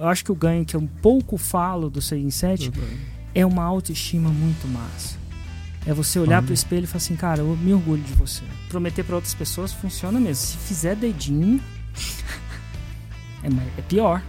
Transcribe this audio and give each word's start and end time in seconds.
eu 0.00 0.08
acho 0.08 0.24
que 0.24 0.32
o 0.32 0.34
ganho 0.34 0.64
que 0.64 0.76
eu 0.76 0.80
um 0.80 0.86
pouco 0.86 1.36
falo 1.36 1.90
do 1.90 2.00
6 2.00 2.24
em 2.24 2.30
7 2.30 2.72
é 3.34 3.44
uma 3.44 3.64
autoestima 3.64 4.30
muito 4.30 4.66
massa. 4.68 5.16
É 5.86 5.92
você 5.94 6.18
olhar 6.18 6.42
pro 6.42 6.52
espelho 6.52 6.84
e 6.84 6.86
falar 6.86 6.98
assim, 6.98 7.16
cara, 7.16 7.40
eu 7.40 7.56
me 7.56 7.72
orgulho 7.72 8.02
de 8.02 8.12
você. 8.12 8.42
Prometer 8.68 9.04
para 9.04 9.14
outras 9.14 9.34
pessoas 9.34 9.72
funciona 9.72 10.20
mesmo. 10.20 10.44
Se 10.46 10.56
fizer 10.58 10.94
dedinho, 10.94 11.60
é, 13.42 13.48
é 13.78 13.82
pior. 13.82 14.22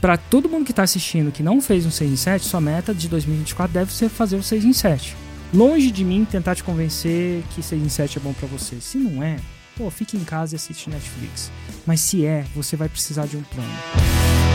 Pra 0.00 0.16
todo 0.16 0.48
mundo 0.48 0.64
que 0.64 0.72
tá 0.72 0.82
assistindo 0.82 1.32
que 1.32 1.42
não 1.42 1.60
fez 1.60 1.84
um 1.86 1.90
6 1.90 2.12
em 2.12 2.16
7, 2.16 2.44
sua 2.44 2.60
meta 2.60 2.94
de 2.94 3.08
2024 3.08 3.72
deve 3.72 3.92
ser 3.92 4.08
fazer 4.08 4.36
o 4.36 4.42
6 4.42 4.64
em 4.64 4.72
7. 4.72 5.16
Longe 5.52 5.90
de 5.90 6.04
mim 6.04 6.24
tentar 6.24 6.54
te 6.54 6.62
convencer 6.62 7.42
que 7.54 7.62
6 7.62 7.82
em 7.82 7.88
7 7.88 8.18
é 8.18 8.20
bom 8.20 8.32
pra 8.32 8.46
você. 8.46 8.80
Se 8.80 8.98
não 8.98 9.22
é, 9.22 9.38
pô, 9.76 9.90
fique 9.90 10.16
em 10.16 10.24
casa 10.24 10.54
e 10.54 10.56
assiste 10.56 10.90
Netflix. 10.90 11.50
Mas 11.86 12.00
se 12.00 12.24
é, 12.24 12.44
você 12.54 12.76
vai 12.76 12.88
precisar 12.88 13.26
de 13.26 13.36
um 13.36 13.42
plano. 13.42 14.47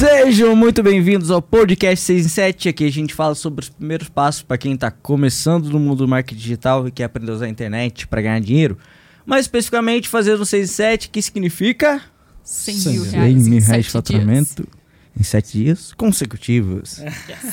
Sejam 0.00 0.56
muito 0.56 0.82
bem-vindos 0.82 1.30
ao 1.30 1.42
podcast 1.42 2.02
6 2.06 2.24
em 2.24 2.28
7. 2.30 2.68
Aqui 2.70 2.86
a 2.86 2.90
gente 2.90 3.12
fala 3.12 3.34
sobre 3.34 3.64
os 3.64 3.68
primeiros 3.68 4.08
passos 4.08 4.40
para 4.40 4.56
quem 4.56 4.72
está 4.72 4.90
começando 4.90 5.68
no 5.68 5.78
mundo 5.78 5.98
do 5.98 6.08
marketing 6.08 6.40
digital 6.40 6.88
e 6.88 6.90
quer 6.90 7.04
aprender 7.04 7.30
a 7.32 7.34
usar 7.34 7.44
a 7.44 7.48
internet 7.50 8.06
para 8.06 8.22
ganhar 8.22 8.40
dinheiro. 8.40 8.78
Mais 9.26 9.44
especificamente, 9.44 10.08
fazer 10.08 10.40
um 10.40 10.44
6 10.46 10.70
em 10.70 10.72
7, 10.72 11.10
que 11.10 11.20
significa 11.20 12.00
100 12.42 12.74
100 12.76 12.92
mil 12.94 13.02
reais 13.02 13.30
em 13.30 13.50
mil 13.50 13.60
reais 13.60 13.66
sete 13.66 13.84
de 13.84 13.90
faturamento 13.90 14.68
em 15.14 15.22
7 15.22 15.52
dias 15.52 15.92
consecutivos. 15.92 17.02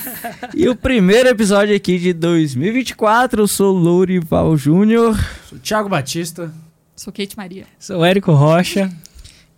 e 0.56 0.70
o 0.70 0.76
primeiro 0.76 1.28
episódio 1.28 1.76
aqui 1.76 2.00
de 2.00 2.14
2024, 2.14 3.42
eu 3.42 3.48
sou 3.50 3.78
Lourival 3.78 4.56
Júnior. 4.56 5.20
Sou 5.50 5.60
Thiago 5.60 5.90
Batista. 5.90 6.44
dias. 6.44 6.56
Sou 6.96 7.12
Kate 7.12 7.36
Maria. 7.36 7.66
Sou 7.78 8.06
Érico 8.06 8.32
Rocha. 8.32 8.90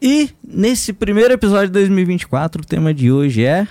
E 0.01 0.29
nesse 0.47 0.93
primeiro 0.93 1.33
episódio 1.33 1.67
de 1.67 1.73
2024, 1.73 2.61
o 2.61 2.65
tema 2.65 2.93
de 2.93 3.11
hoje 3.11 3.43
é 3.43 3.67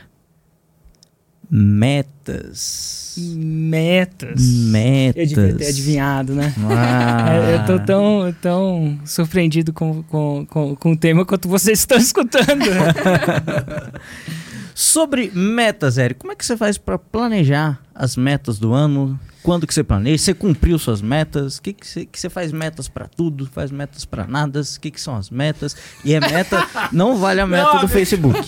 metas. 1.50 3.16
Metas. 3.36 4.40
Metas. 4.40 5.22
Eu 5.22 5.26
devia 5.26 5.54
ter 5.54 5.68
adivinhado, 5.68 6.34
né? 6.34 6.54
Ah. 6.70 7.36
Eu 7.52 7.64
tô 7.66 7.84
tão, 7.84 8.34
tão 8.40 9.00
surpreendido 9.04 9.72
com, 9.72 10.02
com, 10.04 10.46
com, 10.46 10.76
com 10.76 10.92
o 10.92 10.96
tema 10.96 11.24
quanto 11.24 11.48
vocês 11.48 11.80
estão 11.80 11.98
escutando. 11.98 12.64
Sobre 14.80 15.32
metas, 15.34 15.98
Érico, 15.98 16.20
como 16.20 16.32
é 16.32 16.36
que 16.36 16.46
você 16.46 16.56
faz 16.56 16.78
para 16.78 16.96
planejar 16.96 17.80
as 17.92 18.16
metas 18.16 18.60
do 18.60 18.72
ano? 18.72 19.18
Quando 19.42 19.66
que 19.66 19.74
você 19.74 19.82
planeja? 19.82 20.22
Você 20.22 20.32
cumpriu 20.32 20.78
suas 20.78 21.02
metas? 21.02 21.58
Que 21.58 21.72
que 21.72 21.84
você, 21.84 22.06
que 22.06 22.20
você 22.20 22.30
faz 22.30 22.52
metas 22.52 22.86
para 22.86 23.08
tudo? 23.08 23.48
Faz 23.52 23.72
metas 23.72 24.04
para 24.04 24.24
nada? 24.24 24.60
O 24.60 24.80
que, 24.80 24.92
que 24.92 25.00
são 25.00 25.16
as 25.16 25.30
metas? 25.30 25.76
E 26.04 26.14
é 26.14 26.20
meta, 26.20 26.64
não 26.92 27.16
vale 27.16 27.40
a 27.40 27.46
meta 27.46 27.78
do 27.78 27.88
Facebook. 27.88 28.38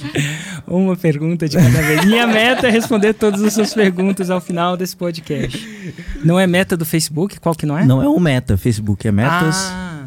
Uma 0.68 0.94
pergunta 0.94 1.48
de 1.48 1.56
cada 1.56 1.82
vez. 1.82 2.04
Minha 2.04 2.28
meta 2.28 2.68
é 2.68 2.70
responder 2.70 3.12
todas 3.14 3.42
as 3.42 3.52
suas 3.52 3.74
perguntas 3.74 4.30
ao 4.30 4.40
final 4.40 4.76
desse 4.76 4.96
podcast. 4.96 5.68
Não 6.24 6.38
é 6.38 6.46
meta 6.46 6.76
do 6.76 6.84
Facebook? 6.84 7.40
Qual 7.40 7.56
que 7.56 7.66
não 7.66 7.76
é? 7.76 7.84
Não 7.84 8.00
é 8.00 8.08
o 8.08 8.20
meta, 8.20 8.56
Facebook, 8.56 9.08
é 9.08 9.10
metas. 9.10 9.56
Ah, 9.56 9.99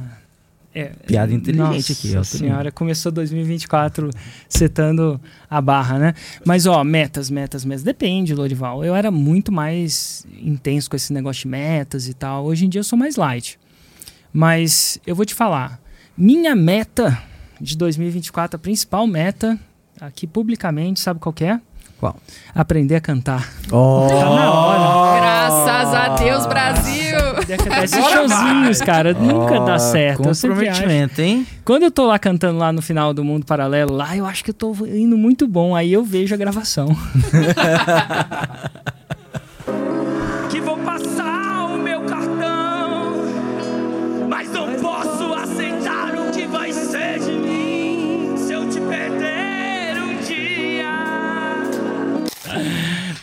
é, 0.76 0.86
Piada 1.06 1.32
inteligente 1.32 1.76
Nossa 1.76 1.94
aqui, 1.94 2.18
ó. 2.18 2.24
senhora, 2.24 2.72
começou 2.72 3.12
2024 3.12 4.10
setando 4.50 5.22
a 5.48 5.62
barra, 5.62 6.00
né? 6.00 6.14
Mas, 6.44 6.66
ó, 6.66 6.84
metas, 6.84 7.30
metas, 7.30 7.64
metas. 7.64 7.84
Depende, 7.84 8.34
Lorival. 8.34 8.84
Eu 8.84 8.96
era 8.96 9.12
muito 9.12 9.52
mais 9.52 10.26
intenso 10.42 10.90
com 10.90 10.96
esse 10.96 11.14
negócio 11.14 11.42
de 11.44 11.48
metas 11.50 12.08
e 12.08 12.14
tal. 12.14 12.46
Hoje 12.46 12.66
em 12.66 12.70
dia 12.70 12.80
eu 12.80 12.84
sou 12.84 12.98
mais 12.98 13.16
light. 13.18 13.60
Mas 14.32 15.00
eu 15.06 15.16
vou 15.16 15.26
te 15.26 15.36
falar. 15.36 15.80
Minha 16.18 16.56
meta 16.56 17.22
de 17.62 17.78
2024, 17.78 18.56
a 18.56 18.60
principal 18.60 19.06
meta, 19.06 19.60
aqui 20.02 20.26
publicamente, 20.26 21.00
sabe 21.00 21.20
qual 21.20 21.34
que 21.34 21.44
é? 21.44 21.60
Qual? 22.00 22.18
Aprender 22.54 22.96
a 22.96 23.02
cantar. 23.02 23.48
Oh. 23.72 24.08
Tá 24.10 24.16
na 24.16 24.54
hora. 24.54 25.22
Graças 25.22 25.94
a 25.94 26.16
Deus, 26.16 26.46
Brasil! 26.48 27.03
Esses 27.84 28.06
showzinhos, 28.06 28.82
cara, 28.82 29.14
nunca 29.14 29.60
dá 29.60 29.80
certo. 29.80 30.24
Comprometimento, 30.24 31.22
hein? 31.22 31.46
Quando 31.66 31.84
eu 31.84 31.92
tô 31.92 32.06
lá 32.06 32.18
cantando 32.18 32.60
lá 32.60 32.72
no 32.72 32.82
final 32.82 33.14
do 33.14 33.24
Mundo 33.24 33.46
Paralelo, 33.46 33.94
lá 33.94 34.16
eu 34.16 34.26
acho 34.26 34.44
que 34.44 34.50
eu 34.50 34.54
tô 34.54 34.74
indo 34.86 35.18
muito 35.18 35.48
bom. 35.48 35.76
Aí 35.76 35.94
eu 35.94 36.04
vejo 36.04 36.34
a 36.34 36.38
gravação. 36.38 36.88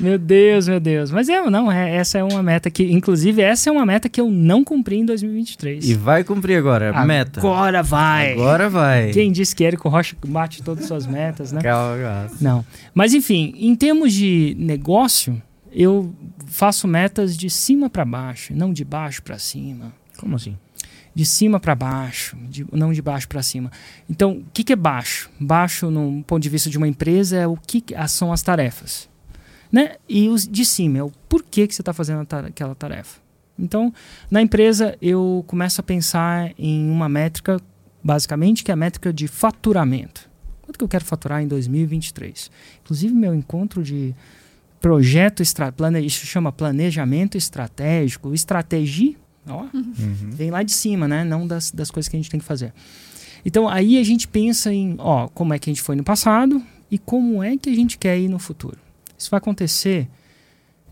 Meu 0.00 0.18
Deus, 0.18 0.66
meu 0.66 0.80
Deus. 0.80 1.10
Mas 1.10 1.28
é, 1.28 1.40
não, 1.50 1.70
é, 1.70 1.94
essa 1.96 2.18
é 2.18 2.24
uma 2.24 2.42
meta 2.42 2.70
que, 2.70 2.82
inclusive, 2.90 3.42
essa 3.42 3.68
é 3.68 3.72
uma 3.72 3.84
meta 3.84 4.08
que 4.08 4.20
eu 4.20 4.30
não 4.30 4.64
cumpri 4.64 4.96
em 4.96 5.04
2023. 5.04 5.88
E 5.88 5.94
vai 5.94 6.24
cumprir 6.24 6.56
agora, 6.56 7.04
meta. 7.04 7.40
Agora 7.40 7.82
vai. 7.82 8.32
Agora 8.32 8.68
vai. 8.70 9.10
Quem 9.12 9.30
disse 9.30 9.54
que 9.54 9.62
Érico 9.62 9.88
Rocha 9.90 10.16
bate 10.26 10.62
todas 10.62 10.84
as 10.84 10.88
suas 10.88 11.06
metas, 11.06 11.52
né? 11.52 11.60
Calma, 11.60 12.02
calma. 12.02 12.30
Não. 12.40 12.64
Mas 12.94 13.12
enfim, 13.12 13.54
em 13.58 13.74
termos 13.76 14.12
de 14.14 14.56
negócio, 14.58 15.40
eu 15.70 16.14
faço 16.46 16.88
metas 16.88 17.36
de 17.36 17.50
cima 17.50 17.90
para 17.90 18.04
baixo, 18.04 18.54
não 18.56 18.72
de 18.72 18.84
baixo 18.84 19.22
para 19.22 19.38
cima. 19.38 19.92
Como 20.16 20.34
assim? 20.36 20.56
De 21.14 21.26
cima 21.26 21.58
para 21.60 21.74
baixo, 21.74 22.36
de- 22.48 22.64
não 22.72 22.92
de 22.92 23.02
baixo 23.02 23.28
para 23.28 23.42
cima. 23.42 23.70
Então, 24.08 24.32
o 24.38 24.44
que, 24.54 24.62
que 24.64 24.72
é 24.72 24.76
baixo? 24.76 25.28
Baixo, 25.38 25.90
no 25.90 26.22
ponto 26.24 26.42
de 26.42 26.48
vista 26.48 26.70
de 26.70 26.78
uma 26.78 26.88
empresa, 26.88 27.36
é 27.36 27.46
o 27.46 27.56
que 27.56 27.80
que- 27.80 27.94
são 28.08 28.32
as 28.32 28.42
tarefas. 28.42 29.09
Né? 29.70 29.96
E 30.08 30.28
os 30.28 30.46
de 30.46 30.64
cima 30.64 30.98
é 30.98 31.02
o 31.02 31.12
porquê 31.28 31.66
que 31.66 31.74
você 31.74 31.82
está 31.82 31.92
fazendo 31.92 32.26
aquela 32.46 32.74
tarefa. 32.74 33.20
Então, 33.58 33.92
na 34.30 34.40
empresa, 34.40 34.96
eu 35.00 35.44
começo 35.46 35.80
a 35.80 35.84
pensar 35.84 36.52
em 36.58 36.90
uma 36.90 37.08
métrica, 37.08 37.60
basicamente, 38.02 38.64
que 38.64 38.70
é 38.70 38.74
a 38.74 38.76
métrica 38.76 39.12
de 39.12 39.28
faturamento. 39.28 40.28
Quanto 40.62 40.78
que 40.78 40.84
eu 40.84 40.88
quero 40.88 41.04
faturar 41.04 41.42
em 41.42 41.48
2023? 41.48 42.50
Inclusive, 42.82 43.14
meu 43.14 43.34
encontro 43.34 43.82
de 43.82 44.14
projeto, 44.80 45.42
estra, 45.42 45.70
plane, 45.70 46.04
isso 46.04 46.24
chama 46.24 46.50
planejamento 46.50 47.36
estratégico, 47.36 48.32
estratégia, 48.32 49.14
ó, 49.46 49.66
vem 50.32 50.50
lá 50.50 50.62
de 50.62 50.72
cima, 50.72 51.06
né? 51.06 51.22
Não 51.22 51.46
das, 51.46 51.70
das 51.70 51.90
coisas 51.90 52.08
que 52.08 52.16
a 52.16 52.18
gente 52.18 52.30
tem 52.30 52.40
que 52.40 52.46
fazer. 52.46 52.72
Então, 53.44 53.68
aí 53.68 53.98
a 53.98 54.04
gente 54.04 54.26
pensa 54.26 54.72
em, 54.72 54.96
ó, 54.98 55.28
como 55.28 55.52
é 55.52 55.58
que 55.58 55.68
a 55.68 55.72
gente 55.72 55.82
foi 55.82 55.96
no 55.96 56.04
passado 56.04 56.62
e 56.90 56.98
como 56.98 57.42
é 57.42 57.56
que 57.56 57.68
a 57.68 57.74
gente 57.74 57.98
quer 57.98 58.18
ir 58.18 58.28
no 58.28 58.38
futuro. 58.38 58.78
Isso 59.20 59.30
vai 59.30 59.38
acontecer, 59.38 60.08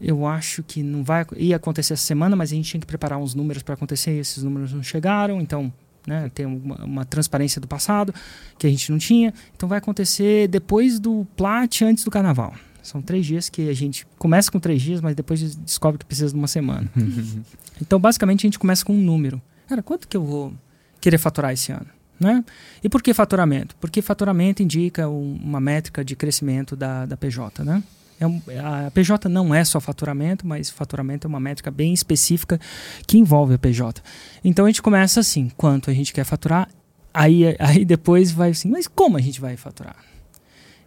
eu 0.01 0.27
acho 0.27 0.63
que 0.63 0.83
não 0.83 1.03
vai 1.03 1.25
ia 1.37 1.57
acontecer 1.57 1.95
essa 1.95 2.03
semana, 2.05 2.37
mas 2.37 2.53
a 2.53 2.55
gente 2.55 2.69
tinha 2.71 2.81
que 2.81 2.87
preparar 2.87 3.19
uns 3.19 3.35
números 3.35 3.63
para 3.63 3.73
acontecer 3.75 4.15
e 4.15 4.19
esses 4.19 4.43
números 4.45 4.73
não 4.73 4.83
chegaram, 4.83 5.41
então, 5.41 5.73
né, 6.07 6.31
tem 6.35 6.45
uma, 6.45 6.85
uma 6.85 7.05
transparência 7.07 7.59
do 7.61 7.67
passado 7.67 8.15
que 8.59 8.67
a 8.67 8.71
gente 8.71 8.93
não 8.93 8.99
tinha. 8.99 9.33
Então 9.57 9.69
vai 9.69 9.79
acontecer 9.79 10.47
depois 10.49 11.01
do 11.01 11.27
Plat, 11.35 11.81
antes 11.83 12.05
do 12.05 12.11
Carnaval. 12.11 12.55
São 12.83 13.01
três 13.03 13.25
dias 13.27 13.49
que 13.49 13.69
a 13.69 13.75
gente 13.75 14.07
começa 14.19 14.51
com 14.53 14.61
três 14.61 14.81
dias, 14.83 15.01
mas 15.01 15.15
depois 15.17 15.55
descobre 15.57 15.99
que 15.99 16.05
precisa 16.05 16.29
de 16.33 16.39
uma 16.39 16.47
semana. 16.49 16.89
então, 17.83 17.99
basicamente, 17.99 18.41
a 18.41 18.47
gente 18.47 18.59
começa 18.59 18.85
com 18.85 18.95
um 18.95 19.01
número. 19.03 19.41
Cara, 19.67 19.83
quanto 19.83 20.07
que 20.07 20.17
eu 20.17 20.25
vou 20.25 20.55
querer 21.01 21.19
faturar 21.19 21.53
esse 21.53 21.73
ano? 21.73 21.87
Né? 22.19 22.45
E 22.83 22.89
por 22.89 23.03
que 23.03 23.13
faturamento? 23.15 23.77
Porque 23.77 24.01
faturamento 24.03 24.63
indica 24.63 25.09
um- 25.09 25.39
uma 25.43 25.61
métrica 25.61 26.05
de 26.05 26.17
crescimento 26.17 26.75
da, 26.75 27.05
da 27.07 27.17
PJ. 27.17 27.63
Né? 27.63 27.83
É 28.21 28.59
a 28.59 28.91
PJ 28.91 29.29
não 29.29 29.55
é 29.55 29.65
só 29.65 29.81
faturamento, 29.81 30.47
mas 30.47 30.71
faturamento 30.71 31.27
é 31.27 31.29
uma 31.29 31.39
métrica 31.39 31.71
bem 31.71 31.95
específica 31.95 32.61
que 33.07 33.17
envolve 33.17 33.55
a 33.55 33.59
PJ. 33.59 34.03
Então 34.45 34.65
a 34.65 34.69
gente 34.69 34.83
começa 34.83 35.21
assim, 35.21 35.51
quanto 35.57 35.91
a 35.91 35.95
gente 35.95 36.13
quer 36.13 36.25
faturar, 36.25 36.69
aí, 37.15 37.57
aí 37.59 37.85
depois 37.85 38.33
vai 38.33 38.51
assim, 38.51 38.69
mas 38.69 38.89
como 38.89 39.17
a 39.17 39.21
gente 39.21 39.41
vai 39.41 39.57
faturar? 39.57 39.97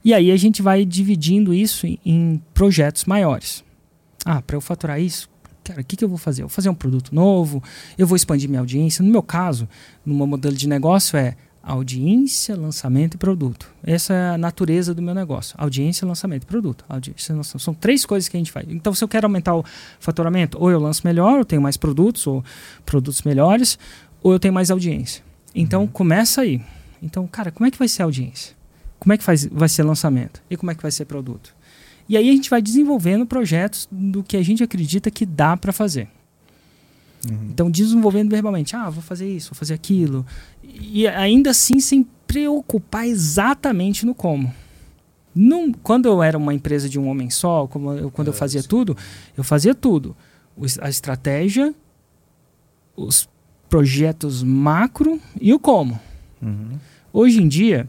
E 0.03 0.13
aí 0.13 0.31
a 0.31 0.37
gente 0.37 0.61
vai 0.61 0.83
dividindo 0.83 1.53
isso 1.53 1.87
em, 1.87 1.99
em 2.05 2.41
projetos 2.53 3.05
maiores. 3.05 3.63
Ah, 4.25 4.41
para 4.41 4.55
eu 4.55 4.61
faturar 4.61 4.99
isso, 4.99 5.29
cara, 5.63 5.81
o 5.81 5.83
que, 5.83 5.95
que 5.95 6.03
eu 6.03 6.09
vou 6.09 6.17
fazer? 6.17 6.41
Eu 6.41 6.47
vou 6.47 6.53
fazer 6.53 6.69
um 6.69 6.75
produto 6.75 7.13
novo, 7.13 7.63
eu 7.97 8.05
vou 8.05 8.15
expandir 8.15 8.49
minha 8.49 8.59
audiência. 8.59 9.03
No 9.03 9.11
meu 9.11 9.23
caso, 9.23 9.69
no 10.05 10.13
meu 10.13 10.27
modelo 10.27 10.55
de 10.55 10.67
negócio 10.67 11.17
é 11.17 11.35
audiência, 11.63 12.55
lançamento 12.55 13.15
e 13.15 13.17
produto. 13.17 13.67
Essa 13.83 14.13
é 14.13 14.29
a 14.31 14.37
natureza 14.37 14.93
do 14.93 15.01
meu 15.01 15.13
negócio. 15.13 15.55
Audiência, 15.57 16.07
lançamento 16.07 16.43
e 16.43 16.45
produto. 16.45 16.83
Audiência, 16.89 17.35
lançamento. 17.35 17.63
São 17.63 17.73
três 17.73 18.05
coisas 18.05 18.27
que 18.27 18.35
a 18.35 18.39
gente 18.39 18.51
faz. 18.51 18.65
Então, 18.69 18.93
se 18.93 19.03
eu 19.03 19.07
quero 19.07 19.27
aumentar 19.27 19.55
o 19.55 19.63
faturamento, 19.99 20.57
ou 20.59 20.71
eu 20.71 20.79
lanço 20.79 21.01
melhor, 21.05 21.39
eu 21.39 21.45
tenho 21.45 21.61
mais 21.61 21.77
produtos, 21.77 22.25
ou 22.25 22.43
produtos 22.85 23.21
melhores, 23.21 23.77
ou 24.23 24.33
eu 24.33 24.39
tenho 24.39 24.53
mais 24.53 24.71
audiência. 24.71 25.23
Então, 25.53 25.85
começa 25.85 26.41
aí. 26.41 26.61
Então, 27.01 27.27
cara, 27.27 27.51
como 27.51 27.67
é 27.67 27.71
que 27.71 27.77
vai 27.77 27.87
ser 27.87 28.01
a 28.01 28.05
audiência? 28.05 28.55
Como 28.99 29.13
é 29.13 29.17
que 29.17 29.23
faz, 29.23 29.45
vai 29.45 29.69
ser 29.69 29.83
lançamento? 29.83 30.41
E 30.49 30.57
como 30.57 30.71
é 30.71 30.75
que 30.75 30.81
vai 30.81 30.91
ser 30.91 31.05
produto? 31.05 31.55
E 32.07 32.17
aí 32.17 32.29
a 32.29 32.31
gente 32.33 32.49
vai 32.49 32.61
desenvolvendo 32.61 33.25
projetos 33.25 33.87
do 33.91 34.23
que 34.23 34.37
a 34.37 34.43
gente 34.43 34.63
acredita 34.63 35.09
que 35.09 35.25
dá 35.25 35.55
para 35.55 35.71
fazer. 35.71 36.07
Então, 37.49 37.69
desenvolvendo 37.69 38.31
verbalmente, 38.31 38.75
ah, 38.75 38.89
vou 38.89 39.03
fazer 39.03 39.29
isso, 39.31 39.51
vou 39.51 39.57
fazer 39.59 39.73
aquilo. 39.75 40.25
E 40.63 41.07
ainda 41.07 41.51
assim, 41.51 41.79
sem 41.79 42.05
preocupar 42.25 43.07
exatamente 43.07 44.05
no 44.05 44.15
como. 44.15 44.51
Num, 45.33 45.71
quando 45.71 46.07
eu 46.07 46.21
era 46.23 46.37
uma 46.37 46.53
empresa 46.53 46.89
de 46.89 46.99
um 46.99 47.07
homem 47.07 47.29
só, 47.29 47.67
como 47.67 47.93
eu, 47.93 48.09
quando 48.11 48.29
eu 48.29 48.33
É, 48.33 48.35
fazia 48.37 48.61
sim. 48.61 48.67
tudo, 48.67 48.97
eu 49.37 49.43
fazia 49.43 49.75
tudo. 49.75 50.15
Os- 50.57 50.79
a 50.79 50.89
estratégia, 50.89 51.73
os 52.95 53.29
projetos 53.69 54.43
macro 54.43 55.19
e 55.39 55.53
o 55.53 55.59
como. 55.59 55.99
Uhum. 56.41 56.77
Hoje 57.13 57.41
em 57.41 57.47
dia, 57.47 57.87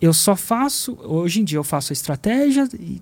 eu 0.00 0.12
só 0.12 0.34
faço. 0.36 0.98
Hoje 1.04 1.40
em 1.40 1.44
dia 1.44 1.58
eu 1.58 1.64
faço 1.64 1.92
a 1.92 1.94
estratégia, 1.94 2.68
e 2.78 3.00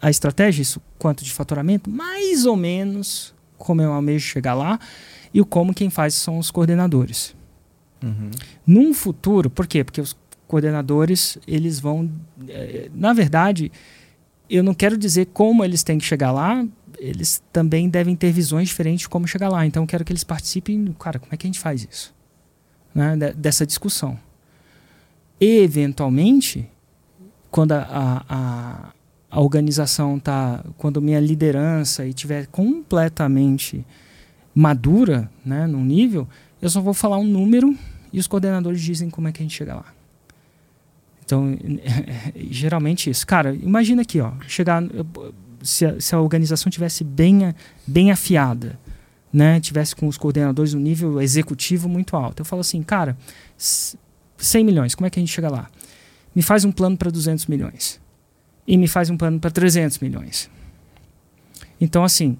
a 0.00 0.10
estratégia, 0.10 0.62
isso 0.62 0.80
quanto 0.98 1.24
de 1.24 1.32
faturamento, 1.32 1.90
mais 1.90 2.44
ou 2.46 2.54
menos 2.56 3.34
como 3.58 3.80
eu 3.80 3.92
almejo 3.92 4.26
chegar 4.26 4.54
lá, 4.54 4.78
e 5.32 5.40
o 5.40 5.46
como 5.46 5.74
quem 5.74 5.90
faz 5.90 6.14
são 6.14 6.38
os 6.38 6.50
coordenadores. 6.50 7.34
Uhum. 8.02 8.30
Num 8.66 8.92
futuro, 8.94 9.48
por 9.48 9.66
quê? 9.66 9.84
Porque 9.84 10.00
os 10.00 10.16
coordenadores, 10.46 11.38
eles 11.46 11.80
vão. 11.80 12.10
eh, 12.48 12.90
na 12.94 13.12
verdade, 13.12 13.72
eu 14.50 14.62
não 14.62 14.74
quero 14.74 14.98
dizer 14.98 15.26
como 15.32 15.64
eles 15.64 15.82
têm 15.82 15.98
que 15.98 16.04
chegar 16.04 16.30
lá, 16.30 16.66
eles 16.98 17.42
também 17.52 17.88
devem 17.88 18.14
ter 18.14 18.30
visões 18.32 18.68
diferentes 18.68 19.02
de 19.02 19.08
como 19.08 19.26
chegar 19.26 19.48
lá. 19.48 19.64
Então, 19.64 19.82
eu 19.82 19.86
quero 19.86 20.04
que 20.04 20.12
eles 20.12 20.24
participem. 20.24 20.94
Cara, 20.98 21.18
como 21.18 21.32
é 21.32 21.36
que 21.36 21.46
a 21.46 21.48
gente 21.48 21.58
faz 21.58 21.86
isso? 21.90 22.14
Né? 22.94 23.16
De- 23.16 23.32
Dessa 23.32 23.66
discussão. 23.66 24.18
E, 25.40 25.60
eventualmente, 25.60 26.68
quando 27.50 27.72
a, 27.72 28.24
a, 28.28 28.92
a, 29.30 29.40
organização 29.40 30.16
está. 30.18 30.64
Quando 30.76 31.00
minha 31.00 31.18
liderança 31.18 32.06
e 32.06 32.12
tiver 32.12 32.46
completamente 32.48 33.84
madura, 34.54 35.30
né, 35.44 35.66
num 35.66 35.84
nível, 35.84 36.28
eu 36.60 36.68
só 36.70 36.80
vou 36.80 36.94
falar 36.94 37.18
um 37.18 37.24
número 37.26 37.76
e 38.12 38.18
os 38.18 38.26
coordenadores 38.26 38.80
dizem 38.80 39.08
como 39.10 39.28
é 39.28 39.32
que 39.32 39.40
a 39.40 39.44
gente 39.44 39.54
chega 39.56 39.74
lá. 39.76 39.86
Então, 41.24 41.56
geralmente 42.50 43.08
isso. 43.10 43.26
Cara, 43.26 43.54
imagina 43.54 44.02
aqui, 44.02 44.20
ó, 44.20 44.32
chegar 44.46 44.82
se 45.62 45.86
a, 45.86 46.00
se 46.00 46.14
a 46.14 46.20
organização 46.20 46.70
tivesse 46.70 47.02
bem, 47.04 47.54
bem 47.86 48.10
afiada, 48.10 48.78
né, 49.32 49.58
tivesse 49.60 49.96
com 49.96 50.06
os 50.08 50.18
coordenadores 50.18 50.74
no 50.74 50.80
nível 50.80 51.20
executivo 51.22 51.88
muito 51.88 52.16
alto. 52.16 52.40
Eu 52.40 52.44
falo 52.44 52.60
assim, 52.60 52.82
cara, 52.82 53.16
s- 53.58 53.96
100 54.36 54.64
milhões, 54.64 54.94
como 54.94 55.06
é 55.06 55.10
que 55.10 55.18
a 55.18 55.22
gente 55.22 55.32
chega 55.32 55.48
lá? 55.48 55.70
Me 56.34 56.42
faz 56.42 56.64
um 56.64 56.72
plano 56.72 56.96
para 56.96 57.10
200 57.10 57.46
milhões. 57.46 58.00
E 58.66 58.76
me 58.76 58.86
faz 58.88 59.08
um 59.08 59.16
plano 59.16 59.40
para 59.40 59.50
300 59.50 59.98
milhões. 60.00 60.50
Então, 61.80 62.04
assim, 62.04 62.36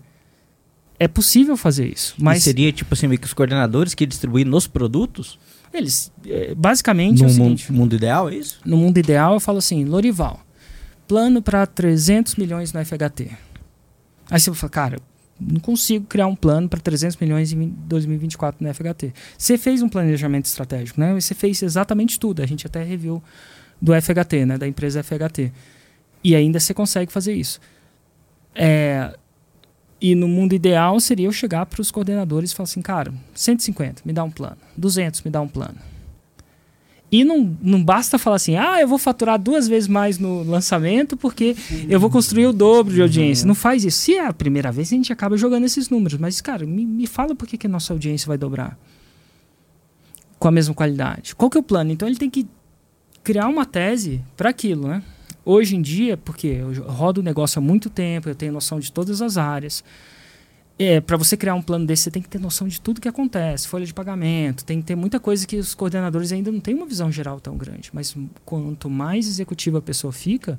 é 1.02 1.08
possível 1.08 1.56
fazer 1.56 1.86
isso, 1.86 2.14
Mas 2.16 2.36
mas 2.36 2.44
seria 2.44 2.72
tipo 2.72 2.94
assim, 2.94 3.08
meio 3.08 3.20
que 3.20 3.26
os 3.26 3.34
coordenadores 3.34 3.92
que 3.94 4.06
distribuem 4.06 4.44
nos 4.44 4.66
produtos? 4.66 5.38
eles, 5.74 6.12
é, 6.26 6.54
basicamente, 6.54 7.22
é 7.22 7.26
No 7.26 7.32
o 7.32 7.34
mundo, 7.34 7.58
seguinte, 7.58 7.72
mundo 7.72 7.94
ideal, 7.96 8.28
é 8.28 8.34
isso? 8.36 8.60
no 8.64 8.76
mundo 8.76 8.98
ideal, 8.98 9.34
eu 9.34 9.40
falo 9.40 9.58
assim, 9.58 9.84
Lorival, 9.84 10.40
plano 11.08 11.42
para 11.42 11.66
300 11.66 12.36
milhões 12.36 12.72
no 12.72 12.84
FHT. 12.84 13.30
Aí 14.30 14.38
você 14.38 14.52
fala, 14.54 14.70
cara, 14.70 14.98
não 15.40 15.58
consigo 15.60 16.06
criar 16.06 16.26
um 16.26 16.36
plano 16.36 16.68
para 16.68 16.78
300 16.78 17.16
milhões 17.16 17.52
em 17.52 17.68
2024 17.68 18.64
no 18.64 18.72
FHT. 18.72 19.12
Você 19.36 19.58
fez 19.58 19.82
um 19.82 19.88
planejamento 19.88 20.44
estratégico, 20.44 21.00
né? 21.00 21.12
Você 21.14 21.34
fez 21.34 21.62
exatamente 21.62 22.20
tudo. 22.20 22.42
A 22.42 22.46
gente 22.46 22.66
até 22.66 22.82
reviu 22.84 23.20
do 23.80 23.92
FHT, 24.00 24.46
né? 24.46 24.56
Da 24.58 24.68
empresa 24.68 25.02
FHT. 25.02 25.52
E 26.22 26.36
ainda 26.36 26.60
você 26.60 26.72
consegue 26.72 27.10
fazer 27.10 27.34
isso. 27.34 27.60
É, 28.54 29.16
e 30.02 30.16
no 30.16 30.26
mundo 30.26 30.52
ideal 30.52 30.98
seria 30.98 31.28
eu 31.28 31.32
chegar 31.32 31.64
para 31.64 31.80
os 31.80 31.92
coordenadores 31.92 32.50
e 32.50 32.54
falar 32.56 32.64
assim, 32.64 32.82
cara, 32.82 33.14
150, 33.36 34.02
me 34.04 34.12
dá 34.12 34.24
um 34.24 34.30
plano. 34.30 34.56
200, 34.76 35.22
me 35.22 35.30
dá 35.30 35.40
um 35.40 35.46
plano. 35.46 35.76
E 37.10 37.22
não, 37.22 37.56
não 37.62 37.84
basta 37.84 38.18
falar 38.18 38.36
assim, 38.36 38.56
ah, 38.56 38.80
eu 38.80 38.88
vou 38.88 38.98
faturar 38.98 39.38
duas 39.38 39.68
vezes 39.68 39.88
mais 39.88 40.18
no 40.18 40.42
lançamento 40.42 41.16
porque 41.16 41.54
eu 41.88 42.00
vou 42.00 42.10
construir 42.10 42.46
o 42.46 42.52
dobro 42.52 42.92
de 42.92 43.00
audiência. 43.00 43.46
Não 43.46 43.54
faz 43.54 43.84
isso. 43.84 43.98
Se 43.98 44.14
é 44.14 44.26
a 44.26 44.32
primeira 44.32 44.72
vez, 44.72 44.88
a 44.88 44.96
gente 44.96 45.12
acaba 45.12 45.36
jogando 45.36 45.66
esses 45.66 45.88
números. 45.88 46.18
Mas, 46.18 46.40
cara, 46.40 46.66
me, 46.66 46.84
me 46.84 47.06
fala 47.06 47.34
por 47.36 47.46
que, 47.46 47.56
que 47.56 47.68
a 47.68 47.70
nossa 47.70 47.92
audiência 47.92 48.26
vai 48.26 48.36
dobrar 48.36 48.76
com 50.36 50.48
a 50.48 50.50
mesma 50.50 50.74
qualidade. 50.74 51.36
Qual 51.36 51.48
que 51.48 51.56
é 51.56 51.60
o 51.60 51.62
plano? 51.62 51.92
Então 51.92 52.08
ele 52.08 52.16
tem 52.16 52.28
que 52.28 52.44
criar 53.22 53.46
uma 53.46 53.64
tese 53.64 54.20
para 54.36 54.50
aquilo, 54.50 54.88
né? 54.88 55.00
Hoje 55.44 55.74
em 55.74 55.82
dia, 55.82 56.16
porque 56.16 56.46
eu 56.46 56.72
rodo 56.84 57.20
o 57.20 57.24
negócio 57.24 57.58
há 57.58 57.62
muito 57.62 57.90
tempo, 57.90 58.28
eu 58.28 58.34
tenho 58.34 58.52
noção 58.52 58.78
de 58.78 58.92
todas 58.92 59.20
as 59.20 59.36
áreas. 59.36 59.82
É, 60.78 61.00
para 61.00 61.16
você 61.16 61.36
criar 61.36 61.54
um 61.54 61.62
plano 61.62 61.86
desse, 61.86 62.04
você 62.04 62.10
tem 62.10 62.22
que 62.22 62.28
ter 62.28 62.38
noção 62.38 62.66
de 62.66 62.80
tudo 62.80 63.00
que 63.00 63.08
acontece, 63.08 63.68
folha 63.68 63.84
de 63.84 63.92
pagamento, 63.92 64.64
tem 64.64 64.80
que 64.80 64.86
ter 64.86 64.96
muita 64.96 65.20
coisa 65.20 65.46
que 65.46 65.56
os 65.56 65.74
coordenadores 65.74 66.32
ainda 66.32 66.50
não 66.50 66.60
têm 66.60 66.74
uma 66.74 66.86
visão 66.86 67.10
geral 67.10 67.40
tão 67.40 67.56
grande. 67.56 67.90
Mas 67.92 68.16
quanto 68.44 68.88
mais 68.88 69.26
executiva 69.26 69.78
a 69.78 69.82
pessoa 69.82 70.12
fica, 70.12 70.58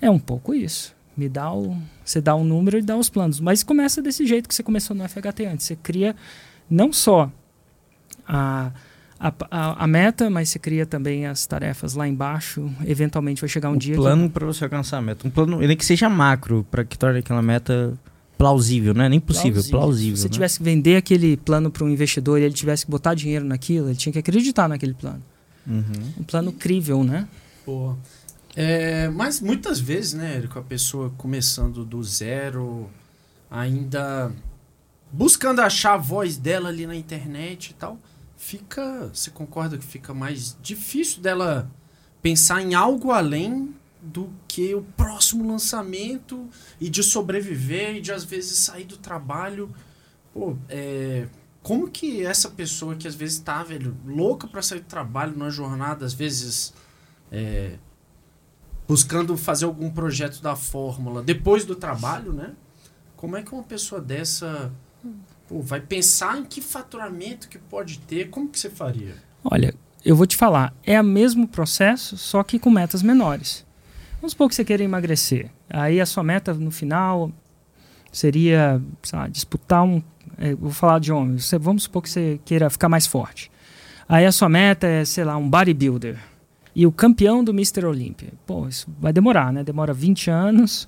é 0.00 0.10
um 0.10 0.18
pouco 0.18 0.54
isso. 0.54 0.94
Me 1.16 1.28
dá 1.28 1.52
o, 1.52 1.76
você 2.04 2.20
dá 2.20 2.34
um 2.34 2.44
número 2.44 2.78
e 2.78 2.82
dá 2.82 2.96
os 2.96 3.10
planos. 3.10 3.40
Mas 3.40 3.62
começa 3.62 4.00
desse 4.00 4.26
jeito 4.26 4.48
que 4.48 4.54
você 4.54 4.62
começou 4.62 4.96
no 4.96 5.06
FHT 5.08 5.44
antes. 5.44 5.66
Você 5.66 5.76
cria 5.76 6.16
não 6.68 6.92
só 6.92 7.30
a, 8.26 8.72
a, 9.20 9.32
a, 9.50 9.84
a 9.84 9.86
meta, 9.86 10.30
mas 10.30 10.48
você 10.48 10.58
cria 10.58 10.86
também 10.86 11.26
as 11.26 11.46
tarefas 11.46 11.92
lá 11.92 12.08
embaixo. 12.08 12.70
Eventualmente 12.86 13.42
vai 13.42 13.48
chegar 13.48 13.68
um 13.68 13.74
um 13.74 13.76
dia 13.76 13.94
que 13.94 14.00
plano 14.00 14.30
para 14.30 14.46
você 14.46 14.64
alcançar 14.64 14.96
a 14.96 15.02
meta. 15.02 15.28
Um 15.28 15.30
plano, 15.30 15.58
nem 15.58 15.76
que 15.76 15.84
seja 15.84 16.08
macro, 16.08 16.66
para 16.70 16.82
que 16.84 16.98
torne 16.98 17.18
aquela 17.18 17.42
meta 17.42 17.92
plausível, 18.38 18.94
não 18.94 19.04
é 19.04 19.08
nem 19.10 19.20
possível, 19.20 19.62
plausível. 19.64 20.16
Se 20.16 20.22
você 20.22 20.28
né? 20.28 20.32
tivesse 20.32 20.58
que 20.58 20.64
vender 20.64 20.96
aquele 20.96 21.36
plano 21.36 21.70
para 21.70 21.84
um 21.84 21.90
investidor 21.90 22.40
e 22.40 22.44
ele 22.44 22.54
tivesse 22.54 22.86
que 22.86 22.90
botar 22.90 23.12
dinheiro 23.12 23.44
naquilo, 23.44 23.88
ele 23.88 23.96
tinha 23.96 24.10
que 24.10 24.18
acreditar 24.18 24.66
naquele 24.66 24.94
plano. 24.94 25.22
Uhum. 25.66 25.82
Um 26.20 26.22
plano 26.22 26.50
crível, 26.50 27.04
né? 27.04 27.28
Boa. 27.66 27.98
É, 28.56 29.08
mas 29.10 29.42
muitas 29.42 29.78
vezes, 29.78 30.14
né, 30.14 30.36
Érico, 30.36 30.58
a 30.58 30.62
pessoa 30.62 31.12
começando 31.18 31.84
do 31.84 32.02
zero, 32.02 32.88
ainda 33.50 34.32
buscando 35.12 35.60
achar 35.60 35.94
a 35.94 35.98
voz 35.98 36.38
dela 36.38 36.70
ali 36.70 36.86
na 36.86 36.96
internet 36.96 37.70
e 37.70 37.74
tal, 37.74 37.98
fica. 38.40 39.10
Você 39.12 39.30
concorda 39.30 39.76
que 39.76 39.84
fica 39.84 40.14
mais 40.14 40.56
difícil 40.62 41.20
dela 41.20 41.70
pensar 42.22 42.62
em 42.62 42.74
algo 42.74 43.12
além 43.12 43.74
do 44.00 44.32
que 44.48 44.74
o 44.74 44.82
próximo 44.82 45.46
lançamento 45.46 46.48
e 46.80 46.88
de 46.88 47.02
sobreviver 47.02 47.96
e 47.96 48.00
de 48.00 48.10
às 48.10 48.24
vezes 48.24 48.58
sair 48.58 48.84
do 48.84 48.96
trabalho. 48.96 49.72
Pô, 50.32 50.56
é, 50.70 51.28
como 51.62 51.90
que 51.90 52.24
essa 52.24 52.48
pessoa 52.48 52.96
que 52.96 53.06
às 53.06 53.14
vezes 53.14 53.38
tá, 53.38 53.62
velho, 53.62 53.94
louca 54.06 54.48
pra 54.48 54.62
sair 54.62 54.80
do 54.80 54.86
trabalho 54.86 55.32
numa 55.32 55.50
jornada, 55.50 56.06
às 56.06 56.14
vezes 56.14 56.72
é, 57.30 57.76
buscando 58.88 59.36
fazer 59.36 59.66
algum 59.66 59.90
projeto 59.90 60.40
da 60.40 60.56
fórmula 60.56 61.22
depois 61.22 61.66
do 61.66 61.76
trabalho, 61.76 62.32
né? 62.32 62.54
Como 63.16 63.36
é 63.36 63.42
que 63.42 63.52
uma 63.52 63.62
pessoa 63.62 64.00
dessa 64.00 64.72
pô, 65.50 65.60
vai 65.60 65.80
pensar 65.80 66.38
em 66.38 66.44
que 66.44 66.60
faturamento 66.60 67.48
que 67.48 67.58
pode 67.58 67.98
ter? 67.98 68.30
Como 68.30 68.48
que 68.48 68.58
você 68.58 68.70
faria? 68.70 69.14
Olha, 69.44 69.74
eu 70.04 70.14
vou 70.14 70.24
te 70.26 70.36
falar, 70.36 70.72
é 70.84 70.98
o 71.00 71.04
mesmo 71.04 71.48
processo, 71.48 72.16
só 72.16 72.42
que 72.44 72.56
com 72.58 72.70
metas 72.70 73.02
menores. 73.02 73.66
Vamos 74.20 74.30
supor 74.32 74.48
que 74.48 74.54
você 74.54 74.64
queira 74.64 74.84
emagrecer. 74.84 75.50
Aí 75.68 76.00
a 76.00 76.06
sua 76.06 76.22
meta 76.22 76.54
no 76.54 76.70
final 76.70 77.32
seria, 78.12 78.80
lá, 79.12 79.28
disputar 79.28 79.82
um. 79.82 80.02
é, 80.38 80.54
vou 80.54 80.70
falar 80.70 80.98
de 81.00 81.12
homens. 81.12 81.44
Você- 81.46 81.58
vamos 81.58 81.82
supor 81.84 82.02
que 82.02 82.08
você 82.10 82.40
queira 82.44 82.70
ficar 82.70 82.88
mais 82.88 83.06
forte. 83.06 83.50
Aí 84.08 84.24
a 84.26 84.32
sua 84.32 84.48
meta 84.48 84.86
é, 84.86 85.04
sei 85.04 85.24
lá, 85.24 85.36
um 85.36 85.48
bodybuilder. 85.48 86.16
E 86.74 86.86
o 86.86 86.92
campeão 86.92 87.42
do 87.42 87.50
Mr. 87.52 87.84
Olympia. 87.84 88.32
Pô, 88.46 88.68
isso 88.68 88.86
vai 89.00 89.12
demorar, 89.12 89.52
né? 89.52 89.62
Demora 89.64 89.92
20 89.92 90.30
anos, 90.30 90.86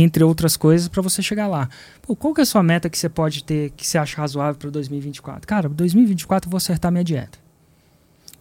entre 0.00 0.24
outras 0.24 0.56
coisas, 0.56 0.88
para 0.88 1.02
você 1.02 1.20
chegar 1.20 1.46
lá. 1.46 1.68
Pô, 2.00 2.16
qual 2.16 2.32
que 2.32 2.40
é 2.40 2.44
a 2.44 2.46
sua 2.46 2.62
meta 2.62 2.88
que 2.88 2.98
você 2.98 3.08
pode 3.08 3.44
ter, 3.44 3.70
que 3.70 3.86
você 3.86 3.98
acha 3.98 4.16
razoável 4.16 4.54
para 4.54 4.70
2024? 4.70 5.46
Cara, 5.46 5.68
2024 5.68 6.48
eu 6.48 6.50
vou 6.50 6.56
acertar 6.56 6.90
minha 6.90 7.04
dieta. 7.04 7.38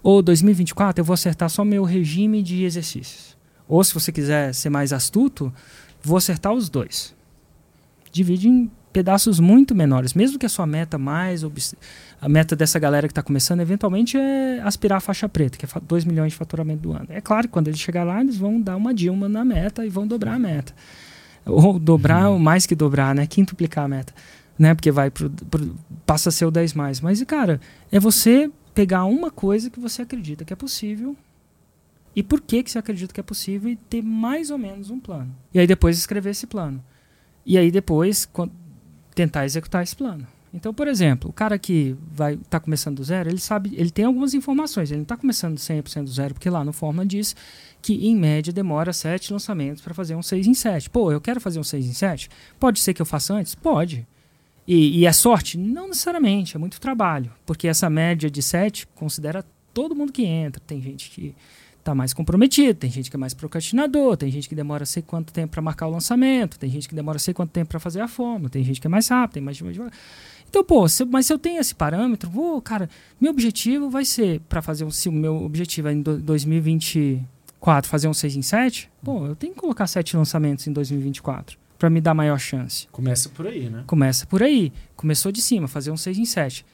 Ou 0.03 0.21
2024 0.21 1.01
eu 1.01 1.05
vou 1.05 1.13
acertar 1.13 1.49
só 1.49 1.63
meu 1.63 1.83
regime 1.83 2.41
de 2.41 2.63
exercícios. 2.63 3.37
Ou 3.67 3.83
se 3.83 3.93
você 3.93 4.11
quiser 4.11 4.53
ser 4.53 4.69
mais 4.69 4.91
astuto, 4.91 5.53
vou 6.01 6.17
acertar 6.17 6.53
os 6.53 6.69
dois. 6.69 7.15
Divide 8.11 8.49
em 8.49 8.71
pedaços 8.91 9.39
muito 9.39 9.73
menores. 9.73 10.13
Mesmo 10.13 10.37
que 10.37 10.45
a 10.45 10.49
sua 10.49 10.65
meta 10.65 10.97
mais. 10.97 11.43
A 12.19 12.29
meta 12.29 12.55
dessa 12.55 12.77
galera 12.77 13.07
que 13.07 13.11
está 13.11 13.23
começando, 13.23 13.61
eventualmente, 13.61 14.17
é 14.17 14.61
aspirar 14.63 14.97
a 14.97 15.01
faixa 15.01 15.29
preta, 15.29 15.57
que 15.57 15.65
é 15.65 15.69
2 15.81 16.05
milhões 16.05 16.33
de 16.33 16.37
faturamento 16.37 16.81
do 16.81 16.91
ano. 16.91 17.07
É 17.09 17.21
claro 17.21 17.47
que 17.47 17.53
quando 17.53 17.67
eles 17.67 17.79
chegar 17.79 18.03
lá, 18.03 18.21
eles 18.21 18.37
vão 18.37 18.59
dar 18.59 18.75
uma 18.75 18.93
Dilma 18.93 19.29
na 19.29 19.45
meta 19.45 19.85
e 19.85 19.89
vão 19.89 20.05
dobrar 20.05 20.33
a 20.33 20.39
meta. 20.39 20.73
Ou 21.45 21.79
dobrar, 21.79 22.29
ou 22.29 22.39
mais 22.39 22.65
que 22.65 22.75
dobrar, 22.75 23.15
né? 23.15 23.25
Quintuplicar 23.27 23.85
a 23.85 23.87
meta. 23.87 24.13
Né? 24.57 24.75
Porque 24.75 24.91
vai 24.91 25.09
pro, 25.09 25.29
pro- 25.29 25.75
passa 26.05 26.29
a 26.29 26.31
ser 26.31 26.45
o 26.45 26.51
10 26.51 26.73
mais. 26.73 27.01
Mas, 27.01 27.21
cara, 27.23 27.59
é 27.91 27.99
você 27.99 28.49
pegar 28.73 29.05
uma 29.05 29.31
coisa 29.31 29.69
que 29.69 29.79
você 29.79 30.03
acredita 30.03 30.45
que 30.45 30.53
é 30.53 30.55
possível 30.55 31.15
e 32.15 32.21
por 32.21 32.41
que, 32.41 32.61
que 32.63 32.69
você 32.71 32.77
acredita 32.77 33.13
que 33.13 33.19
é 33.19 33.23
possível 33.23 33.69
e 33.71 33.75
ter 33.75 34.01
mais 34.01 34.51
ou 34.51 34.57
menos 34.57 34.89
um 34.89 34.99
plano. 34.99 35.33
E 35.53 35.59
aí 35.59 35.65
depois 35.67 35.97
escrever 35.97 36.31
esse 36.31 36.45
plano. 36.45 36.83
E 37.45 37.57
aí 37.57 37.71
depois 37.71 38.29
tentar 39.15 39.45
executar 39.45 39.83
esse 39.83 39.95
plano. 39.95 40.27
Então, 40.53 40.73
por 40.73 40.87
exemplo, 40.87 41.29
o 41.29 41.33
cara 41.33 41.57
que 41.57 41.95
vai 42.11 42.37
tá 42.49 42.59
começando 42.59 42.97
do 42.97 43.03
zero, 43.03 43.29
ele 43.29 43.39
sabe, 43.39 43.73
ele 43.77 43.89
tem 43.89 44.03
algumas 44.03 44.33
informações, 44.33 44.91
ele 44.91 44.97
não 44.97 45.03
está 45.03 45.15
começando 45.15 45.57
100% 45.57 46.03
do 46.03 46.11
zero, 46.11 46.33
porque 46.33 46.49
lá 46.49 46.63
no 46.65 46.73
Fórmula 46.73 47.05
diz 47.05 47.33
que 47.81 48.07
em 48.07 48.15
média 48.15 48.53
demora 48.53 48.93
sete 48.93 49.33
lançamentos 49.33 49.81
para 49.81 49.93
fazer 49.93 50.15
um 50.15 50.21
6 50.21 50.47
em 50.47 50.53
7. 50.53 50.89
Pô, 50.89 51.11
eu 51.11 51.19
quero 51.19 51.41
fazer 51.41 51.59
um 51.59 51.63
6 51.63 51.85
em 51.85 51.93
7? 51.93 52.29
Pode 52.59 52.79
ser 52.79 52.93
que 52.93 53.01
eu 53.01 53.05
faça 53.05 53.33
antes? 53.33 53.55
Pode. 53.55 54.07
E, 54.67 54.99
e 54.99 55.05
é 55.05 55.11
sorte? 55.11 55.57
Não 55.57 55.87
necessariamente, 55.87 56.55
é 56.55 56.59
muito 56.59 56.79
trabalho, 56.79 57.31
porque 57.45 57.67
essa 57.67 57.89
média 57.89 58.29
de 58.29 58.41
7 58.41 58.87
considera 58.95 59.43
todo 59.73 59.95
mundo 59.95 60.11
que 60.11 60.23
entra. 60.23 60.61
Tem 60.65 60.81
gente 60.81 61.09
que 61.09 61.35
está 61.81 61.95
mais 61.95 62.13
comprometido, 62.13 62.79
tem 62.79 62.89
gente 62.89 63.09
que 63.09 63.15
é 63.15 63.19
mais 63.19 63.33
procrastinador, 63.33 64.15
tem 64.15 64.31
gente 64.31 64.47
que 64.47 64.55
demora 64.55 64.85
sei 64.85 65.01
quanto 65.01 65.33
tempo 65.33 65.51
para 65.51 65.61
marcar 65.61 65.87
o 65.87 65.91
lançamento, 65.91 66.57
tem 66.59 66.69
gente 66.69 66.87
que 66.87 66.93
demora 66.93 67.17
sei 67.17 67.33
quanto 67.33 67.49
tempo 67.49 67.69
para 67.69 67.79
fazer 67.79 68.01
a 68.01 68.07
fórmula, 68.07 68.49
tem 68.49 68.63
gente 68.63 68.79
que 68.79 68.87
é 68.87 68.89
mais 68.89 69.07
rápido, 69.07 69.33
tem 69.33 69.43
mais 69.43 69.57
de 69.57 69.63
Então, 70.47 70.63
pô, 70.63 70.87
se, 70.87 71.03
mas 71.05 71.25
se 71.25 71.33
eu 71.33 71.39
tenho 71.39 71.59
esse 71.59 71.73
parâmetro, 71.73 72.29
vou, 72.29 72.61
cara, 72.61 72.87
meu 73.19 73.31
objetivo 73.31 73.89
vai 73.89 74.05
ser 74.05 74.39
para 74.41 74.61
fazer 74.61 74.85
um, 74.85 74.91
se 74.91 75.09
o 75.09 75.11
meu 75.11 75.43
objetivo 75.43 75.87
é 75.87 75.93
em 75.93 76.01
2020 76.01 77.19
4 77.61 77.87
fazer 77.89 78.07
um 78.07 78.13
6 78.13 78.35
em 78.35 78.41
7, 78.41 78.91
pô, 79.03 79.27
eu 79.27 79.35
tenho 79.35 79.53
que 79.53 79.59
colocar 79.59 79.85
7 79.85 80.17
lançamentos 80.17 80.65
em 80.65 80.73
2024 80.73 81.57
para 81.77 81.89
me 81.91 82.01
dar 82.01 82.13
maior 82.13 82.39
chance. 82.39 82.87
Começa 82.91 83.29
por 83.29 83.47
aí, 83.47 83.69
né? 83.69 83.83
Começa 83.85 84.25
por 84.25 84.41
aí. 84.41 84.73
Começou 84.95 85.31
de 85.31 85.41
cima, 85.41 85.67
fazer 85.67 85.91
um 85.91 85.97
6 85.97 86.17
em 86.17 86.25
7. 86.25 86.65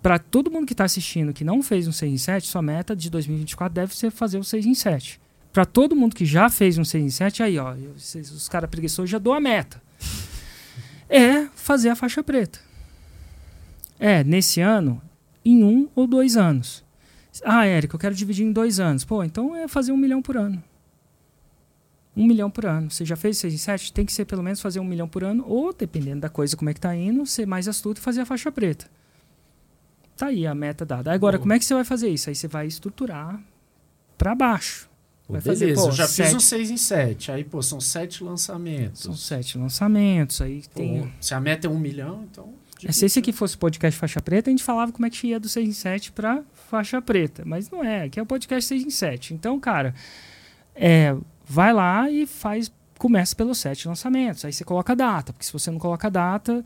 Para 0.00 0.18
todo 0.18 0.50
mundo 0.50 0.66
que 0.66 0.72
está 0.72 0.84
assistindo 0.84 1.32
que 1.32 1.44
não 1.44 1.62
fez 1.62 1.86
um 1.86 1.92
6 1.92 2.12
em 2.12 2.16
7, 2.16 2.46
sua 2.46 2.62
meta 2.62 2.96
de 2.96 3.10
2024 3.10 3.74
deve 3.74 3.94
ser 3.94 4.10
fazer 4.10 4.38
um 4.38 4.42
6 4.42 4.66
em 4.66 4.74
7. 4.74 5.20
Para 5.52 5.64
todo 5.64 5.94
mundo 5.94 6.14
que 6.14 6.24
já 6.24 6.48
fez 6.48 6.78
um 6.78 6.84
6 6.84 7.04
em 7.04 7.10
7, 7.10 7.42
aí, 7.42 7.58
ó, 7.58 7.74
eu, 7.74 7.92
vocês, 7.96 8.30
os 8.30 8.48
caras 8.48 8.70
preguiçosos 8.70 9.10
já 9.10 9.18
dou 9.18 9.34
a 9.34 9.40
meta. 9.40 9.82
é 11.10 11.46
fazer 11.54 11.90
a 11.90 11.96
faixa 11.96 12.22
preta. 12.22 12.58
É, 13.98 14.24
nesse 14.24 14.60
ano, 14.60 15.00
em 15.44 15.62
um 15.62 15.88
ou 15.94 16.06
dois 16.06 16.36
anos. 16.36 16.82
Ah, 17.44 17.64
Érico, 17.64 17.96
eu 17.96 18.00
quero 18.00 18.14
dividir 18.14 18.44
em 18.44 18.52
dois 18.52 18.78
anos. 18.78 19.04
Pô, 19.04 19.22
então 19.24 19.56
é 19.56 19.66
fazer 19.66 19.92
um 19.92 19.96
milhão 19.96 20.20
por 20.20 20.36
ano. 20.36 20.62
Um 22.16 22.26
milhão 22.26 22.50
por 22.50 22.66
ano. 22.66 22.90
Você 22.90 23.04
já 23.04 23.16
fez 23.16 23.38
6 23.38 23.54
em 23.54 23.56
7? 23.56 23.92
Tem 23.92 24.04
que 24.04 24.12
ser 24.12 24.26
pelo 24.26 24.42
menos 24.42 24.60
fazer 24.60 24.80
um 24.80 24.84
milhão 24.84 25.08
por 25.08 25.24
ano, 25.24 25.44
ou, 25.46 25.72
dependendo 25.72 26.20
da 26.20 26.28
coisa 26.28 26.56
como 26.56 26.68
é 26.68 26.74
que 26.74 26.80
tá 26.80 26.94
indo, 26.94 27.24
ser 27.24 27.46
mais 27.46 27.66
astuto 27.66 28.00
e 28.00 28.04
fazer 28.04 28.20
a 28.20 28.26
faixa 28.26 28.52
preta. 28.52 28.86
Tá 30.16 30.26
aí 30.26 30.46
a 30.46 30.54
meta 30.54 30.84
dada. 30.84 31.10
Agora, 31.10 31.38
Boa. 31.38 31.42
como 31.42 31.52
é 31.54 31.58
que 31.58 31.64
você 31.64 31.72
vai 31.72 31.84
fazer 31.84 32.08
isso? 32.10 32.28
Aí 32.28 32.34
você 32.34 32.46
vai 32.46 32.66
estruturar 32.66 33.42
para 34.18 34.34
baixo. 34.34 34.90
Vai 35.26 35.40
Beleza, 35.40 35.64
fazer, 35.64 35.74
pô, 35.74 35.86
eu 35.86 35.92
já 35.92 36.06
sete... 36.06 36.26
fiz 36.26 36.36
um 36.36 36.40
6 36.40 36.70
em 36.70 36.76
7. 36.76 37.32
Aí, 37.32 37.44
pô, 37.44 37.62
são 37.62 37.80
sete 37.80 38.22
lançamentos. 38.22 39.02
São 39.02 39.14
sete 39.14 39.56
lançamentos. 39.56 40.42
Aí 40.42 40.62
pô, 40.62 40.80
tem. 40.80 41.12
Se 41.18 41.32
a 41.32 41.40
meta 41.40 41.66
é 41.66 41.70
um 41.70 41.78
milhão, 41.78 42.26
então. 42.30 42.52
É, 42.88 42.92
se 42.92 43.06
esse 43.06 43.18
aqui 43.18 43.32
fosse 43.32 43.56
podcast 43.56 43.98
faixa 43.98 44.20
preta, 44.20 44.50
a 44.50 44.52
gente 44.52 44.62
falava 44.62 44.92
como 44.92 45.06
é 45.06 45.10
que 45.10 45.26
ia 45.26 45.38
do 45.38 45.48
6 45.48 45.68
em 45.68 45.72
7 45.72 46.12
para 46.12 46.42
faixa 46.68 47.00
preta. 47.00 47.42
Mas 47.44 47.70
não 47.70 47.82
é, 47.84 48.04
aqui 48.04 48.18
é 48.18 48.22
o 48.22 48.26
podcast 48.26 48.66
6 48.68 48.84
em 48.84 48.90
7. 48.90 49.34
Então, 49.34 49.58
cara, 49.60 49.94
é, 50.74 51.14
vai 51.46 51.72
lá 51.72 52.10
e 52.10 52.26
faz. 52.26 52.72
Começa 52.98 53.34
pelos 53.34 53.58
sete 53.58 53.88
lançamentos. 53.88 54.44
Aí 54.44 54.52
você 54.52 54.62
coloca 54.62 54.92
a 54.92 54.96
data, 54.96 55.32
porque 55.32 55.44
se 55.44 55.52
você 55.52 55.72
não 55.72 55.78
coloca 55.78 56.06
a 56.06 56.10
data, 56.10 56.64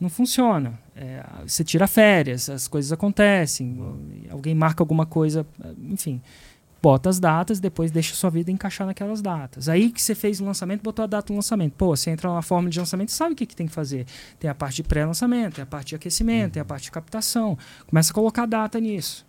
não 0.00 0.08
funciona. 0.08 0.78
É, 0.96 1.22
você 1.46 1.62
tira 1.62 1.86
férias, 1.86 2.48
as 2.48 2.66
coisas 2.66 2.92
acontecem, 2.92 3.76
alguém 4.30 4.54
marca 4.54 4.82
alguma 4.82 5.04
coisa, 5.04 5.46
enfim 5.78 6.22
bota 6.86 7.10
as 7.10 7.18
datas, 7.18 7.58
depois 7.58 7.90
deixa 7.90 8.14
sua 8.14 8.30
vida 8.30 8.48
encaixar 8.48 8.86
naquelas 8.86 9.20
datas. 9.20 9.68
Aí 9.68 9.90
que 9.90 10.00
você 10.00 10.14
fez 10.14 10.40
o 10.40 10.44
lançamento, 10.44 10.82
botou 10.82 11.02
a 11.02 11.06
data 11.08 11.32
do 11.32 11.34
lançamento. 11.34 11.72
Pô, 11.72 11.96
você 11.96 12.10
entra 12.10 12.32
na 12.32 12.42
forma 12.42 12.70
de 12.70 12.78
lançamento, 12.78 13.10
sabe 13.10 13.32
o 13.32 13.36
que, 13.36 13.44
que 13.44 13.56
tem 13.56 13.66
que 13.66 13.72
fazer. 13.72 14.06
Tem 14.38 14.48
a 14.48 14.54
parte 14.54 14.76
de 14.76 14.84
pré-lançamento, 14.84 15.56
tem 15.56 15.64
a 15.64 15.66
parte 15.66 15.88
de 15.88 15.94
aquecimento, 15.96 16.52
tem 16.52 16.62
a 16.62 16.64
parte 16.64 16.84
de 16.84 16.92
captação. 16.92 17.58
Começa 17.88 18.12
a 18.12 18.14
colocar 18.14 18.46
data 18.46 18.78
nisso. 18.78 19.26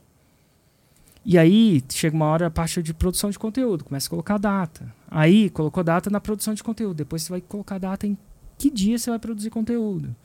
E 1.26 1.36
aí 1.36 1.84
chega 1.90 2.16
uma 2.16 2.28
hora 2.28 2.46
a 2.46 2.52
parte 2.52 2.84
de 2.84 2.94
produção 2.94 3.32
de 3.32 3.40
conteúdo, 3.40 3.84
começa 3.84 4.06
a 4.06 4.12
colocar 4.12 4.38
data. 4.38 4.94
Aí 5.10 5.50
colocou 5.50 5.84
data 5.84 6.12
na 6.12 6.20
produção 6.22 6.54
de 6.54 6.62
conteúdo, 6.62 6.98
depois 6.98 7.24
você 7.24 7.32
vai 7.32 7.42
colocar 7.42 7.80
data 7.80 8.06
em 8.06 8.16
que 8.56 8.70
dia 8.70 9.00
você 9.00 9.10
vai 9.10 9.18
produzir 9.18 9.50
conteúdo. 9.50 10.16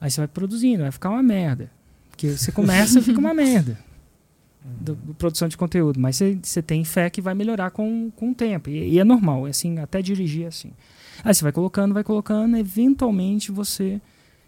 Aí 0.00 0.10
você 0.10 0.20
vai 0.20 0.26
produzindo, 0.26 0.82
vai 0.82 0.90
ficar 0.90 1.10
uma 1.10 1.22
merda. 1.22 1.70
Porque 2.10 2.30
você 2.30 2.50
começa 2.50 2.98
e 2.98 3.02
fica 3.06 3.20
uma 3.20 3.32
merda 3.32 3.85
do, 4.80 4.94
do 4.94 5.14
produção 5.14 5.48
de 5.48 5.56
conteúdo, 5.56 6.00
mas 6.00 6.20
você 6.42 6.62
tem 6.62 6.84
fé 6.84 7.08
que 7.08 7.20
vai 7.20 7.34
melhorar 7.34 7.70
com, 7.70 8.10
com 8.14 8.30
o 8.30 8.34
tempo. 8.34 8.68
E, 8.68 8.94
e, 8.94 8.98
é 8.98 9.04
normal, 9.04 9.46
é 9.46 9.50
assim, 9.50 9.78
até 9.78 10.02
dirigir 10.02 10.44
é 10.44 10.48
assim. 10.48 10.72
Aí 11.24 11.34
você 11.34 11.42
vai 11.42 11.52
colocando, 11.52 11.94
vai 11.94 12.04
colocando, 12.04 12.56
eventualmente 12.56 13.50
você 13.50 14.00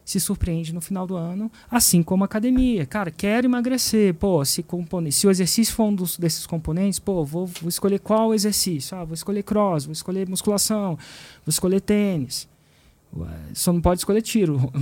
se 0.04 0.18
surpreende 0.18 0.72
no 0.72 0.80
final 0.80 1.06
do 1.06 1.16
ano, 1.16 1.52
assim 1.70 2.02
como 2.02 2.25
a 2.25 2.26
academia. 2.26 2.87
Cara, 2.87 3.10
quero 3.10 3.46
emagrecer, 3.46 4.14
pô, 4.14 4.42
se, 4.44 4.62
compone, 4.62 5.12
se 5.12 5.26
o 5.26 5.30
exercício 5.30 5.75
for 5.75 5.84
um 5.84 5.94
dos, 5.94 6.16
desses 6.16 6.46
componentes, 6.46 6.98
pô, 6.98 7.25
vou, 7.25 7.46
vou 7.46 7.68
escolher 7.68 7.98
qual 7.98 8.34
exercício? 8.34 8.96
Ah, 8.96 9.04
vou 9.04 9.12
escolher 9.14 9.42
cross, 9.42 9.84
vou 9.84 9.92
escolher 9.92 10.26
musculação, 10.26 10.96
vou 11.44 11.50
escolher 11.50 11.80
tênis. 11.80 12.48
Só 13.52 13.72
não 13.72 13.80
pode 13.80 14.00
escolher 14.00 14.22
tiro. 14.22 14.72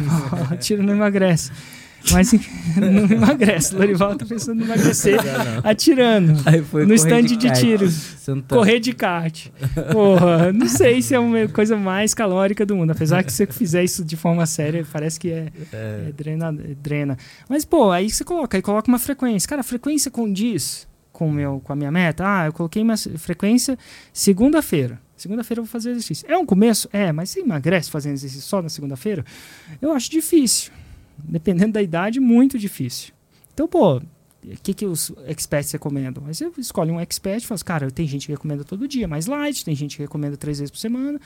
tiro 0.60 0.82
não 0.82 0.94
emagrece. 0.94 1.50
Mas 2.12 2.32
não 2.76 3.10
emagrece. 3.10 3.74
Lorival 3.74 4.16
tá 4.16 4.26
pensando 4.26 4.60
em 4.60 4.64
emagrecer 4.64 5.18
atirando 5.62 6.34
no 6.86 6.94
stand 6.94 7.22
de, 7.22 7.36
de 7.36 7.52
tiro. 7.52 7.88
Correr 8.48 8.78
de 8.80 8.92
kart. 8.92 9.48
Porra, 9.92 10.52
não 10.52 10.68
sei 10.68 11.00
se 11.00 11.14
é 11.14 11.18
uma 11.18 11.48
coisa 11.48 11.76
mais 11.76 12.12
calórica 12.14 12.66
do 12.66 12.76
mundo. 12.76 12.90
Apesar 12.90 13.22
que 13.22 13.32
se 13.32 13.38
você 13.38 13.52
fizer 13.52 13.84
isso 13.84 14.04
de 14.04 14.16
forma 14.16 14.44
séria, 14.46 14.86
parece 14.92 15.18
que 15.18 15.30
é, 15.30 15.48
é. 15.72 16.06
é 16.08 16.12
drena, 16.12 16.48
é 16.48 16.74
drena. 16.74 17.16
Mas, 17.48 17.64
pô, 17.64 17.90
aí 17.90 18.10
você 18.10 18.24
coloca, 18.24 18.56
aí 18.56 18.62
coloca 18.62 18.88
uma 18.88 18.98
frequência. 18.98 19.48
Cara, 19.48 19.60
a 19.60 19.64
frequência 19.64 20.10
condiz 20.10 20.86
com, 21.12 21.30
meu, 21.30 21.60
com 21.64 21.72
a 21.72 21.76
minha 21.76 21.90
meta. 21.90 22.24
Ah, 22.26 22.46
eu 22.46 22.52
coloquei 22.52 22.84
minha 22.84 22.96
frequência 22.96 23.78
segunda-feira. 24.12 25.00
Segunda-feira 25.16 25.60
eu 25.60 25.64
vou 25.64 25.70
fazer 25.70 25.90
exercício. 25.90 26.26
É 26.28 26.36
um 26.36 26.44
começo? 26.44 26.88
É, 26.92 27.12
mas 27.12 27.30
você 27.30 27.40
emagrece 27.40 27.90
fazendo 27.90 28.14
exercício 28.14 28.42
só 28.42 28.60
na 28.60 28.68
segunda-feira? 28.68 29.24
Eu 29.80 29.92
acho 29.92 30.10
difícil 30.10 30.72
dependendo 31.18 31.72
da 31.72 31.82
idade, 31.82 32.20
muito 32.20 32.58
difícil. 32.58 33.12
Então, 33.52 33.68
pô, 33.68 33.96
o 33.98 34.02
que, 34.62 34.74
que 34.74 34.86
os 34.86 35.12
experts 35.26 35.72
recomendam? 35.72 36.24
Aí 36.26 36.34
você 36.34 36.50
escolhe 36.58 36.90
um 36.90 37.00
expert 37.00 37.42
e 37.42 37.46
fala, 37.46 37.56
assim, 37.56 37.64
cara, 37.64 37.90
tem 37.90 38.06
gente 38.06 38.26
que 38.26 38.32
recomenda 38.32 38.64
todo 38.64 38.86
dia, 38.86 39.08
mais 39.08 39.26
light, 39.26 39.64
tem 39.64 39.74
gente 39.74 39.96
que 39.96 40.02
recomenda 40.02 40.36
três 40.36 40.58
vezes 40.58 40.70
por 40.70 40.78
semana. 40.78 41.20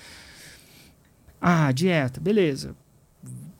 Ah, 1.40 1.70
dieta, 1.72 2.20
beleza. 2.20 2.74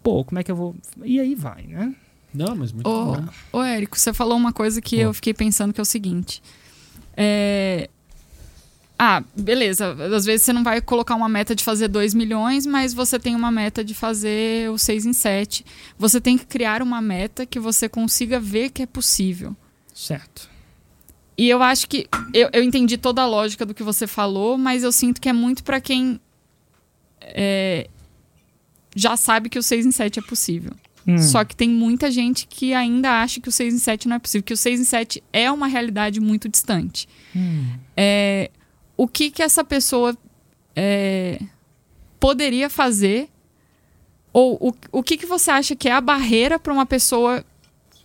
Pô, 0.02 0.24
como 0.24 0.38
é 0.38 0.44
que 0.44 0.50
eu 0.50 0.56
vou. 0.56 0.76
E 1.04 1.20
aí 1.20 1.34
vai, 1.34 1.64
né? 1.64 1.94
Não, 2.32 2.54
mas 2.54 2.72
muito 2.72 2.88
ô, 2.88 3.16
bom. 3.16 3.28
Ô, 3.52 3.62
Érico, 3.62 3.98
você 3.98 4.12
falou 4.12 4.36
uma 4.36 4.52
coisa 4.52 4.80
que 4.80 4.98
eu 4.98 5.12
fiquei 5.14 5.34
pensando 5.34 5.72
que 5.72 5.80
é 5.80 5.82
o 5.82 5.86
seguinte. 5.86 6.42
É, 7.16 7.88
ah, 8.98 9.22
beleza. 9.36 9.96
Às 10.14 10.24
vezes 10.24 10.44
você 10.44 10.52
não 10.52 10.64
vai 10.64 10.80
colocar 10.80 11.14
uma 11.14 11.28
meta 11.28 11.54
de 11.54 11.62
fazer 11.62 11.88
2 11.88 12.14
milhões, 12.14 12.66
mas 12.66 12.92
você 12.92 13.18
tem 13.18 13.36
uma 13.36 13.50
meta 13.50 13.84
de 13.84 13.94
fazer 13.94 14.70
o 14.70 14.78
6 14.78 15.06
em 15.06 15.12
7. 15.12 15.64
Você 15.96 16.20
tem 16.20 16.36
que 16.36 16.46
criar 16.46 16.82
uma 16.82 17.00
meta 17.00 17.46
que 17.46 17.60
você 17.60 17.88
consiga 17.88 18.40
ver 18.40 18.70
que 18.70 18.82
é 18.82 18.86
possível. 18.86 19.56
Certo. 19.94 20.50
E 21.36 21.48
eu 21.48 21.62
acho 21.62 21.88
que. 21.88 22.08
Eu, 22.34 22.50
eu 22.52 22.62
entendi 22.62 22.98
toda 22.98 23.22
a 23.22 23.26
lógica 23.26 23.64
do 23.64 23.72
que 23.72 23.84
você 23.84 24.06
falou, 24.06 24.58
mas 24.58 24.82
eu 24.82 24.90
sinto 24.90 25.20
que 25.20 25.28
é 25.28 25.32
muito 25.32 25.62
para 25.62 25.80
quem 25.80 26.20
é, 27.20 27.88
já 28.94 29.16
sabe 29.16 29.48
que 29.48 29.58
o 29.58 29.62
6 29.62 29.86
em 29.86 29.90
7 29.90 30.18
é 30.18 30.22
possível. 30.22 30.72
Hum. 31.06 31.18
Só 31.18 31.44
que 31.44 31.56
tem 31.56 31.70
muita 31.70 32.10
gente 32.10 32.46
que 32.46 32.74
ainda 32.74 33.22
acha 33.22 33.40
que 33.40 33.48
o 33.48 33.52
6 33.52 33.74
em 33.74 33.78
7 33.78 34.08
não 34.08 34.16
é 34.16 34.18
possível, 34.18 34.42
que 34.42 34.52
o 34.52 34.56
6 34.56 34.80
em 34.80 34.84
7 34.84 35.22
é 35.32 35.50
uma 35.50 35.66
realidade 35.66 36.20
muito 36.20 36.48
distante. 36.48 37.08
Hum. 37.34 37.70
É, 37.96 38.50
o 38.98 39.06
que 39.06 39.30
que 39.30 39.42
essa 39.42 39.62
pessoa 39.62 40.18
é, 40.74 41.40
poderia 42.18 42.68
fazer? 42.68 43.30
Ou 44.32 44.58
o, 44.60 44.74
o 44.98 45.02
que, 45.02 45.16
que 45.16 45.24
você 45.24 45.52
acha 45.52 45.76
que 45.76 45.88
é 45.88 45.92
a 45.92 46.00
barreira 46.00 46.58
para 46.58 46.72
uma 46.72 46.84
pessoa 46.84 47.44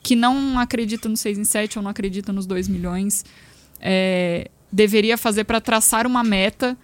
que 0.03 0.15
não 0.15 0.59
acredita 0.59 1.09
no 1.09 1.17
6 1.17 1.39
em 1.39 1.43
7 1.43 1.79
ou 1.79 1.83
não 1.83 1.89
acredita 1.89 2.31
nos 2.31 2.45
2 2.45 2.67
milhões 2.67 3.25
é, 3.79 4.49
deveria 4.71 5.17
fazer 5.17 5.45
para 5.45 5.59
traçar 5.59 6.05
uma 6.05 6.23
meta 6.23 6.77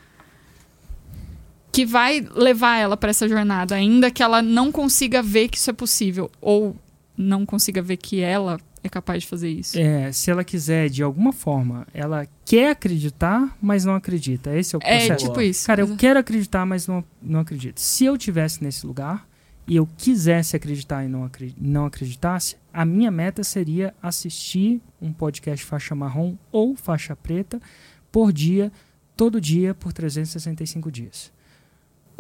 que 1.71 1.85
vai 1.85 2.27
levar 2.33 2.77
ela 2.77 2.97
para 2.97 3.11
essa 3.11 3.27
jornada, 3.29 3.75
ainda 3.75 4.09
que 4.09 4.23
ela 4.23 4.41
não 4.41 4.71
consiga 4.71 5.21
ver 5.21 5.49
que 5.49 5.57
isso 5.57 5.69
é 5.69 5.73
possível 5.73 6.31
ou 6.41 6.75
não 7.15 7.45
consiga 7.45 7.81
ver 7.81 7.97
que 7.97 8.21
ela 8.21 8.59
é 8.83 8.89
capaz 8.89 9.23
de 9.23 9.29
fazer 9.29 9.49
isso. 9.49 9.77
É, 9.77 10.11
se 10.11 10.31
ela 10.31 10.43
quiser, 10.43 10.89
de 10.89 11.03
alguma 11.03 11.33
forma, 11.33 11.87
ela 11.93 12.27
quer 12.45 12.71
acreditar, 12.71 13.57
mas 13.61 13.85
não 13.85 13.95
acredita. 13.95 14.55
Esse 14.55 14.75
é 14.75 14.77
o 14.77 14.79
processo. 14.79 15.11
É 15.11 15.15
tipo 15.15 15.41
isso. 15.41 15.65
Cara, 15.67 15.81
eu 15.81 15.97
quero 15.97 16.19
acreditar, 16.19 16.65
mas 16.65 16.87
não, 16.87 17.03
não 17.21 17.41
acredito. 17.41 17.79
Se 17.79 18.05
eu 18.05 18.17
tivesse 18.17 18.63
nesse 18.63 18.85
lugar 18.85 19.27
e 19.67 19.75
eu 19.75 19.87
quisesse 19.97 20.55
acreditar 20.55 21.03
e 21.03 21.07
não, 21.07 21.29
não 21.57 21.85
acreditasse, 21.85 22.55
a 22.73 22.85
minha 22.85 23.11
meta 23.11 23.43
seria 23.43 23.93
assistir 24.01 24.81
um 25.01 25.11
podcast 25.11 25.65
faixa 25.65 25.93
marrom 25.93 26.35
ou 26.51 26.75
faixa 26.75 27.15
preta 27.15 27.59
por 28.11 28.31
dia, 28.31 28.71
todo 29.15 29.39
dia, 29.39 29.73
por 29.73 29.93
365 29.93 30.91
dias. 30.91 31.31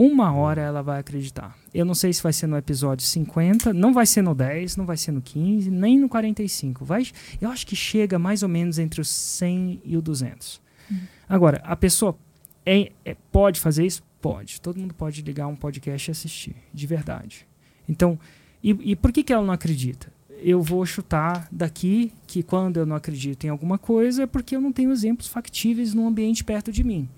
Uma 0.01 0.31
hora 0.31 0.61
ela 0.61 0.81
vai 0.81 0.97
acreditar. 0.97 1.57
Eu 1.73 1.83
não 1.83 1.93
sei 1.93 2.13
se 2.13 2.23
vai 2.23 2.31
ser 2.31 2.47
no 2.47 2.55
episódio 2.55 3.05
50, 3.05 3.73
não 3.73 3.93
vai 3.93 4.05
ser 4.05 4.21
no 4.21 4.33
10, 4.33 4.77
não 4.77 4.85
vai 4.85 4.95
ser 4.95 5.11
no 5.11 5.21
15, 5.21 5.69
nem 5.69 5.99
no 5.99 6.07
45. 6.07 6.85
Vai, 6.85 7.03
eu 7.41 7.49
acho 7.49 7.67
que 7.67 7.75
chega 7.75 8.17
mais 8.17 8.41
ou 8.41 8.47
menos 8.47 8.79
entre 8.79 9.01
os 9.01 9.09
100 9.09 9.81
e 9.83 9.97
o 9.97 10.01
200. 10.01 10.61
Hum. 10.89 10.95
Agora, 11.27 11.61
a 11.65 11.75
pessoa 11.75 12.17
é, 12.65 12.93
é, 13.03 13.13
pode 13.29 13.59
fazer 13.59 13.85
isso? 13.85 14.01
Pode. 14.21 14.61
Todo 14.61 14.79
mundo 14.79 14.93
pode 14.93 15.21
ligar 15.21 15.47
um 15.47 15.55
podcast 15.55 16.09
e 16.09 16.11
assistir, 16.13 16.55
de 16.73 16.87
verdade. 16.87 17.45
Então, 17.87 18.17
e, 18.63 18.91
e 18.91 18.95
por 18.95 19.11
que, 19.11 19.21
que 19.21 19.33
ela 19.33 19.45
não 19.45 19.53
acredita? 19.53 20.13
Eu 20.41 20.61
vou 20.61 20.85
chutar 20.85 21.45
daqui 21.51 22.13
que 22.25 22.41
quando 22.41 22.77
eu 22.77 22.85
não 22.85 22.95
acredito 22.95 23.43
em 23.43 23.49
alguma 23.49 23.77
coisa 23.77 24.23
é 24.23 24.27
porque 24.27 24.55
eu 24.55 24.61
não 24.61 24.71
tenho 24.71 24.93
exemplos 24.93 25.27
factíveis 25.27 25.93
num 25.93 26.07
ambiente 26.07 26.41
perto 26.41 26.71
de 26.71 26.85
mim. 26.85 27.09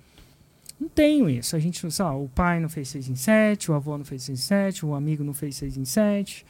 Não 0.82 0.90
tenho 0.90 1.30
isso. 1.30 1.56
A 1.56 1.60
gente, 1.60 1.92
sei 1.92 2.04
lá, 2.04 2.18
o 2.18 2.28
pai 2.28 2.60
não 2.60 2.68
fez 2.68 2.90
6 2.90 3.10
em 3.10 3.16
7, 3.16 3.70
o 3.70 3.76
avô 3.76 3.96
não 4.00 4.04
fez 4.04 4.24
6 4.24 4.40
em 4.40 4.42
7, 4.42 4.84
o 4.84 4.96
amigo 4.96 5.24
não 5.24 5.32
fez 5.32 5.56
6 5.58 5.78
em 5.78 5.86
7. 5.86 6.44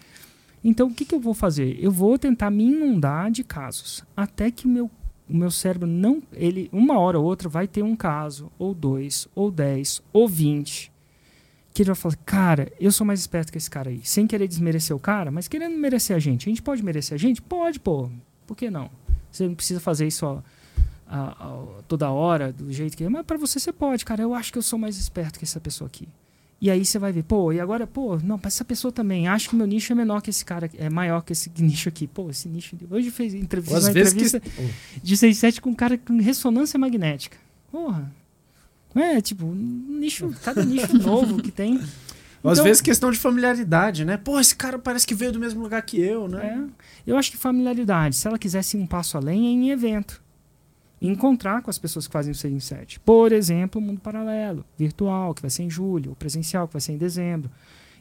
Então, 0.63 0.87
o 0.87 0.93
que, 0.93 1.03
que 1.03 1.13
eu 1.13 1.19
vou 1.19 1.33
fazer? 1.33 1.77
Eu 1.83 1.91
vou 1.91 2.17
tentar 2.17 2.49
me 2.49 2.63
inundar 2.63 3.29
de 3.29 3.43
casos. 3.43 4.05
Até 4.15 4.49
que 4.49 4.65
o 4.65 4.69
meu, 4.69 4.89
o 5.29 5.35
meu 5.35 5.51
cérebro 5.51 5.85
não. 5.85 6.23
ele 6.31 6.69
Uma 6.71 6.97
hora 6.97 7.19
ou 7.19 7.25
outra 7.25 7.49
vai 7.49 7.67
ter 7.67 7.83
um 7.83 7.93
caso, 7.93 8.49
ou 8.57 8.73
dois, 8.73 9.27
ou 9.35 9.51
dez, 9.51 10.01
ou 10.13 10.29
vinte. 10.29 10.93
Que 11.73 11.81
ele 11.81 11.87
vai 11.87 11.95
falar, 11.95 12.15
cara, 12.25 12.71
eu 12.79 12.91
sou 12.91 13.05
mais 13.05 13.19
esperto 13.19 13.51
que 13.51 13.57
esse 13.57 13.69
cara 13.69 13.89
aí. 13.89 13.99
Sem 14.01 14.25
querer 14.27 14.47
desmerecer 14.47 14.95
o 14.95 14.99
cara, 14.99 15.29
mas 15.29 15.49
querendo 15.49 15.77
merecer 15.77 16.15
a 16.15 16.19
gente. 16.19 16.47
A 16.47 16.49
gente 16.51 16.61
pode 16.61 16.81
merecer 16.81 17.15
a 17.15 17.19
gente? 17.19 17.41
Pode, 17.41 17.81
pô. 17.81 18.09
Por 18.47 18.55
que 18.55 18.71
não? 18.71 18.89
Você 19.29 19.45
não 19.45 19.55
precisa 19.55 19.81
fazer 19.81 20.07
isso 20.07 20.25
ó, 20.25 20.41
a, 21.11 21.31
a, 21.31 21.83
toda 21.89 22.09
hora, 22.09 22.53
do 22.53 22.71
jeito 22.71 22.95
que 22.95 23.03
é. 23.03 23.09
Mas 23.09 23.25
para 23.25 23.37
você, 23.37 23.59
você 23.59 23.73
pode, 23.73 24.05
cara. 24.05 24.23
Eu 24.23 24.33
acho 24.33 24.51
que 24.51 24.57
eu 24.57 24.61
sou 24.61 24.79
mais 24.79 24.97
esperto 24.97 25.37
que 25.37 25.43
essa 25.43 25.59
pessoa 25.59 25.87
aqui. 25.87 26.07
E 26.61 26.69
aí 26.69 26.85
você 26.85 26.99
vai 26.99 27.11
ver, 27.11 27.23
pô, 27.23 27.51
e 27.51 27.59
agora, 27.59 27.87
pô, 27.87 28.17
não, 28.17 28.37
para 28.37 28.47
essa 28.47 28.63
pessoa 28.63 28.91
também. 28.91 29.27
Acho 29.27 29.49
que 29.49 29.55
meu 29.55 29.65
nicho 29.65 29.91
é 29.91 29.95
menor 29.95 30.21
que 30.21 30.29
esse 30.29 30.45
cara, 30.45 30.69
é 30.77 30.89
maior 30.89 31.21
que 31.21 31.33
esse 31.33 31.51
nicho 31.59 31.89
aqui. 31.89 32.07
Pô, 32.07 32.29
esse 32.29 32.47
nicho. 32.47 32.77
Hoje 32.89 33.11
fez 33.11 33.33
entrevista, 33.33 33.79
uma 33.79 33.89
entrevista 33.89 34.39
que... 34.39 34.49
de 35.03 35.17
6 35.17 35.37
7 35.37 35.61
com 35.61 35.71
um 35.71 35.75
cara 35.75 35.97
com 35.97 36.17
ressonância 36.17 36.79
magnética. 36.79 37.37
Porra. 37.69 38.09
É, 38.95 39.19
tipo, 39.21 39.45
um 39.45 39.53
nicho, 39.99 40.33
cada 40.43 40.63
nicho 40.63 40.95
novo 40.99 41.41
que 41.41 41.51
tem. 41.51 41.77
Às 41.77 42.53
então, 42.53 42.63
vezes 42.63 42.81
questão 42.81 43.11
de 43.11 43.17
familiaridade, 43.17 44.03
né? 44.05 44.17
Pô, 44.17 44.39
esse 44.39 44.55
cara 44.55 44.79
parece 44.79 45.05
que 45.05 45.13
veio 45.13 45.31
do 45.31 45.39
mesmo 45.39 45.61
lugar 45.61 45.81
que 45.81 45.99
eu, 45.99 46.27
né? 46.27 46.67
É, 47.05 47.11
eu 47.11 47.17
acho 47.17 47.31
que 47.31 47.37
familiaridade. 47.37 48.15
Se 48.15 48.27
ela 48.27 48.37
quisesse 48.37 48.77
ir 48.77 48.81
um 48.81 48.87
passo 48.87 49.17
além, 49.17 49.47
é 49.47 49.49
em 49.49 49.69
evento 49.71 50.21
encontrar 51.01 51.61
com 51.61 51.69
as 51.69 51.79
pessoas 51.79 52.05
que 52.05 52.13
fazem 52.13 52.31
o 52.31 52.35
6 52.35 52.53
em 52.53 52.59
7. 52.59 52.99
Por 52.99 53.31
exemplo, 53.31 53.81
o 53.81 53.83
mundo 53.83 53.99
paralelo, 53.99 54.63
virtual, 54.77 55.33
que 55.33 55.41
vai 55.41 55.49
ser 55.49 55.63
em 55.63 55.69
julho, 55.69 56.11
o 56.11 56.15
presencial, 56.15 56.67
que 56.67 56.73
vai 56.73 56.81
ser 56.81 56.93
em 56.93 56.97
dezembro. 56.97 57.49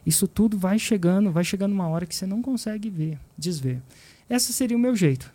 Isso 0.05 0.27
tudo 0.27 0.57
vai 0.57 0.77
chegando, 0.77 1.31
vai 1.31 1.43
chegando 1.43 1.73
uma 1.73 1.87
hora 1.87 2.05
que 2.05 2.15
você 2.15 2.25
não 2.25 2.41
consegue 2.41 2.89
ver, 2.89 3.19
desver. 3.37 3.81
Esse 4.29 4.53
seria 4.53 4.77
o 4.77 4.79
meu 4.79 4.95
jeito. 4.95 5.31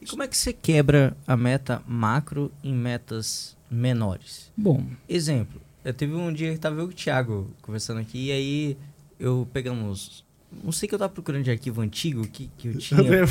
E 0.00 0.06
como 0.06 0.22
é 0.22 0.28
que 0.28 0.36
você 0.36 0.52
quebra 0.52 1.16
a 1.26 1.36
meta 1.36 1.82
macro 1.86 2.52
em 2.62 2.74
metas 2.74 3.56
menores? 3.70 4.52
Bom. 4.56 4.84
Exemplo, 5.08 5.60
eu 5.84 5.94
teve 5.94 6.14
um 6.14 6.32
dia 6.32 6.52
que 6.52 6.58
tava 6.58 6.80
eu 6.80 6.86
e 6.86 6.88
o 6.90 6.92
Thiago 6.92 7.50
conversando 7.62 8.00
aqui, 8.00 8.26
e 8.26 8.32
aí 8.32 8.76
eu 9.18 9.48
pegamos 9.52 10.24
não 10.62 10.72
sei 10.72 10.88
que 10.88 10.94
eu 10.94 10.98
tava 10.98 11.12
procurando 11.12 11.44
de 11.44 11.50
arquivo 11.50 11.80
antigo 11.80 12.26
que, 12.28 12.50
que 12.56 12.68
eu 12.68 12.74
tinha. 12.78 13.00
Eu 13.00 13.26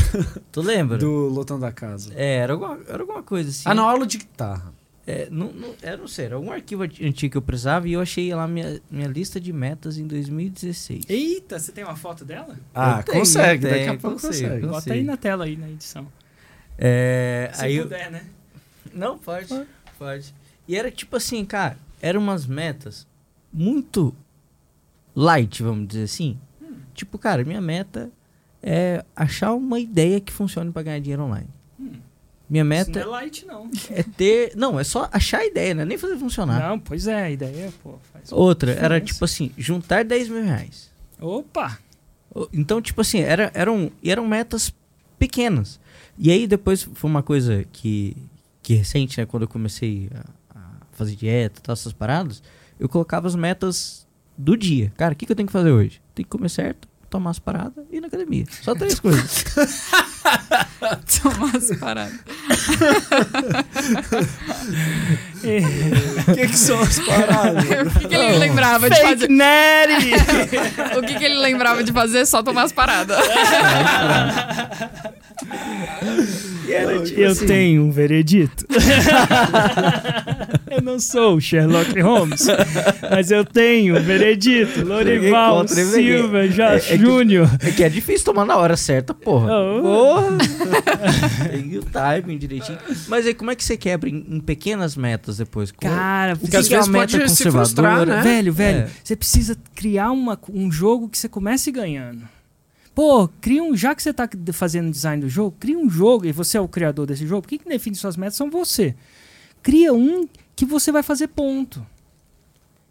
tu 0.52 0.62
lembra? 0.62 0.98
Do 0.98 1.30
Lotão 1.30 1.60
da 1.60 1.72
Casa. 1.72 2.14
É, 2.16 2.38
era 2.38 2.54
alguma, 2.54 2.80
era 2.88 3.02
alguma 3.02 3.24
coisa 3.24 3.50
assim. 3.50 3.64
Ah, 3.66 3.74
na 3.74 3.84
aula 3.84 4.06
de 4.06 4.18
guitarra. 4.18 4.74
É, 5.08 5.28
não, 5.30 5.52
não, 5.54 5.76
era, 5.84 5.98
não 5.98 6.08
sei, 6.08 6.26
era 6.26 6.36
algum 6.36 6.52
arquivo 6.52 6.82
antigo 6.82 7.32
que 7.32 7.38
eu 7.38 7.42
precisava 7.42 7.88
e 7.88 7.94
eu 7.94 8.02
achei 8.02 8.34
lá 8.34 8.48
minha, 8.48 8.82
minha 8.90 9.08
lista 9.08 9.40
de 9.40 9.54
metas 9.54 10.00
em 10.00 10.08
2016. 10.08 11.06
Eita, 11.08 11.60
você 11.60 11.72
tem 11.72 11.84
uma 11.84 11.96
foto 11.96 12.26
dela? 12.26 12.58
Ah, 12.74 13.04
tenho, 13.04 13.20
consegue, 13.20 13.68
daqui 13.68 13.88
a 13.88 13.98
pouco 13.98 14.20
consegue. 14.20 14.62
consegue. 14.62 14.66
Bota 14.66 14.94
aí 14.94 15.04
na 15.04 15.16
tela 15.16 15.46
aí 15.46 15.56
na 15.56 15.70
edição. 15.70 16.08
É, 16.76 17.52
Se 17.54 17.66
aí 17.66 17.82
puder, 17.82 18.08
eu... 18.08 18.12
né? 18.12 18.26
Não, 18.94 19.18
pode, 19.20 19.48
pode, 19.48 19.68
pode. 20.00 20.36
E 20.68 20.76
era 20.76 20.90
tipo 20.90 21.16
assim, 21.18 21.46
cara, 21.46 21.78
eram 22.02 22.20
umas 22.20 22.48
metas 22.48 23.06
muito 23.54 24.16
light, 25.16 25.62
vamos 25.62 25.88
dizer 25.88 26.04
assim. 26.04 26.40
Tipo, 26.96 27.18
cara, 27.20 27.44
minha 27.44 27.62
meta 27.62 28.10
é 28.64 29.06
achar 29.16 29.54
uma 29.54 29.80
ideia 29.80 30.20
que 30.20 30.34
funcione 30.34 30.72
para 30.72 30.82
ganhar 30.82 31.00
dinheiro 31.00 31.24
online. 31.24 31.50
Hum. 31.80 31.92
Minha 32.50 32.64
meta. 32.64 32.90
Isso 32.90 33.00
não 33.00 33.06
é 33.06 33.20
light, 33.20 33.46
não. 33.46 33.70
É 33.92 34.02
ter. 34.04 34.56
Não, 34.56 34.80
é 34.80 34.84
só 34.84 35.08
achar 35.12 35.40
a 35.40 35.46
ideia, 35.46 35.74
né? 35.76 35.86
Nem 35.86 35.98
fazer 35.98 36.18
funcionar. 36.18 36.70
Não, 36.70 36.80
pois 36.80 37.06
é, 37.08 37.24
a 37.24 37.30
ideia, 37.30 37.72
pô. 37.84 37.96
Outra, 38.32 38.72
era 38.72 39.00
tipo 39.00 39.24
assim, 39.24 39.52
juntar 39.58 40.04
10 40.04 40.30
mil 40.30 40.44
reais. 40.44 40.90
Opa! 41.20 41.78
Então, 42.52 42.82
tipo 42.82 43.02
assim, 43.02 43.20
era, 43.20 43.52
eram, 43.54 43.92
eram 44.04 44.28
metas 44.28 44.74
pequenas. 45.18 45.80
E 46.18 46.32
aí 46.32 46.48
depois 46.48 46.84
foi 46.84 47.10
uma 47.10 47.24
coisa 47.24 47.66
que, 47.72 48.16
que 48.62 48.74
recente, 48.74 49.20
né? 49.20 49.26
Quando 49.26 49.44
eu 49.44 49.50
comecei 49.50 50.10
a, 50.54 50.60
a 50.60 50.64
fazer 50.92 51.16
dieta, 51.16 51.62
tal, 51.62 51.74
essas 51.74 51.94
paradas, 51.94 52.42
eu 52.80 52.90
colocava 52.90 53.28
as 53.28 53.36
metas 53.36 54.08
do 54.38 54.58
dia. 54.58 54.92
Cara, 54.98 55.14
o 55.14 55.16
que, 55.16 55.26
que 55.26 55.32
eu 55.32 55.36
tenho 55.36 55.48
que 55.48 55.54
fazer 55.54 55.72
hoje? 55.72 56.02
Tem 56.16 56.24
que 56.24 56.30
comer 56.30 56.50
certo, 56.50 56.88
tomar 57.10 57.32
as 57.32 57.40
paradas 57.40 57.86
e 57.92 57.98
ir 57.98 58.02
na 58.02 58.08
academia. 58.08 58.46
Só 58.62 58.74
três 58.74 59.00
coisas. 59.00 59.44
tomar 61.22 61.56
as 61.56 61.78
paradas. 61.78 62.20
O 66.28 66.34
que, 66.36 66.48
que 66.48 66.58
são 66.58 66.80
as 66.80 67.00
paradas? 67.00 67.64
o 67.96 68.00
que, 68.00 68.08
que 68.08 68.16
ele 68.16 68.38
lembrava 68.38 68.88
Fake 68.88 68.96
de 68.96 69.02
fazer? 69.08 69.30
Neri! 69.30 70.14
o 70.98 71.02
que, 71.02 71.16
que 71.16 71.26
ele 71.26 71.40
lembrava 71.40 71.84
de 71.84 71.92
fazer? 71.92 72.26
Só 72.26 72.42
tomar 72.42 72.64
as 72.64 72.72
paradas. 72.72 73.18
Tipo 77.06 77.20
eu 77.20 77.32
assim. 77.32 77.46
tenho 77.46 77.84
um 77.84 77.92
veredito. 77.92 78.66
eu 80.72 80.82
não 80.82 81.00
sou 81.00 81.36
o 81.36 81.42
Sherlock 81.42 82.00
Holmes, 82.00 82.48
mas 83.10 83.30
eu 83.32 83.46
tenho 83.46 83.98
um 83.98 84.02
veredito. 84.02 84.84
Lorival 84.84 85.68
Silva 85.68 86.48
já 86.48 86.74
é, 86.74 86.78
é 86.78 86.98
Júnior. 86.98 87.50
É 87.62 87.72
que 87.72 87.84
é 87.84 87.90
difícil 87.90 88.26
tomar 88.26 88.46
na 88.46 88.58
hora 88.58 88.76
certa, 88.76 89.14
porra. 89.14 89.54
Oh. 89.54 90.15
Porra. 90.16 90.38
O 91.76 91.86
timing 91.86 92.38
direitinho. 92.38 92.78
Mas 93.08 93.26
aí, 93.26 93.34
como 93.34 93.52
é 93.52 93.56
que 93.56 93.64
você 93.64 93.76
quebra 93.76 94.10
em, 94.10 94.26
em 94.30 94.40
pequenas 94.40 94.96
metas 94.96 95.38
depois? 95.38 95.72
Cara, 95.72 96.36
porque 96.36 96.56
às 96.56 96.68
vezes 96.68 96.88
pode 96.88 97.30
se 97.30 97.52
frustrar, 97.52 98.06
né? 98.06 98.22
Velho, 98.22 98.54
velho, 98.54 98.80
é. 98.80 98.90
você 99.04 99.16
precisa 99.16 99.58
criar 99.74 100.12
uma, 100.12 100.40
um 100.50 100.72
jogo 100.72 101.10
que 101.10 101.18
você 101.18 101.28
comece 101.28 101.72
ganhando. 101.72 102.28
Pô, 102.94 103.28
cria 103.42 103.62
um. 103.62 103.76
Já 103.76 103.94
que 103.94 104.02
você 104.02 104.12
está 104.12 104.28
fazendo 104.54 104.90
design 104.90 105.22
do 105.22 105.30
jogo, 105.30 105.56
cria 105.60 105.78
um 105.78 105.90
jogo, 105.90 106.26
e 106.26 106.32
você 106.32 106.58
é 106.58 106.62
o 106.62 106.68
criador 106.68 107.06
desse 107.08 107.28
jogo, 107.28 107.48
quem 107.48 107.60
que 107.60 107.68
define 107.68 107.96
suas 107.96 108.16
metas 108.16 108.36
são 108.36 108.50
você. 108.50 108.96
Cria 109.62 109.94
um 109.94 110.28
que 110.56 110.66
você 110.66 110.92
vai 110.92 111.04
fazer 111.04 111.28
ponto. 111.28 111.86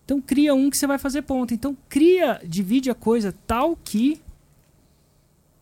Então 0.04 0.20
cria 0.20 0.54
um 0.54 0.68
que 0.68 0.76
você 0.76 0.86
vai 0.86 0.98
fazer 0.98 1.22
ponto. 1.22 1.54
Então 1.54 1.76
cria, 1.88 2.40
divide 2.44 2.90
a 2.90 2.94
coisa 2.94 3.34
tal 3.46 3.78
que 3.82 4.20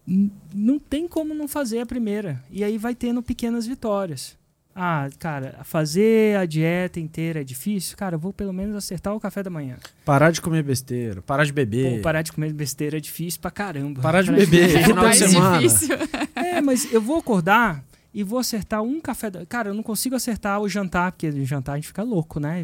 não 0.07 0.79
tem 0.79 1.07
como 1.07 1.35
não 1.35 1.47
fazer 1.47 1.81
a 1.81 1.87
primeira. 1.87 2.43
E 2.51 2.65
aí 2.65 2.79
vai 2.79 2.95
tendo 2.95 3.23
pequenas 3.23 3.67
vitórias. 3.67 4.37
Ah, 4.75 5.09
cara, 5.19 5.61
fazer 5.65 6.37
a 6.39 6.47
dieta 6.47 6.99
inteira 6.99 7.43
é 7.43 7.45
difícil? 7.45 7.95
Cara, 7.97 8.15
eu 8.15 8.19
vou 8.19 8.33
pelo 8.33 8.55
menos 8.55 8.75
acertar 8.75 9.15
o 9.15 9.21
café 9.21 9.43
da 9.43 9.51
manhã. 9.51 9.77
Parar 10.05 10.31
de 10.31 10.41
comer 10.41 10.63
besteira, 10.63 11.21
parar 11.21 11.45
de 11.45 11.53
beber. 11.53 11.97
Pô, 11.97 12.03
parar 12.03 12.23
de 12.23 12.33
comer 12.33 12.53
besteira 12.55 12.97
é 12.97 13.01
difícil 13.01 13.39
pra 13.41 13.51
caramba. 13.51 14.01
Parar 14.01 14.23
de 14.23 14.33
beber, 14.33 14.77
é 14.77 14.85
final 14.85 15.11
de 15.11 15.17
semana. 15.17 15.59
Difícil. 15.59 15.97
É, 16.35 16.61
mas 16.61 16.93
eu 16.93 17.01
vou 17.01 17.17
acordar 17.19 17.83
e 18.13 18.23
vou 18.23 18.39
acertar 18.39 18.83
um 18.83 19.01
café 19.01 19.31
da... 19.31 19.47
Cara, 19.47 19.71
eu 19.71 19.75
não 19.75 19.83
consigo 19.83 20.15
acertar 20.15 20.61
o 20.61 20.69
jantar, 20.69 21.13
porque 21.13 21.31
no 21.31 21.45
jantar 21.45 21.75
a 21.75 21.77
gente 21.77 21.87
fica 21.87 22.03
louco, 22.03 22.39
né? 22.39 22.63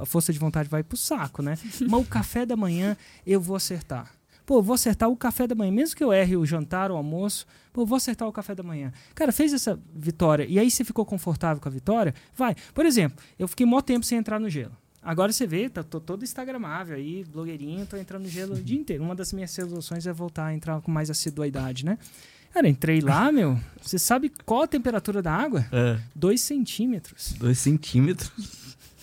a 0.00 0.06
força 0.06 0.32
de 0.32 0.38
vontade 0.38 0.68
vai 0.68 0.82
pro 0.82 0.96
saco, 0.96 1.42
né? 1.42 1.58
Mas 1.88 2.00
o 2.00 2.04
café 2.04 2.46
da 2.46 2.56
manhã 2.56 2.96
eu 3.26 3.40
vou 3.40 3.56
acertar. 3.56 4.10
Pô, 4.48 4.62
vou 4.62 4.72
acertar 4.72 5.10
o 5.10 5.14
café 5.14 5.46
da 5.46 5.54
manhã. 5.54 5.70
Mesmo 5.70 5.94
que 5.94 6.02
eu 6.02 6.10
erre 6.10 6.34
o 6.34 6.46
jantar, 6.46 6.90
o 6.90 6.96
almoço, 6.96 7.46
pô, 7.70 7.84
vou 7.84 7.96
acertar 7.96 8.26
o 8.26 8.32
café 8.32 8.54
da 8.54 8.62
manhã. 8.62 8.90
Cara, 9.14 9.30
fez 9.30 9.52
essa 9.52 9.78
vitória 9.94 10.46
e 10.48 10.58
aí 10.58 10.70
você 10.70 10.84
ficou 10.84 11.04
confortável 11.04 11.60
com 11.60 11.68
a 11.68 11.70
vitória, 11.70 12.14
vai. 12.34 12.56
Por 12.72 12.86
exemplo, 12.86 13.22
eu 13.38 13.46
fiquei 13.46 13.66
mó 13.66 13.82
tempo 13.82 14.06
sem 14.06 14.16
entrar 14.16 14.40
no 14.40 14.48
gelo. 14.48 14.74
Agora 15.02 15.32
você 15.32 15.46
vê, 15.46 15.68
tá, 15.68 15.82
tô 15.82 16.00
todo 16.00 16.24
instagramável 16.24 16.96
aí, 16.96 17.24
blogueirinho, 17.24 17.84
tô 17.84 17.98
entrando 17.98 18.22
no 18.22 18.28
gelo 18.30 18.54
o 18.54 18.62
dia 18.62 18.78
inteiro. 18.78 19.04
Uma 19.04 19.14
das 19.14 19.34
minhas 19.34 19.54
resoluções 19.54 20.06
é 20.06 20.12
voltar 20.14 20.46
a 20.46 20.54
entrar 20.54 20.80
com 20.80 20.90
mais 20.90 21.10
assiduidade, 21.10 21.84
né? 21.84 21.98
Cara, 22.50 22.66
entrei 22.66 23.02
lá, 23.02 23.28
meu. 23.30 23.60
Você 23.82 23.98
sabe 23.98 24.32
qual 24.46 24.62
a 24.62 24.66
temperatura 24.66 25.20
da 25.20 25.30
água? 25.30 25.66
É. 25.70 25.98
Dois 26.14 26.40
centímetros. 26.40 27.34
Dois 27.38 27.58
centímetros? 27.58 28.32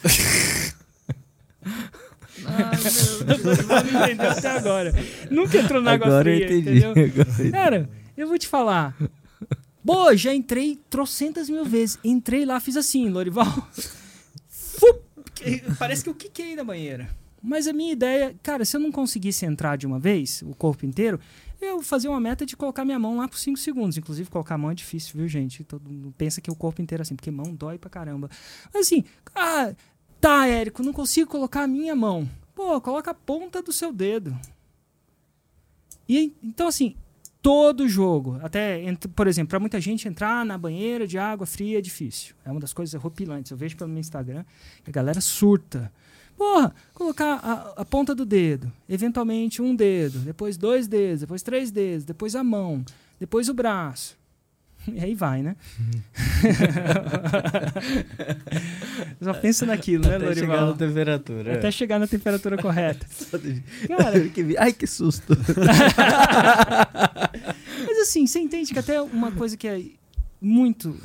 Ai, 2.45 2.71
meu 3.25 3.83
não 3.83 4.01
entendeu 4.01 4.29
até 4.29 4.49
agora. 4.49 4.93
Nunca 5.29 5.57
entrou 5.57 5.81
na 5.81 5.93
água 5.93 6.07
agora 6.07 6.23
fria, 6.23 6.49
eu 6.49 6.59
entendi, 6.59 6.77
entendeu? 6.77 6.91
Agora 6.91 7.51
Cara, 7.51 7.89
eu 8.17 8.27
vou 8.27 8.37
te 8.37 8.47
falar. 8.47 8.95
Boa, 9.83 10.17
já 10.17 10.33
entrei 10.33 10.79
trocentas 10.89 11.49
mil 11.49 11.63
vezes. 11.63 11.99
Entrei 12.03 12.45
lá, 12.45 12.59
fiz 12.59 12.75
assim, 12.75 13.07
Lorival. 13.09 13.69
Fup, 14.49 15.01
parece 15.77 16.03
que 16.03 16.09
eu 16.09 16.15
quiquei 16.15 16.55
na 16.55 16.63
banheira. 16.63 17.07
Mas 17.41 17.67
a 17.67 17.73
minha 17.73 17.93
ideia, 17.93 18.35
cara, 18.41 18.65
se 18.65 18.75
eu 18.75 18.81
não 18.81 18.91
conseguisse 18.91 19.45
entrar 19.45 19.77
de 19.77 19.85
uma 19.85 19.99
vez, 19.99 20.41
o 20.41 20.55
corpo 20.55 20.83
inteiro, 20.83 21.19
eu 21.61 21.83
fazia 21.83 22.09
uma 22.09 22.19
meta 22.19 22.43
de 22.43 22.57
colocar 22.57 22.83
minha 22.83 22.97
mão 22.97 23.17
lá 23.17 23.27
por 23.27 23.37
5 23.37 23.59
segundos. 23.59 23.97
Inclusive, 23.97 24.27
colocar 24.29 24.55
a 24.55 24.57
mão 24.57 24.71
é 24.71 24.73
difícil, 24.73 25.13
viu, 25.15 25.27
gente? 25.27 25.63
Todo 25.63 25.87
mundo 25.87 26.13
pensa 26.17 26.41
que 26.41 26.49
o 26.49 26.55
corpo 26.55 26.81
inteiro 26.81 27.01
é 27.01 27.03
assim, 27.03 27.15
porque 27.15 27.29
mão 27.29 27.53
dói 27.53 27.77
pra 27.77 27.89
caramba. 27.89 28.29
Mas 28.73 28.87
assim, 28.87 29.03
ah, 29.35 29.71
tá, 30.19 30.47
Érico, 30.47 30.83
não 30.83 30.93
consigo 30.93 31.29
colocar 31.29 31.63
a 31.63 31.67
minha 31.67 31.95
mão. 31.95 32.29
Pô, 32.53 32.79
coloca 32.81 33.11
a 33.11 33.13
ponta 33.13 33.61
do 33.61 33.73
seu 33.73 33.91
dedo. 33.91 34.37
E 36.07 36.33
então, 36.43 36.67
assim, 36.67 36.95
todo 37.41 37.87
jogo, 37.87 38.39
até, 38.41 38.81
por 39.15 39.27
exemplo, 39.27 39.49
para 39.49 39.59
muita 39.59 39.79
gente 39.79 40.07
entrar 40.07 40.45
na 40.45 40.57
banheira 40.57 41.05
de 41.05 41.17
água 41.17 41.45
fria 41.45 41.77
é 41.77 41.81
difícil. 41.81 42.33
É 42.43 42.49
uma 42.49 42.59
das 42.59 42.73
coisas 42.73 42.95
horripilantes. 42.95 43.51
Eu 43.51 43.57
vejo 43.57 43.77
pelo 43.77 43.89
meu 43.89 43.99
Instagram 43.99 44.43
que 44.83 44.89
a 44.89 44.93
galera 44.93 45.21
surta. 45.21 45.91
Porra, 46.37 46.73
colocar 46.93 47.35
a, 47.35 47.81
a, 47.81 47.85
ponta 47.85 48.13
do 48.13 48.25
dedo, 48.25 48.71
eventualmente 48.89 49.61
um 49.61 49.75
dedo, 49.75 50.19
depois 50.19 50.57
dois 50.57 50.87
dedos, 50.87 51.21
depois 51.21 51.41
três 51.41 51.71
dedos, 51.71 52.03
depois 52.03 52.35
a 52.35 52.43
mão, 52.43 52.83
depois 53.19 53.47
o 53.47 53.53
braço. 53.53 54.17
E 54.93 54.99
aí 54.99 55.15
vai, 55.15 55.41
né? 55.41 55.55
Só 59.21 59.33
pensa 59.33 59.65
naquilo, 59.65 60.07
né, 60.07 60.15
Até 60.15 60.25
Lorival? 60.25 60.47
chegar 60.47 60.65
na 60.67 60.73
temperatura. 60.73 61.53
Até 61.55 61.71
chegar 61.71 61.99
na 61.99 62.07
temperatura 62.07 62.57
correta. 62.57 63.05
Cara, 63.87 64.13
ai 64.59 64.73
que 64.73 64.87
susto. 64.87 65.35
Mas 67.87 67.97
assim, 67.99 68.27
você 68.27 68.39
entende 68.39 68.73
que 68.73 68.79
até 68.79 69.01
uma 69.01 69.31
coisa 69.31 69.57
que 69.57 69.67
é 69.67 69.81
muito 70.41 70.95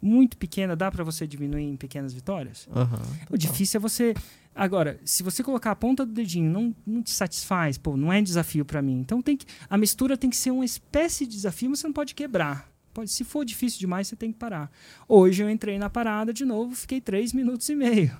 muito 0.00 0.36
pequena 0.36 0.74
dá 0.74 0.90
para 0.90 1.04
você 1.04 1.26
diminuir 1.26 1.64
em 1.64 1.76
pequenas 1.76 2.12
vitórias? 2.12 2.68
Uhum, 2.74 2.98
o 3.30 3.38
difícil 3.38 3.78
é 3.78 3.80
você. 3.80 4.14
Agora, 4.54 4.98
se 5.04 5.22
você 5.22 5.42
colocar 5.42 5.70
a 5.70 5.76
ponta 5.76 6.04
do 6.04 6.12
dedinho 6.12 6.50
não, 6.50 6.74
não 6.86 7.02
te 7.02 7.10
satisfaz, 7.10 7.78
pô, 7.78 7.96
não 7.96 8.12
é 8.12 8.20
desafio 8.20 8.64
para 8.64 8.82
mim. 8.82 8.98
Então 8.98 9.22
tem 9.22 9.36
que. 9.36 9.46
A 9.70 9.78
mistura 9.78 10.16
tem 10.16 10.28
que 10.28 10.36
ser 10.36 10.50
uma 10.50 10.64
espécie 10.64 11.24
de 11.26 11.32
desafio, 11.32 11.70
mas 11.70 11.78
você 11.78 11.86
não 11.86 11.94
pode 11.94 12.14
quebrar. 12.14 12.70
Pode, 12.92 13.10
se 13.10 13.24
for 13.24 13.44
difícil 13.44 13.80
demais, 13.80 14.08
você 14.08 14.16
tem 14.16 14.32
que 14.32 14.38
parar. 14.38 14.70
Hoje 15.08 15.42
eu 15.42 15.50
entrei 15.50 15.78
na 15.78 15.88
parada 15.88 16.32
de 16.32 16.44
novo, 16.44 16.74
fiquei 16.74 17.00
três 17.00 17.32
minutos 17.32 17.68
e 17.68 17.74
meio. 17.74 18.16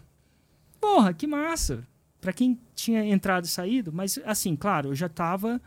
Porra, 0.81 1.13
que 1.13 1.27
massa! 1.27 1.87
Para 2.21 2.33
quem 2.33 2.59
tinha 2.75 3.05
entrado 3.05 3.45
e 3.45 3.49
saído, 3.49 3.93
mas 3.93 4.19
assim, 4.25 4.57
claro, 4.57 4.91
eu 4.91 4.95
já 4.95 5.09
tava. 5.09 5.61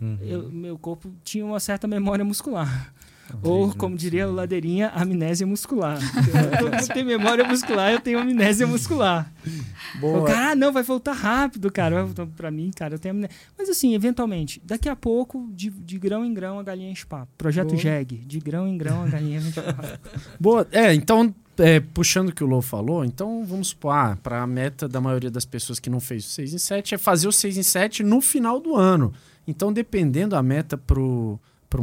Uhum. 0.00 0.18
Eu, 0.20 0.50
meu 0.50 0.78
corpo 0.78 1.14
tinha 1.22 1.44
uma 1.44 1.60
certa 1.60 1.86
memória 1.86 2.24
muscular. 2.24 2.92
Ou, 3.42 3.74
como 3.74 3.96
diria 3.96 4.28
o 4.28 4.32
Ladeirinha, 4.32 4.88
amnésia 4.90 5.46
muscular. 5.46 5.98
Todo 6.58 6.70
mundo 6.70 6.88
tem 6.92 7.04
memória 7.04 7.46
muscular, 7.46 7.92
eu 7.92 8.00
tenho 8.00 8.18
amnésia 8.18 8.66
muscular. 8.66 9.32
Boa. 10.00 10.20
O 10.20 10.24
cara, 10.24 10.52
ah, 10.52 10.54
não, 10.54 10.72
vai 10.72 10.82
voltar 10.82 11.12
rápido, 11.12 11.70
cara. 11.70 12.06
Pra 12.36 12.50
mim, 12.50 12.70
cara, 12.74 12.94
eu 12.94 12.98
tenho 12.98 13.14
amnésia. 13.14 13.36
Mas 13.56 13.68
assim, 13.68 13.94
eventualmente, 13.94 14.60
daqui 14.64 14.88
a 14.88 14.96
pouco, 14.96 15.48
de, 15.52 15.70
de 15.70 15.98
grão 15.98 16.24
em 16.24 16.34
grão, 16.34 16.58
a 16.58 16.62
galinha 16.62 16.90
enche 16.90 17.06
papo. 17.06 17.28
Projeto 17.38 17.68
Boa. 17.68 17.80
JEG, 17.80 18.16
de 18.18 18.38
grão 18.38 18.66
em 18.68 18.76
grão, 18.76 19.02
a 19.02 19.06
galinha 19.06 19.38
enche 19.38 19.60
papo. 19.60 19.98
Boa, 20.38 20.66
é, 20.72 20.92
então, 20.94 21.34
é, 21.58 21.80
puxando 21.80 22.30
o 22.30 22.34
que 22.34 22.42
o 22.42 22.46
Lou 22.46 22.62
falou, 22.62 23.04
então 23.04 23.44
vamos 23.44 23.68
supor, 23.68 23.92
ah, 23.92 24.18
para 24.22 24.42
a 24.42 24.46
meta 24.46 24.88
da 24.88 25.00
maioria 25.00 25.30
das 25.30 25.44
pessoas 25.44 25.78
que 25.78 25.90
não 25.90 26.00
fez 26.00 26.24
o 26.24 26.28
6 26.28 26.54
em 26.54 26.58
7 26.58 26.94
é 26.94 26.98
fazer 26.98 27.28
o 27.28 27.32
6 27.32 27.56
em 27.56 27.62
7 27.62 28.02
no 28.02 28.20
final 28.20 28.60
do 28.60 28.76
ano. 28.76 29.12
Então, 29.46 29.72
dependendo 29.72 30.36
a 30.36 30.42
meta 30.42 30.78
para 30.78 31.00
um 31.00 31.38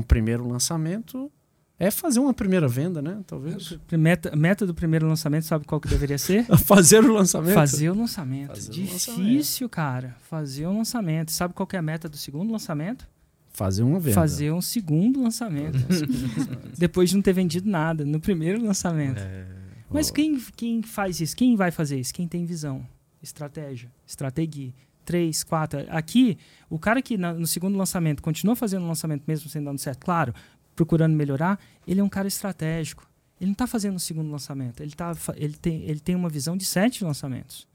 primeiro 0.08 0.48
lançamento 0.48 1.32
é 1.80 1.90
fazer 1.90 2.20
uma 2.20 2.34
primeira 2.34 2.68
venda, 2.68 3.02
né? 3.02 3.22
Talvez. 3.26 3.80
Meta, 3.94 4.36
meta 4.36 4.68
do 4.68 4.74
primeiro 4.74 5.08
lançamento, 5.08 5.46
sabe 5.46 5.66
qual 5.66 5.80
que 5.80 5.88
deveria 5.88 6.18
ser? 6.18 6.44
fazer 6.66 7.04
o 7.04 7.14
lançamento. 7.14 7.54
Fazer 7.54 7.90
o 7.90 7.96
lançamento. 7.96 8.50
Fazer 8.50 8.72
Difícil, 8.72 9.14
o 9.14 9.18
lançamento. 9.30 9.70
cara. 9.70 10.18
Fazer 10.30 10.68
o 10.68 10.78
lançamento. 10.78 11.32
Sabe 11.32 11.54
qual 11.54 11.66
que 11.66 11.78
é 11.78 11.80
a 11.80 11.82
meta 11.82 12.10
do 12.10 12.18
segundo 12.18 12.52
lançamento? 12.52 13.08
Fazer 13.48 13.84
uma 13.84 13.98
venda. 13.98 14.14
Fazer 14.14 14.52
um 14.52 14.62
segundo 14.62 15.24
lançamento. 15.24 15.80
Depois 16.78 17.10
de 17.10 17.16
não 17.16 17.22
ter 17.22 17.34
vendido 17.34 17.70
nada 17.70 18.04
no 18.04 18.20
primeiro 18.20 18.62
lançamento. 18.62 19.22
É, 19.22 19.46
Mas 19.90 20.12
quem, 20.12 20.38
quem 20.58 20.84
faz 20.84 21.22
isso? 21.22 21.34
Quem 21.34 21.56
vai 21.56 21.72
fazer 21.72 21.98
isso? 21.98 22.14
Quem 22.14 22.28
tem 22.28 22.46
visão, 22.46 22.86
estratégia, 23.24 23.90
estratégia 24.06 24.74
três, 25.10 25.44
quatro. 25.44 25.80
Aqui, 25.90 26.38
o 26.70 26.78
cara 26.78 27.02
que 27.02 27.18
na, 27.18 27.34
no 27.34 27.48
segundo 27.48 27.76
lançamento 27.76 28.22
continua 28.22 28.56
fazendo 28.56 28.84
o 28.84 28.88
lançamento 28.88 29.24
mesmo 29.28 29.50
sendo 29.50 29.66
dando 29.66 29.80
certo, 29.80 30.06
claro, 30.06 30.36
procurando 30.80 31.14
melhorar, 31.14 31.60
ele 31.86 32.00
é 32.00 32.04
um 32.04 32.08
cara 32.08 32.30
estratégico. 32.30 33.06
Ele 33.40 33.48
não 33.48 33.54
está 33.54 33.68
fazendo 33.68 33.98
o 33.98 34.00
segundo 34.00 34.32
lançamento, 34.32 34.82
ele, 34.82 34.92
tá, 34.92 35.14
ele, 35.36 35.56
tem, 35.56 35.82
ele 35.84 36.00
tem 36.00 36.16
uma 36.16 36.30
visão 36.30 36.56
de 36.56 36.64
sete 36.64 37.04
lançamentos. 37.04 37.68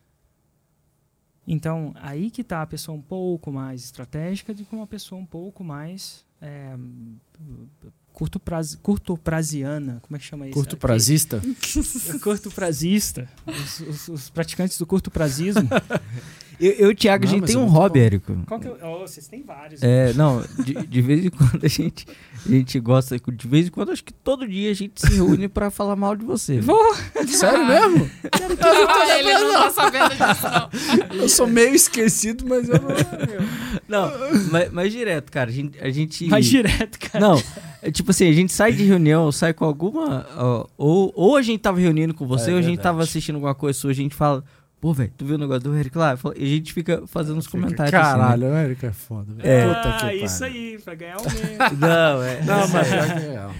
Então, 1.46 1.92
aí 1.96 2.30
que 2.30 2.40
está 2.40 2.62
a 2.62 2.66
pessoa 2.66 2.96
um 2.96 3.02
pouco 3.02 3.52
mais 3.52 3.84
estratégica 3.84 4.54
do 4.54 4.64
que 4.64 4.74
uma 4.74 4.86
pessoa 4.86 5.20
um 5.20 5.26
pouco 5.26 5.62
mais 5.62 6.24
é, 6.40 6.74
curto, 8.10 8.40
praz, 8.40 8.74
curto 8.74 9.18
praziana. 9.18 10.00
Como 10.00 10.16
é 10.16 10.18
que 10.18 10.24
chama 10.24 10.46
isso? 10.46 10.54
Curto 10.54 10.78
prazista? 10.78 11.42
curto 12.22 12.50
prazista. 12.50 13.28
Os, 13.46 13.80
os, 13.80 14.08
os, 14.08 14.30
praticantes 14.30 14.78
do 14.78 14.86
curto 14.86 15.10
prazismo. 15.10 15.68
Eu, 16.60 16.72
eu 16.72 16.90
e 16.90 16.92
o 16.92 16.96
Thiago, 16.96 17.24
não, 17.24 17.30
a 17.30 17.34
gente 17.34 17.46
tem 17.46 17.56
é 17.56 17.58
um 17.58 17.66
hobby, 17.66 17.98
bom. 17.98 18.06
Érico. 18.06 18.36
Qual 18.46 18.60
que 18.60 18.68
é? 18.68 18.86
Oh, 18.86 19.00
vocês 19.00 19.26
têm 19.26 19.42
vários. 19.42 19.82
É, 19.82 20.08
né? 20.08 20.12
não, 20.14 20.42
de, 20.58 20.74
de, 20.86 21.02
vez 21.02 21.24
em 21.24 21.30
quando 21.30 21.64
a 21.64 21.68
gente, 21.68 22.06
a 22.46 22.48
gente 22.48 22.80
gosta, 22.80 23.16
de 23.18 23.48
vez 23.48 23.66
em 23.66 23.70
quando, 23.70 23.90
acho 23.90 24.04
que 24.04 24.12
todo 24.12 24.46
dia 24.46 24.70
a 24.70 24.74
gente 24.74 25.00
se 25.00 25.14
reúne 25.14 25.48
pra 25.48 25.70
falar 25.70 25.96
mal 25.96 26.14
de 26.14 26.24
você. 26.24 26.60
Sério 27.26 27.66
mesmo? 27.66 28.10
Cara, 28.30 28.52
eu 28.52 28.86
não 28.86 29.18
ele 29.18 29.32
não 29.32 29.52
tá 29.52 29.70
sabendo 29.70 30.10
disso, 30.10 31.08
não. 31.10 31.18
Eu 31.24 31.28
sou 31.28 31.46
meio 31.46 31.74
esquecido, 31.74 32.44
mas 32.46 32.68
eu 32.68 32.80
não... 32.80 32.88
Não, 33.88 34.12
mas, 34.50 34.72
mas 34.72 34.92
direto, 34.92 35.30
cara, 35.30 35.50
a 35.50 35.52
gente... 35.52 35.78
A 35.80 35.90
gente... 35.90 36.26
Mais 36.26 36.44
direto, 36.44 36.98
cara. 36.98 37.24
Não, 37.24 37.42
é 37.82 37.90
tipo 37.90 38.10
assim, 38.10 38.28
a 38.28 38.32
gente 38.32 38.52
sai 38.52 38.72
de 38.72 38.84
reunião, 38.84 39.30
sai 39.30 39.54
com 39.54 39.64
alguma... 39.64 40.26
Ó, 40.36 40.66
ou, 40.76 41.12
ou 41.14 41.36
a 41.36 41.42
gente 41.42 41.60
tava 41.60 41.78
reunindo 41.78 42.12
com 42.14 42.26
você, 42.26 42.50
é, 42.50 42.52
ou 42.52 42.58
a 42.58 42.62
gente 42.62 42.76
verdade. 42.76 42.82
tava 42.82 43.02
assistindo 43.02 43.36
alguma 43.36 43.54
coisa 43.54 43.78
sua, 43.78 43.90
a 43.90 43.94
gente 43.94 44.14
fala 44.14 44.44
Pô, 44.84 44.92
velho, 44.92 45.10
tu 45.16 45.24
viu 45.24 45.36
o 45.36 45.38
negócio 45.38 45.62
do 45.62 45.74
Eric 45.74 45.96
lá? 45.96 46.14
E 46.36 46.44
a 46.44 46.46
gente 46.46 46.74
fica 46.74 47.06
fazendo 47.06 47.38
os 47.38 47.46
comentários. 47.46 47.90
Caralho, 47.90 48.48
assim, 48.48 48.54
né? 48.54 48.60
o 48.60 48.66
Eric 48.66 48.84
é 48.84 48.92
foda, 48.92 49.32
velho. 49.32 49.48
É. 49.48 49.64
Ah, 49.64 50.14
isso 50.14 50.44
aí, 50.44 50.78
pra 50.78 50.94
ganhar 50.94 51.16
o 51.16 51.24
mesmo. 51.24 51.56
Não, 51.80 52.22
é. 52.22 52.44
Não, 52.44 52.68
mas 52.68 52.92
é 52.92 53.50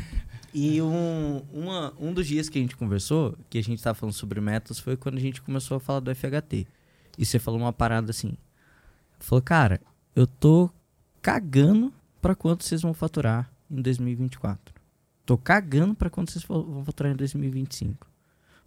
E 0.53 0.83
um, 0.83 1.41
uma, 1.51 1.95
um 1.99 2.13
dos 2.13 2.27
dias 2.27 2.51
que 2.51 2.59
a 2.59 2.61
gente 2.61 2.77
conversou, 2.77 3.39
que 3.49 3.57
a 3.57 3.63
gente 3.63 3.83
tava 3.83 3.95
falando 3.95 4.13
sobre 4.13 4.39
metas, 4.39 4.79
foi 4.79 4.99
quando 4.99 5.17
a 5.17 5.21
gente 5.21 5.41
começou 5.41 5.79
a 5.79 5.81
falar 5.81 6.01
do 6.01 6.15
FHT. 6.15 6.67
E 7.17 7.25
você 7.25 7.39
falou 7.39 7.59
uma 7.59 7.73
parada 7.73 8.11
assim. 8.11 8.37
Falou, 9.19 9.41
cara, 9.41 9.81
eu 10.15 10.27
tô 10.27 10.69
cagando 11.23 11.91
pra 12.21 12.35
quanto 12.35 12.65
vocês 12.65 12.83
vão 12.83 12.93
faturar 12.93 13.51
em 13.71 13.81
2024. 13.81 14.75
Tô 15.25 15.39
cagando 15.39 15.95
pra 15.95 16.11
quanto 16.11 16.33
vocês 16.33 16.45
vão 16.45 16.85
faturar 16.85 17.15
em 17.15 17.17
2025. 17.17 18.14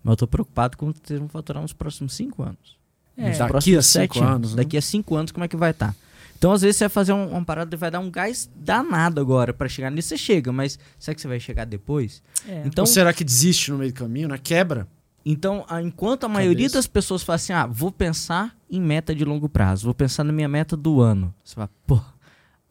Mas 0.03 0.11
eu 0.13 0.17
tô 0.17 0.27
preocupado 0.27 0.77
com 0.77 0.89
o 0.89 0.93
que 0.93 0.99
vocês 1.03 1.19
vão 1.19 1.27
faturar 1.27 1.61
nos 1.61 1.73
próximos 1.73 2.13
cinco 2.13 2.43
anos. 2.43 2.77
É. 3.17 3.29
Nos 3.29 3.37
daqui 3.37 3.75
a 3.75 3.81
cinco 3.81 4.19
anos. 4.19 4.31
anos 4.31 4.55
né? 4.55 4.63
Daqui 4.63 4.77
a 4.77 4.81
cinco 4.81 5.15
anos, 5.15 5.31
como 5.31 5.43
é 5.43 5.47
que 5.47 5.57
vai 5.57 5.71
estar? 5.71 5.93
Tá? 5.93 5.95
Então, 6.37 6.51
às 6.51 6.61
vezes, 6.61 6.77
você 6.77 6.83
vai 6.83 6.89
fazer 6.89 7.13
um, 7.13 7.29
uma 7.29 7.43
parada 7.43 7.75
e 7.75 7.77
vai 7.77 7.89
dar 7.89 7.99
um 7.99 8.11
gás 8.11 8.47
danado 8.55 9.19
agora 9.19 9.51
para 9.53 9.67
chegar 9.67 9.89
nisso. 9.89 10.09
Você 10.09 10.17
chega, 10.17 10.51
mas 10.51 10.77
será 10.99 11.15
que 11.15 11.21
você 11.21 11.27
vai 11.27 11.39
chegar 11.39 11.65
depois? 11.65 12.21
É. 12.47 12.61
Então, 12.63 12.83
Ou 12.83 12.87
será 12.87 13.11
que 13.11 13.23
desiste 13.23 13.71
no 13.71 13.79
meio 13.79 13.91
do 13.91 13.95
caminho, 13.95 14.27
né? 14.27 14.37
Quebra? 14.37 14.87
Então, 15.25 15.65
a, 15.67 15.81
enquanto 15.81 16.23
a 16.23 16.27
Cabeça. 16.27 16.39
maioria 16.39 16.69
das 16.69 16.85
pessoas 16.85 17.23
fala 17.23 17.35
assim, 17.35 17.53
ah, 17.53 17.65
vou 17.65 17.91
pensar 17.91 18.55
em 18.69 18.79
meta 18.79 19.15
de 19.15 19.25
longo 19.25 19.49
prazo, 19.49 19.85
vou 19.85 19.95
pensar 19.95 20.23
na 20.23 20.31
minha 20.31 20.47
meta 20.47 20.77
do 20.77 21.01
ano. 21.01 21.33
Você 21.43 21.55
fala, 21.55 21.69
pô, 21.87 21.99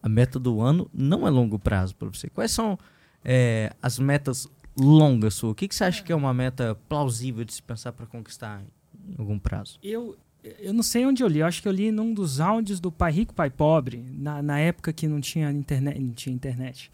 a 0.01 0.09
meta 0.09 0.39
do 0.39 0.61
ano 0.61 0.89
não 0.95 1.27
é 1.27 1.31
longo 1.31 1.59
prazo 1.59 1.95
para 1.97 2.09
você. 2.09 2.31
Quais 2.31 2.53
são 2.53 2.79
é, 3.25 3.73
as 3.83 3.99
metas 3.99 4.49
longa 4.77 5.31
sua? 5.31 5.51
O 5.51 5.55
que, 5.55 5.67
que 5.67 5.75
você 5.75 5.85
acha 5.85 6.03
que 6.03 6.13
é 6.13 6.17
uma 6.17 6.35
meta 6.35 6.77
plausível 6.89 7.45
de 7.45 7.55
se 7.55 7.63
pensar 7.63 7.93
para 7.93 8.07
conquistar 8.07 8.63
em 9.09 9.15
algum 9.19 9.39
prazo? 9.39 9.79
Eu, 9.83 10.17
eu 10.61 10.73
não 10.73 10.83
sei 10.83 11.07
onde 11.07 11.23
eu 11.23 11.29
li, 11.29 11.41
eu 11.41 11.47
acho 11.47 11.63
que 11.63 11.69
eu 11.69 11.73
li 11.73 11.91
num 11.91 12.13
dos 12.13 12.41
áudios 12.41 12.79
do 12.79 12.93
Pai 12.93 13.13
Rico, 13.13 13.35
Pai 13.35 13.51
Pobre, 13.51 14.05
na, 14.13 14.43
na 14.43 14.59
época 14.59 14.93
que 14.93 15.09
não 15.09 15.21
tinha 15.21 15.51
internet. 15.51 15.99
Não 15.99 16.13
tinha 16.13 16.35
internet. 16.35 16.91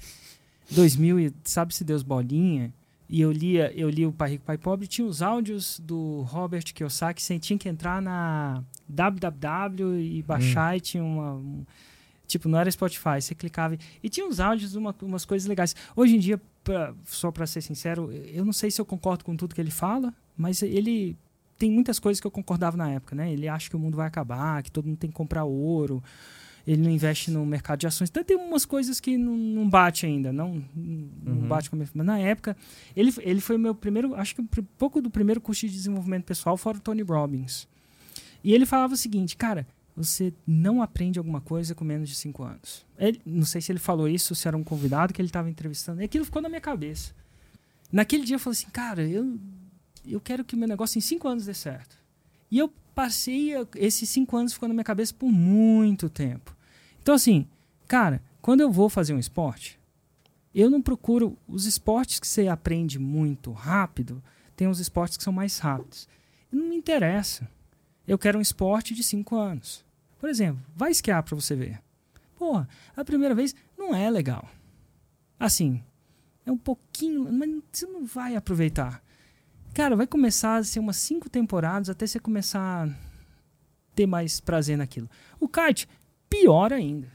2000 0.71 1.21
e 1.21 1.33
sabe-se 1.45 1.85
Deus 1.85 2.03
bolinha. 2.03 2.73
E 3.09 3.21
eu 3.21 3.31
lia, 3.31 3.71
eu 3.75 3.91
li 3.91 4.07
o 4.07 4.13
Pai 4.13 4.31
Rico, 4.31 4.45
Pai 4.45 4.57
Pobre, 4.57 4.87
tinha 4.87 5.07
os 5.07 5.21
áudios 5.21 5.79
do 5.81 6.23
Robert 6.23 6.65
Kiyosaki, 6.73 7.21
você 7.21 7.39
tinha 7.39 7.59
que 7.59 7.69
entrar 7.69 8.01
na 8.01 8.65
www 8.89 10.01
e 10.01 10.23
baixar 10.23 10.73
hum. 10.73 10.77
e 10.77 10.81
tinha 10.81 11.05
uma... 11.05 11.35
Um, 11.35 11.67
tipo, 12.27 12.49
não 12.49 12.59
era 12.59 12.71
Spotify, 12.71 13.21
você 13.21 13.35
clicava 13.35 13.77
e 14.03 14.09
tinha 14.09 14.27
uns 14.27 14.41
áudios, 14.41 14.75
uma, 14.75 14.95
umas 15.03 15.27
coisas 15.27 15.47
legais. 15.47 15.77
Hoje 15.95 16.17
em 16.17 16.19
dia, 16.19 16.41
pra, 16.63 16.95
só 17.05 17.31
para 17.31 17.47
ser 17.47 17.61
sincero, 17.61 18.11
eu 18.13 18.45
não 18.45 18.53
sei 18.53 18.71
se 18.71 18.81
eu 18.81 18.85
concordo 18.85 19.25
com 19.25 19.37
tudo 19.37 19.55
que 19.55 19.61
ele 19.61 19.71
fala, 19.71 20.13
mas 20.37 20.63
ele 20.63 21.17
tem 21.59 21.71
muitas 21.71 21.99
coisas 21.99 22.21
que 22.21 22.27
eu 22.27 22.31
concordava 22.31 22.77
na 22.77 22.91
época, 22.91 23.15
né? 23.15 23.33
Ele 23.33 23.47
acha 23.49 23.71
que 23.71 23.77
o 23.77 23.79
mundo 23.79 23.97
vai 23.97 24.07
acabar, 24.07 24.63
que 24.63 24.71
todo 24.71 24.87
mundo 24.87 24.99
tem 24.99 25.11
que 25.11 25.17
comprar 25.17 25.45
ouro, 25.45 26.03
ele 26.67 26.83
não 26.83 26.91
investe 26.91 27.31
no 27.31 27.45
mercado 27.45 27.81
de 27.81 27.87
ações. 27.87 28.09
Então 28.09 28.23
tem 28.25 28.37
umas 28.37 28.65
coisas 28.65 29.01
que 29.01 29.17
não, 29.17 29.37
não 29.37 29.69
bate 29.69 30.07
ainda, 30.07 30.33
não, 30.33 30.63
não 30.75 31.35
uhum. 31.35 31.49
bate 31.49 31.71
com 31.71 31.77
Mas 31.77 31.95
na 31.95 32.19
época, 32.19 32.57
ele, 32.97 33.13
ele 33.21 33.41
foi 33.41 33.57
o 33.57 33.59
meu 33.59 33.75
primeiro, 33.75 34.15
acho 34.15 34.35
que 34.35 34.41
um 34.41 34.47
pouco 34.79 35.01
do 35.01 35.11
primeiro 35.11 35.41
curso 35.41 35.67
de 35.67 35.73
desenvolvimento 35.73 36.25
pessoal 36.25 36.57
fora 36.57 36.79
o 36.79 36.81
Tony 36.81 37.03
Robbins. 37.03 37.69
E 38.45 38.53
ele 38.53 38.67
falava 38.67 38.95
o 38.95 38.97
seguinte, 38.97 39.37
cara, 39.37 39.67
você 39.97 40.33
não 40.47 40.83
aprende 40.83 41.19
alguma 41.19 41.41
coisa 41.41 41.75
com 41.75 41.85
menos 41.85 42.09
de 42.09 42.15
cinco 42.15 42.43
anos. 42.43 42.87
Ele, 42.99 43.21
não 43.25 43.45
sei 43.45 43.61
se 43.61 43.71
ele 43.71 43.79
falou 43.79 44.09
isso, 44.09 44.35
se 44.35 44.49
era 44.49 44.57
um 44.57 44.65
convidado 44.65 45.13
que 45.13 45.21
ele 45.21 45.29
estava 45.29 45.51
entrevistando. 45.51 46.01
E 46.01 46.05
aquilo 46.05 46.25
ficou 46.25 46.41
na 46.41 46.49
minha 46.49 46.61
cabeça. 46.61 47.15
Naquele 47.91 48.25
dia 48.25 48.37
eu 48.37 48.41
falei 48.41 48.59
assim, 48.59 48.71
cara, 48.71 49.07
eu, 49.07 49.39
eu 50.07 50.21
quero 50.21 50.45
que 50.45 50.57
meu 50.57 50.67
negócio 50.67 50.99
em 50.99 51.03
cinco 51.03 51.29
anos 51.29 51.45
dê 51.45 51.55
certo. 51.55 51.97
E 52.51 52.59
eu 52.59 52.73
passei, 52.95 53.53
esses 53.77 54.09
cinco 54.09 54.37
anos 54.37 54.53
ficou 54.53 54.69
na 54.69 54.75
minha 54.75 54.85
cabeça 54.85 55.13
por 55.15 55.31
muito 55.31 56.09
tempo. 56.09 56.57
Então, 57.03 57.15
assim, 57.15 57.47
cara, 57.87 58.23
quando 58.41 58.61
eu 58.61 58.71
vou 58.71 58.89
fazer 58.89 59.13
um 59.13 59.19
esporte, 59.19 59.79
eu 60.55 60.71
não 60.71 60.83
procuro 60.83 61.37
os 61.47 61.67
esportes 61.67 62.19
que 62.19 62.27
você 62.27 62.49
aprende 62.49 62.99
muito 62.99 63.53
rápido, 63.53 64.23
tem 64.57 64.69
os 64.69 64.81
esportes 64.81 65.17
que 65.17 65.25
são 65.25 65.33
mais 65.33 65.59
rápidos. 65.59 66.09
Não 66.51 66.69
me 66.69 66.77
interessa. 66.77 67.49
Eu 68.07 68.19
quero 68.19 68.39
um 68.39 68.43
esporte 68.43 68.95
de 68.95 69.03
cinco 69.03 69.37
anos. 69.37 69.85
Por 70.19 70.29
exemplo, 70.29 70.63
vai 70.75 70.91
esquiar 70.91 71.23
para 71.23 71.35
você 71.35 71.55
ver. 71.55 71.81
Porra, 72.37 72.69
a 72.97 73.05
primeira 73.05 73.35
vez 73.35 73.55
não 73.77 73.95
é 73.95 74.11
legal. 74.11 74.49
Assim, 75.39 75.83
é 76.45 76.51
um 76.51 76.57
pouquinho, 76.57 77.33
mas 77.33 77.51
você 77.71 77.87
não 77.87 78.05
vai 78.05 78.37
aproveitar. 78.37 79.03
Cara, 79.75 79.97
vai 79.97 80.07
começar 80.07 80.57
a 80.57 80.65
ser 80.65 80.81
umas 80.81 80.97
cinco 80.97 81.31
temporadas 81.31 81.89
até 81.89 82.07
você 82.07 82.19
começar 82.19 82.89
a 82.89 82.95
ter 83.95 84.07
mais 84.07 84.41
prazer 84.41 84.77
naquilo. 84.77 85.09
O 85.41 85.49
kite, 85.49 85.89
pior 86.29 86.73
ainda. 86.73 87.11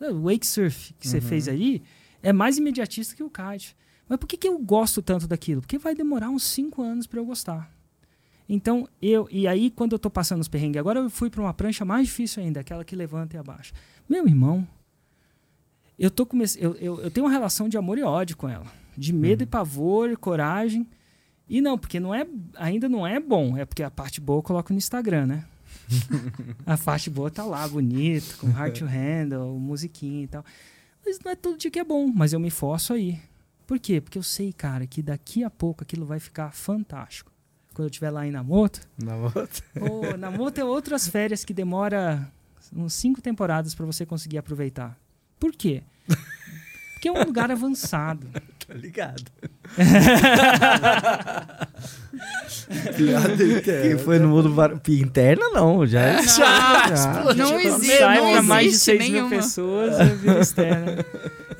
O 0.00 0.22
wake 0.22 0.46
surf 0.46 0.94
que 0.94 1.06
você 1.06 1.18
uhum. 1.18 1.22
fez 1.22 1.48
aí 1.48 1.82
é 2.22 2.32
mais 2.32 2.58
imediatista 2.58 3.14
que 3.14 3.22
o 3.22 3.30
kite. 3.30 3.76
Mas 4.08 4.18
por 4.18 4.26
que, 4.26 4.36
que 4.36 4.48
eu 4.48 4.58
gosto 4.58 5.02
tanto 5.02 5.26
daquilo? 5.26 5.60
Porque 5.60 5.78
vai 5.78 5.94
demorar 5.94 6.30
uns 6.30 6.44
cinco 6.44 6.82
anos 6.82 7.06
para 7.06 7.20
eu 7.20 7.24
gostar. 7.24 7.70
Então, 8.48 8.88
eu. 9.00 9.26
E 9.30 9.46
aí, 9.46 9.70
quando 9.70 9.92
eu 9.92 9.98
tô 9.98 10.10
passando 10.10 10.40
os 10.40 10.48
perrengues, 10.48 10.78
agora 10.78 11.00
eu 11.00 11.10
fui 11.10 11.30
para 11.30 11.40
uma 11.40 11.54
prancha 11.54 11.84
mais 11.84 12.06
difícil 12.06 12.42
ainda, 12.42 12.60
aquela 12.60 12.84
que 12.84 12.94
levanta 12.94 13.36
e 13.36 13.38
abaixa. 13.38 13.72
Meu 14.08 14.26
irmão, 14.26 14.66
eu, 15.98 16.10
tô 16.10 16.26
come... 16.26 16.44
eu, 16.58 16.74
eu, 16.76 17.00
eu 17.00 17.10
tenho 17.10 17.26
uma 17.26 17.32
relação 17.32 17.68
de 17.68 17.76
amor 17.76 17.98
e 17.98 18.02
ódio 18.02 18.36
com 18.36 18.48
ela. 18.48 18.66
De 18.96 19.12
medo 19.12 19.40
uhum. 19.40 19.44
e 19.44 19.50
pavor, 19.50 20.16
coragem. 20.18 20.86
E 21.48 21.60
não, 21.60 21.78
porque 21.78 21.98
não 21.98 22.14
é, 22.14 22.26
ainda 22.56 22.88
não 22.88 23.06
é 23.06 23.18
bom. 23.18 23.56
É 23.56 23.64
porque 23.64 23.82
a 23.82 23.90
parte 23.90 24.20
boa 24.20 24.38
eu 24.38 24.42
coloco 24.42 24.72
no 24.72 24.78
Instagram, 24.78 25.26
né? 25.26 25.44
a 26.64 26.76
parte 26.78 27.10
boa 27.10 27.30
tá 27.30 27.44
lá, 27.44 27.66
bonito, 27.66 28.38
com 28.38 28.48
hard 28.52 28.78
to 28.78 28.84
handle, 28.84 29.58
musiquinha 29.58 30.24
e 30.24 30.26
tal. 30.26 30.44
Mas 31.04 31.18
não 31.20 31.32
é 31.32 31.36
todo 31.36 31.58
dia 31.58 31.70
que 31.70 31.78
é 31.78 31.84
bom, 31.84 32.06
mas 32.08 32.32
eu 32.32 32.40
me 32.40 32.50
forço 32.50 32.92
aí. 32.92 33.20
Por 33.66 33.78
quê? 33.78 34.00
Porque 34.00 34.18
eu 34.18 34.22
sei, 34.22 34.52
cara, 34.52 34.86
que 34.86 35.02
daqui 35.02 35.42
a 35.42 35.50
pouco 35.50 35.82
aquilo 35.82 36.04
vai 36.04 36.20
ficar 36.20 36.52
fantástico. 36.52 37.33
Quando 37.74 37.86
eu 37.86 37.90
estiver 37.90 38.10
lá 38.10 38.24
em 38.24 38.30
Namoto. 38.30 38.80
Namoto? 39.02 39.62
Pô, 39.76 40.16
Namoto 40.16 40.60
é 40.60 40.64
outras 40.64 41.08
férias 41.08 41.44
que 41.44 41.52
demora 41.52 42.30
uns 42.72 42.94
cinco 42.94 43.20
temporadas 43.20 43.74
para 43.74 43.84
você 43.84 44.06
conseguir 44.06 44.38
aproveitar. 44.38 44.96
Por 45.40 45.52
quê? 45.52 45.82
Porque 46.94 47.08
é 47.08 47.12
um 47.12 47.24
lugar 47.24 47.50
avançado. 47.50 48.28
Tô 48.66 48.72
ligado. 48.72 49.24
Piada 52.96 53.44
interna. 53.44 53.82
Quem 53.82 53.98
foi 53.98 54.18
no 54.18 54.28
mundo 54.28 54.80
interna, 54.88 55.50
não. 55.50 55.86
Já, 55.86 56.00
é. 56.00 56.22
já, 56.22 56.94
já. 56.94 57.34
Não 57.34 57.60
existe. 57.60 57.98
Sai 57.98 58.18
para 58.18 58.42
mais 58.42 58.72
de 58.72 58.78
6 58.78 59.10
mil 59.10 59.28
pessoas 59.28 60.00
e 60.00 60.04
vira 60.14 60.40
externa. 60.40 61.04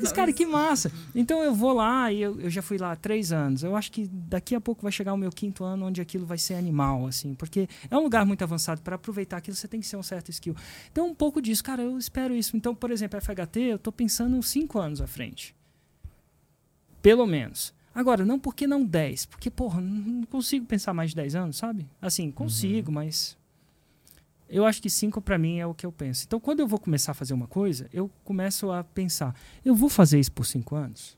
Mas, 0.05 0.13
cara, 0.13 0.33
que 0.33 0.47
massa. 0.47 0.93
Então 1.15 1.43
eu 1.43 1.55
vou 1.55 1.73
lá 1.73 2.13
e 2.13 2.23
eu, 2.23 2.41
eu, 2.41 2.51
já 2.51 2.63
fui 2.63 2.79
lá 2.79 2.93
há 2.93 2.97
três 2.97 3.33
anos. 3.33 3.63
Eu 3.63 3.75
acho 3.75 3.91
que 3.91 4.07
daqui 4.07 4.55
a 4.55 4.61
pouco 4.61 4.83
vai 4.83 4.93
chegar 4.93 5.13
o 5.13 5.17
meu 5.17 5.31
quinto 5.31 5.65
ano 5.65 5.87
onde 5.87 6.01
aquilo 6.01 6.27
vai 6.27 6.39
ser 6.39 6.55
animal, 6.55 7.07
assim. 7.07 7.35
Porque 7.35 7.69
é 7.91 7.97
um 7.97 8.03
lugar 8.03 8.25
muito 8.25 8.43
avançado. 8.43 8.83
Para 8.83 8.97
aproveitar 8.97 9.39
aquilo, 9.39 9.57
você 9.57 9.69
tem 9.69 9.81
que 9.81 9.87
ser 9.87 9.97
um 9.97 10.03
certo 10.03 10.31
skill. 10.31 10.55
Então, 10.93 11.09
um 11.09 11.15
pouco 11.15 11.41
disso. 11.41 11.65
Cara, 11.65 11.83
eu 11.83 11.99
espero 11.99 12.35
isso. 12.35 12.57
Então, 12.57 12.75
por 12.75 12.91
exemplo, 12.91 13.21
FHT, 13.21 13.61
eu 13.61 13.79
tô 13.79 13.91
pensando 13.91 14.43
cinco 14.43 14.79
anos 14.79 15.01
à 15.01 15.07
frente. 15.07 15.55
Pelo 17.01 17.27
menos. 17.27 17.75
Agora, 17.95 18.25
não 18.25 18.41
porque 18.41 18.67
não 18.67 18.85
10, 18.85 19.27
porque, 19.27 19.49
porra, 19.49 19.81
não 19.81 20.25
consigo 20.25 20.67
pensar 20.67 20.93
mais 20.93 21.11
de 21.11 21.17
10 21.17 21.37
anos, 21.37 21.57
sabe? 21.57 21.87
Assim, 22.03 22.31
consigo, 22.31 22.89
uhum. 22.89 22.95
mas 22.97 23.37
eu 24.49 24.67
acho 24.67 24.81
que 24.81 24.91
5 24.91 25.21
para 25.21 25.39
mim 25.39 25.59
é 25.59 25.67
o 25.67 25.75
que 25.75 25.87
eu 25.87 25.93
penso. 25.93 26.25
Então, 26.27 26.39
quando 26.39 26.61
eu 26.61 26.67
vou 26.67 26.79
começar 26.79 27.13
a 27.13 27.15
fazer 27.15 27.35
uma 27.35 27.47
coisa, 27.47 27.89
eu 27.93 28.11
começo 28.23 28.71
a 28.71 28.85
pensar, 28.85 29.35
eu 29.65 29.75
vou 29.75 29.89
fazer 29.89 30.21
isso 30.21 30.33
por 30.33 30.45
5 30.45 30.75
anos? 30.75 31.17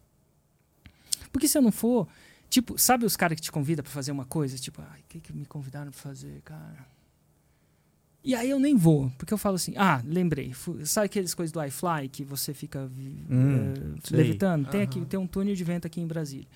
Porque 1.33 1.49
se 1.49 1.59
eu 1.59 1.63
não 1.63 1.73
for, 1.73 2.09
tipo, 2.49 2.79
sabe 2.79 3.05
os 3.05 3.17
caras 3.17 3.37
que 3.37 3.43
te 3.43 3.53
convidam 3.53 3.83
para 3.83 3.93
fazer 3.93 4.13
uma 4.13 4.25
coisa, 4.25 4.57
tipo, 4.57 4.83
ai, 4.83 5.01
o 5.01 5.05
que 5.09 5.21
que 5.21 5.33
me 5.33 5.45
convidaram 5.45 5.91
para 5.91 6.01
fazer, 6.01 6.41
cara? 6.43 6.87
E 8.23 8.35
aí 8.35 8.51
eu 8.51 8.59
nem 8.59 8.75
vou, 8.75 9.09
porque 9.17 9.33
eu 9.33 9.39
falo 9.39 9.55
assim, 9.55 9.75
ah, 9.77 10.03
lembrei, 10.05 10.53
sabe 10.85 11.07
aqueles 11.07 11.33
coisas 11.33 11.53
do 11.53 11.63
iFly 11.63 12.09
que 12.11 12.25
você 12.25 12.53
fica 12.53 12.81
hum, 12.81 13.75
uh, 13.95 14.01
levitando? 14.11 14.69
Tem 14.69 14.83
aqui, 14.83 15.05
tem 15.05 15.19
um 15.19 15.29
túnel 15.29 15.55
de 15.55 15.63
vento 15.63 15.87
aqui 15.87 16.01
em 16.01 16.07
Brasília. 16.09 16.49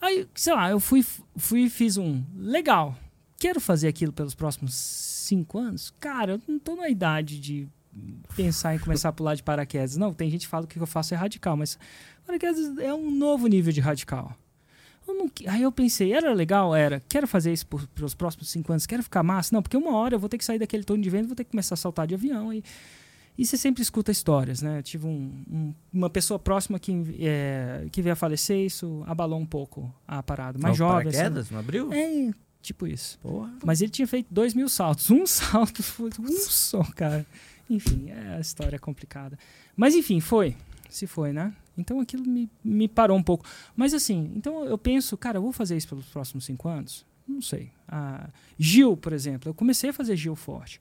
Aí, 0.00 0.26
sei 0.34 0.54
lá, 0.54 0.70
eu 0.70 0.80
fui, 0.80 1.04
fui 1.36 1.64
e 1.64 1.70
fiz 1.70 1.96
um. 1.96 2.24
Legal. 2.36 2.96
Quero 3.36 3.60
fazer 3.60 3.86
aquilo 3.86 4.12
pelos 4.12 4.34
próximos 4.34 4.74
cinco 5.28 5.58
anos? 5.58 5.92
Cara, 6.00 6.32
eu 6.32 6.40
não 6.48 6.58
tô 6.58 6.76
na 6.76 6.88
idade 6.88 7.38
de 7.40 7.68
pensar 8.36 8.74
em 8.74 8.78
começar 8.78 9.08
a 9.08 9.12
pular 9.12 9.34
de 9.34 9.42
paraquedas. 9.42 9.96
Não, 9.96 10.12
tem 10.12 10.30
gente 10.30 10.42
que 10.42 10.48
fala 10.48 10.66
que 10.66 10.76
o 10.76 10.78
que 10.78 10.82
eu 10.82 10.86
faço 10.86 11.14
é 11.14 11.16
radical, 11.16 11.56
mas 11.56 11.78
paraquedas 12.26 12.78
é 12.78 12.92
um 12.92 13.10
novo 13.10 13.46
nível 13.46 13.72
de 13.72 13.80
radical. 13.80 14.34
Eu 15.06 15.14
não, 15.14 15.30
aí 15.46 15.62
eu 15.62 15.72
pensei, 15.72 16.12
era 16.12 16.34
legal? 16.34 16.74
Era. 16.74 17.02
Quero 17.08 17.26
fazer 17.26 17.52
isso 17.52 17.66
por, 17.66 17.86
pelos 17.88 18.14
próximos 18.14 18.50
cinco 18.50 18.72
anos? 18.72 18.86
Quero 18.86 19.02
ficar 19.02 19.22
massa? 19.22 19.54
Não, 19.54 19.62
porque 19.62 19.76
uma 19.76 19.96
hora 19.96 20.14
eu 20.14 20.18
vou 20.18 20.28
ter 20.28 20.36
que 20.36 20.44
sair 20.44 20.58
daquele 20.58 20.84
torno 20.84 21.02
de 21.02 21.08
vento, 21.08 21.28
vou 21.28 21.36
ter 21.36 21.44
que 21.44 21.50
começar 21.50 21.74
a 21.74 21.78
saltar 21.78 22.06
de 22.06 22.14
avião 22.14 22.52
e 22.52 22.62
e 23.38 23.46
você 23.46 23.56
sempre 23.56 23.80
escuta 23.82 24.10
histórias, 24.10 24.60
né? 24.60 24.78
Eu 24.78 24.82
tive 24.82 25.06
um, 25.06 25.30
um, 25.48 25.74
uma 25.92 26.10
pessoa 26.10 26.40
próxima 26.40 26.76
que, 26.76 26.92
é, 27.20 27.86
que 27.92 28.02
veio 28.02 28.12
a 28.12 28.16
falecer, 28.16 28.66
isso 28.66 29.04
abalou 29.06 29.38
um 29.38 29.46
pouco 29.46 29.94
a 30.08 30.20
parada. 30.24 30.58
Mais 30.58 30.76
jovem. 30.76 31.04
Paraquedas, 31.04 31.46
assim. 31.46 31.54
não 31.54 31.60
abriu? 31.60 31.92
É, 31.92 32.32
tipo 32.68 32.86
isso. 32.86 33.18
Porra. 33.20 33.52
Mas 33.64 33.80
ele 33.80 33.90
tinha 33.90 34.06
feito 34.06 34.28
dois 34.30 34.54
mil 34.54 34.68
saltos. 34.68 35.10
Um 35.10 35.26
salto 35.26 35.82
foi 35.82 36.10
um 36.18 36.28
só, 36.48 36.82
cara. 36.94 37.26
Enfim, 37.68 38.08
é, 38.10 38.36
a 38.36 38.40
história 38.40 38.76
é 38.76 38.78
complicada. 38.78 39.38
Mas 39.76 39.94
enfim, 39.94 40.20
foi. 40.20 40.56
Se 40.88 41.06
foi, 41.06 41.32
né? 41.32 41.52
Então 41.76 42.00
aquilo 42.00 42.24
me, 42.24 42.50
me 42.64 42.88
parou 42.88 43.16
um 43.16 43.22
pouco. 43.22 43.44
Mas 43.76 43.92
assim, 43.92 44.32
então 44.34 44.64
eu 44.64 44.78
penso, 44.78 45.16
cara, 45.16 45.38
eu 45.38 45.42
vou 45.42 45.52
fazer 45.52 45.76
isso 45.76 45.88
pelos 45.88 46.06
próximos 46.06 46.44
cinco 46.44 46.68
anos? 46.68 47.04
Não 47.26 47.42
sei. 47.42 47.70
Ah, 47.86 48.30
Gil, 48.58 48.96
por 48.96 49.12
exemplo, 49.12 49.50
eu 49.50 49.54
comecei 49.54 49.90
a 49.90 49.92
fazer 49.92 50.16
Gil 50.16 50.34
forte. 50.34 50.80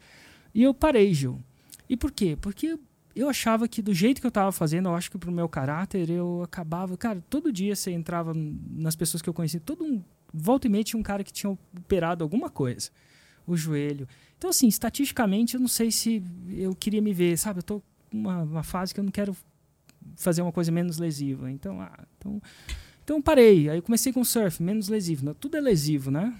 E 0.53 0.63
eu 0.63 0.73
parei, 0.73 1.13
Gil. 1.13 1.41
E 1.89 1.97
por 1.97 2.11
quê? 2.11 2.37
Porque 2.39 2.79
eu 3.15 3.29
achava 3.29 3.67
que 3.67 3.81
do 3.81 3.93
jeito 3.93 4.21
que 4.21 4.27
eu 4.27 4.29
estava 4.29 4.51
fazendo, 4.51 4.89
eu 4.89 4.95
acho 4.95 5.11
que 5.11 5.17
pro 5.17 5.31
meu 5.31 5.49
caráter, 5.49 6.09
eu 6.09 6.41
acabava. 6.43 6.95
Cara, 6.95 7.21
todo 7.29 7.51
dia 7.51 7.75
você 7.75 7.91
entrava 7.91 8.33
nas 8.33 8.95
pessoas 8.95 9.21
que 9.21 9.29
eu 9.29 9.33
conhecia, 9.33 9.59
todo 9.59 9.83
um. 9.83 10.01
Volta 10.33 10.67
e 10.67 10.69
meia 10.69 10.83
tinha 10.83 10.99
um 10.99 11.03
cara 11.03 11.23
que 11.23 11.31
tinha 11.31 11.49
operado 11.49 12.23
alguma 12.23 12.49
coisa. 12.49 12.89
O 13.45 13.55
joelho. 13.55 14.07
Então, 14.37 14.49
assim, 14.49 14.67
estatisticamente, 14.67 15.55
eu 15.55 15.59
não 15.59 15.67
sei 15.67 15.89
se 15.89 16.21
eu 16.49 16.75
queria 16.75 17.01
me 17.01 17.13
ver, 17.13 17.37
sabe? 17.37 17.59
Eu 17.59 17.63
tô 17.63 17.81
numa 18.11 18.43
uma 18.43 18.63
fase 18.63 18.93
que 18.93 18.99
eu 18.99 19.03
não 19.03 19.11
quero 19.11 19.35
fazer 20.15 20.41
uma 20.41 20.51
coisa 20.51 20.71
menos 20.71 20.97
lesiva. 20.97 21.49
Então, 21.51 21.81
ah, 21.81 22.05
então, 22.17 22.41
então 23.03 23.21
parei. 23.21 23.69
Aí 23.69 23.81
comecei 23.81 24.11
com 24.11 24.23
surf, 24.23 24.61
menos 24.61 24.89
lesivo. 24.89 25.33
Tudo 25.35 25.57
é 25.57 25.61
lesivo, 25.61 26.11
né? 26.11 26.35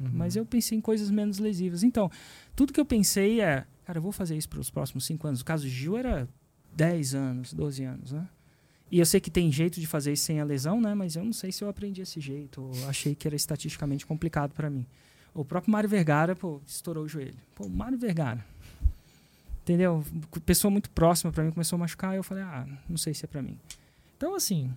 Uhum. 0.00 0.10
Mas 0.12 0.36
eu 0.36 0.44
pensei 0.44 0.78
em 0.78 0.80
coisas 0.80 1.10
menos 1.10 1.38
lesivas. 1.38 1.82
Então, 1.82 2.10
tudo 2.54 2.72
que 2.72 2.80
eu 2.80 2.84
pensei 2.84 3.40
é 3.40 3.66
cara, 3.90 3.98
eu 3.98 4.02
vou 4.02 4.12
fazer 4.12 4.36
isso 4.36 4.48
para 4.48 4.60
os 4.60 4.70
próximos 4.70 5.04
cinco 5.04 5.26
anos. 5.26 5.40
O 5.40 5.44
caso 5.44 5.64
de 5.64 5.70
Gil 5.70 5.96
era 5.96 6.28
10 6.76 7.14
anos, 7.14 7.52
12 7.52 7.82
anos, 7.82 8.12
né? 8.12 8.28
E 8.90 8.98
eu 8.98 9.06
sei 9.06 9.20
que 9.20 9.30
tem 9.30 9.50
jeito 9.52 9.80
de 9.80 9.86
fazer 9.86 10.12
isso 10.12 10.24
sem 10.24 10.40
a 10.40 10.44
lesão, 10.44 10.80
né? 10.80 10.94
Mas 10.94 11.16
eu 11.16 11.24
não 11.24 11.32
sei 11.32 11.52
se 11.52 11.62
eu 11.62 11.68
aprendi 11.68 12.00
esse 12.00 12.20
jeito. 12.20 12.62
Ou 12.62 12.88
achei 12.88 13.14
que 13.14 13.26
era 13.26 13.36
estatisticamente 13.36 14.04
complicado 14.04 14.52
para 14.52 14.68
mim. 14.68 14.84
O 15.32 15.44
próprio 15.44 15.70
Mário 15.72 15.88
Vergara, 15.88 16.34
pô, 16.34 16.60
estourou 16.66 17.04
o 17.04 17.08
joelho. 17.08 17.38
Pô, 17.54 17.68
Mário 17.68 17.96
Vergara. 17.96 18.44
Entendeu? 19.62 20.04
Pessoa 20.44 20.70
muito 20.70 20.90
próxima 20.90 21.30
para 21.30 21.44
mim 21.44 21.52
começou 21.52 21.76
a 21.76 21.80
machucar. 21.80 22.14
E 22.14 22.16
eu 22.16 22.24
falei, 22.24 22.42
ah, 22.42 22.66
não 22.88 22.96
sei 22.96 23.14
se 23.14 23.24
é 23.24 23.28
para 23.28 23.40
mim. 23.42 23.56
Então, 24.16 24.34
assim, 24.34 24.70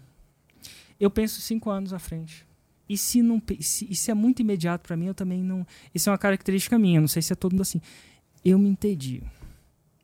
eu 0.99 1.09
penso 1.09 1.41
cinco 1.41 1.69
anos 1.69 1.91
à 1.91 1.99
frente. 1.99 2.45
E 2.87 2.97
se, 2.97 3.21
não, 3.21 3.41
se, 3.59 3.95
se 3.95 4.11
é 4.11 4.13
muito 4.13 4.41
imediato 4.41 4.85
para 4.85 4.95
mim, 4.95 5.07
eu 5.07 5.15
também 5.15 5.41
não. 5.41 5.65
Isso 5.95 6.09
é 6.09 6.11
uma 6.11 6.17
característica 6.17 6.77
minha. 6.77 7.01
Não 7.01 7.07
sei 7.07 7.21
se 7.21 7.33
é 7.33 7.35
todo 7.35 7.53
mundo 7.53 7.61
assim 7.61 7.81
eu 8.43 8.59
me 8.59 8.69
entendi. 8.69 9.23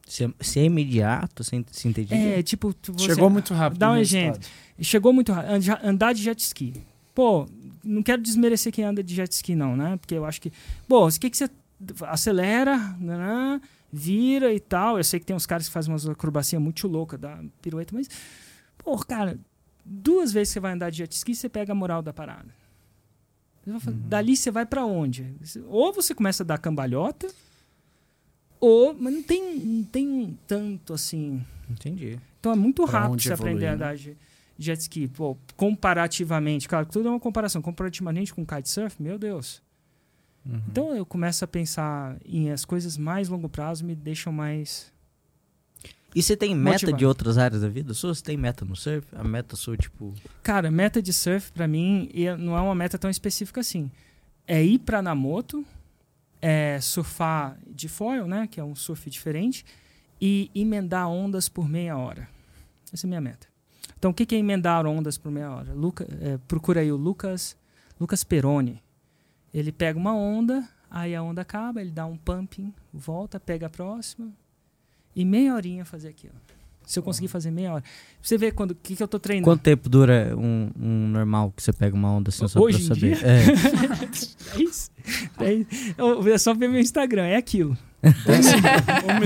Se, 0.10 0.26
é, 0.26 0.30
se 0.42 0.60
é 0.60 0.64
imediato, 0.64 1.44
se, 1.44 1.64
se 1.72 1.88
entendi. 1.88 2.14
É, 2.14 2.42
tipo, 2.42 2.76
você, 2.82 3.06
Chegou 3.06 3.30
muito 3.30 3.54
rápido. 3.54 3.78
Dá 3.78 3.92
um 3.92 3.98
exemplo. 3.98 4.42
Chegou 4.82 5.14
muito 5.14 5.32
rápido. 5.32 5.52
Andar 5.84 6.14
de 6.14 6.24
jet 6.24 6.40
ski. 6.40 6.74
Pô, 7.14 7.48
não 7.84 8.02
quero 8.02 8.20
desmerecer 8.22 8.74
quem 8.74 8.84
anda 8.84 9.04
de 9.04 9.14
jet 9.14 9.32
ski, 9.32 9.54
não, 9.54 9.78
né? 9.78 9.98
Porque 9.98 10.16
eu 10.16 10.26
acho 10.26 10.42
que. 10.42 10.52
Pô, 10.88 11.08
o 11.08 11.12
que, 11.12 11.30
que 11.30 11.38
você 11.38 11.48
acelera, 12.08 12.76
né? 13.00 13.62
vira 13.92 14.52
e 14.52 14.60
tal. 14.60 14.98
Eu 14.98 15.04
sei 15.04 15.20
que 15.20 15.28
tem 15.28 15.36
uns 15.36 15.46
caras 15.46 15.68
que 15.68 15.74
fazem 15.74 15.92
umas 15.92 16.08
acrobacias 16.08 16.60
muito 16.60 16.88
loucas, 16.88 17.20
da 17.20 17.40
pirueta, 17.62 17.94
mas. 17.94 18.10
Pô, 18.80 18.98
cara, 18.98 19.38
duas 19.86 20.32
vezes 20.32 20.50
que 20.50 20.54
você 20.54 20.60
vai 20.60 20.74
andar 20.74 20.90
de 20.90 20.98
jet 20.98 21.12
ski, 21.12 21.36
você 21.36 21.48
pega 21.48 21.72
a 21.72 21.76
moral 21.76 22.02
da 22.02 22.12
parada. 22.12 22.48
Uhum. 23.68 23.80
Dali 24.08 24.36
você 24.36 24.50
vai 24.50 24.66
para 24.66 24.86
onde? 24.86 25.36
Ou 25.68 25.94
você 25.94 26.16
começa 26.16 26.42
a 26.42 26.46
dar 26.46 26.58
cambalhota 26.58 27.28
Ou, 28.60 28.94
mas 28.94 29.14
não 29.14 29.24
tem, 29.24 29.56
não 29.60 29.84
tem 29.84 30.38
tanto 30.48 30.94
assim. 30.94 31.42
Entendi. 31.70 32.20
Então 32.40 32.52
é 32.52 32.56
muito 32.56 32.86
Pra 32.86 33.02
rápido 33.02 33.22
você 33.22 33.34
aprender 33.34 33.66
a 33.68 33.70
né? 33.70 33.76
andar 33.76 33.96
de 33.96 34.18
jet 34.58 34.80
ski. 34.82 35.08
Pô, 35.08 35.38
comparativamente, 35.56 36.68
claro, 36.68 36.86
tudo 36.86 37.08
é 37.08 37.12
uma 37.12 37.20
comparação. 37.20 37.62
Comparativamente 37.62 38.34
com 38.34 38.46
kitesurf, 38.46 39.02
meu 39.02 39.18
Deus. 39.18 39.62
Uhum. 40.46 40.62
Então 40.70 40.96
eu 40.96 41.06
começo 41.06 41.44
a 41.44 41.48
pensar 41.48 42.18
em 42.26 42.52
as 42.52 42.66
coisas 42.66 42.98
mais 42.98 43.30
longo 43.30 43.48
prazo 43.50 43.86
me 43.86 43.96
deixam 43.96 44.32
mais. 44.34 44.92
E 46.16 46.24
você 46.24 46.36
tem 46.36 46.56
meta 46.56 46.72
Motivado. 46.74 46.98
de 46.98 47.06
outras 47.06 47.38
áreas 47.38 47.62
da 47.62 47.70
vida 47.70 47.94
sua? 47.94 48.16
Você 48.16 48.24
tem 48.24 48.36
meta 48.36 48.66
no 48.66 48.76
surf? 48.76 49.08
A 49.16 49.24
meta 49.24 49.56
sua, 49.56 49.78
tipo. 49.78 50.14
Cara, 50.42 50.72
meta 50.72 51.02
de 51.02 51.14
surf 51.14 51.52
pra 51.52 51.68
mim 51.68 52.10
não 52.40 52.58
é 52.58 52.62
uma 52.62 52.74
meta 52.74 52.98
tão 52.98 53.10
específica 53.10 53.62
assim. 53.62 53.92
É 54.48 54.64
ir 54.64 54.80
pra 54.80 55.02
Namoto, 55.04 55.64
é 56.42 56.80
surfar 56.82 57.58
de 57.68 57.88
foil, 57.88 58.28
né, 58.28 58.48
que 58.48 58.60
é 58.60 58.64
um 58.64 58.76
surf 58.76 59.10
diferente, 59.10 59.66
e 60.20 60.50
emendar 60.54 61.10
ondas 61.10 61.48
por 61.50 61.68
meia 61.68 61.98
hora. 61.98 62.28
Essa 62.92 63.06
é 63.06 63.08
a 63.08 63.10
minha 63.10 63.22
meta. 63.22 63.48
Então, 63.98 64.12
o 64.12 64.14
que 64.14 64.34
é 64.34 64.38
emendar 64.38 64.86
ondas 64.86 65.18
por 65.18 65.32
meia 65.32 65.52
hora? 65.52 65.74
Luca, 65.74 66.08
é, 66.22 66.38
procura 66.48 66.82
aí 66.82 66.92
o 66.92 66.96
Lucas, 66.96 67.58
Lucas 68.00 68.24
Peroni. 68.24 68.82
Ele 69.54 69.72
pega 69.72 70.00
uma 70.00 70.16
onda, 70.16 70.68
aí 70.90 71.16
a 71.16 71.22
onda 71.22 71.42
acaba, 71.42 71.82
ele 71.82 71.92
dá 71.92 72.06
um 72.06 72.18
pumping, 72.18 72.74
volta, 72.94 73.40
pega 73.40 73.68
a 73.68 73.70
próxima 73.70 74.32
e 75.16 75.26
meia 75.26 75.54
horinha 75.54 75.84
fazer 75.84 76.08
aquilo. 76.08 76.36
Se 76.90 76.98
eu 76.98 77.04
conseguir 77.04 77.28
fazer 77.28 77.52
meia 77.52 77.72
hora. 77.72 77.84
Você 78.20 78.36
vê 78.36 78.52
quando 78.52 78.72
o 78.72 78.76
que, 78.76 78.96
que 78.96 79.04
eu 79.04 79.08
tô 79.08 79.20
treinando. 79.20 79.46
Quanto 79.46 79.62
tempo 79.62 79.88
dura 79.88 80.34
um, 80.36 80.72
um 80.76 81.08
normal 81.10 81.54
que 81.56 81.62
você 81.62 81.72
pega 81.72 81.96
uma 81.96 82.12
onda 82.12 82.30
assim 82.30 82.48
só 82.48 82.60
Hoje 82.60 82.78
pra 82.78 82.84
em 82.84 82.88
saber? 82.88 83.16
dia? 83.16 83.28
É. 83.28 83.40
É 84.60 84.64
isso. 84.64 84.92
É, 85.40 85.54
isso. 85.54 85.94
Eu- 85.96 86.28
é 86.34 86.38
só 86.40 86.52
ver 86.52 86.68
meu 86.68 86.82
Instagram, 86.82 87.26
é 87.26 87.36
aquilo. 87.36 87.78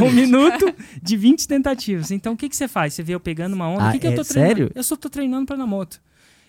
um 0.05 0.11
minuto 0.11 0.75
de 1.01 1.15
20 1.15 1.47
tentativas. 1.47 2.11
Então 2.11 2.33
o 2.33 2.37
que, 2.37 2.49
que 2.49 2.55
você 2.57 2.67
faz? 2.67 2.93
Você 2.95 3.01
vê 3.01 3.15
eu 3.15 3.19
pegando 3.19 3.53
uma 3.53 3.69
onda. 3.69 3.85
Ah, 3.85 3.89
o 3.89 3.91
que, 3.93 3.99
que 3.99 4.07
eu 4.07 4.11
é 4.11 4.15
tô 4.15 4.25
treinando? 4.25 4.55
sério? 4.55 4.71
Eu 4.75 4.83
só 4.83 4.97
tô 4.97 5.09
treinando 5.09 5.45
pra 5.45 5.55
Namoto. 5.55 6.01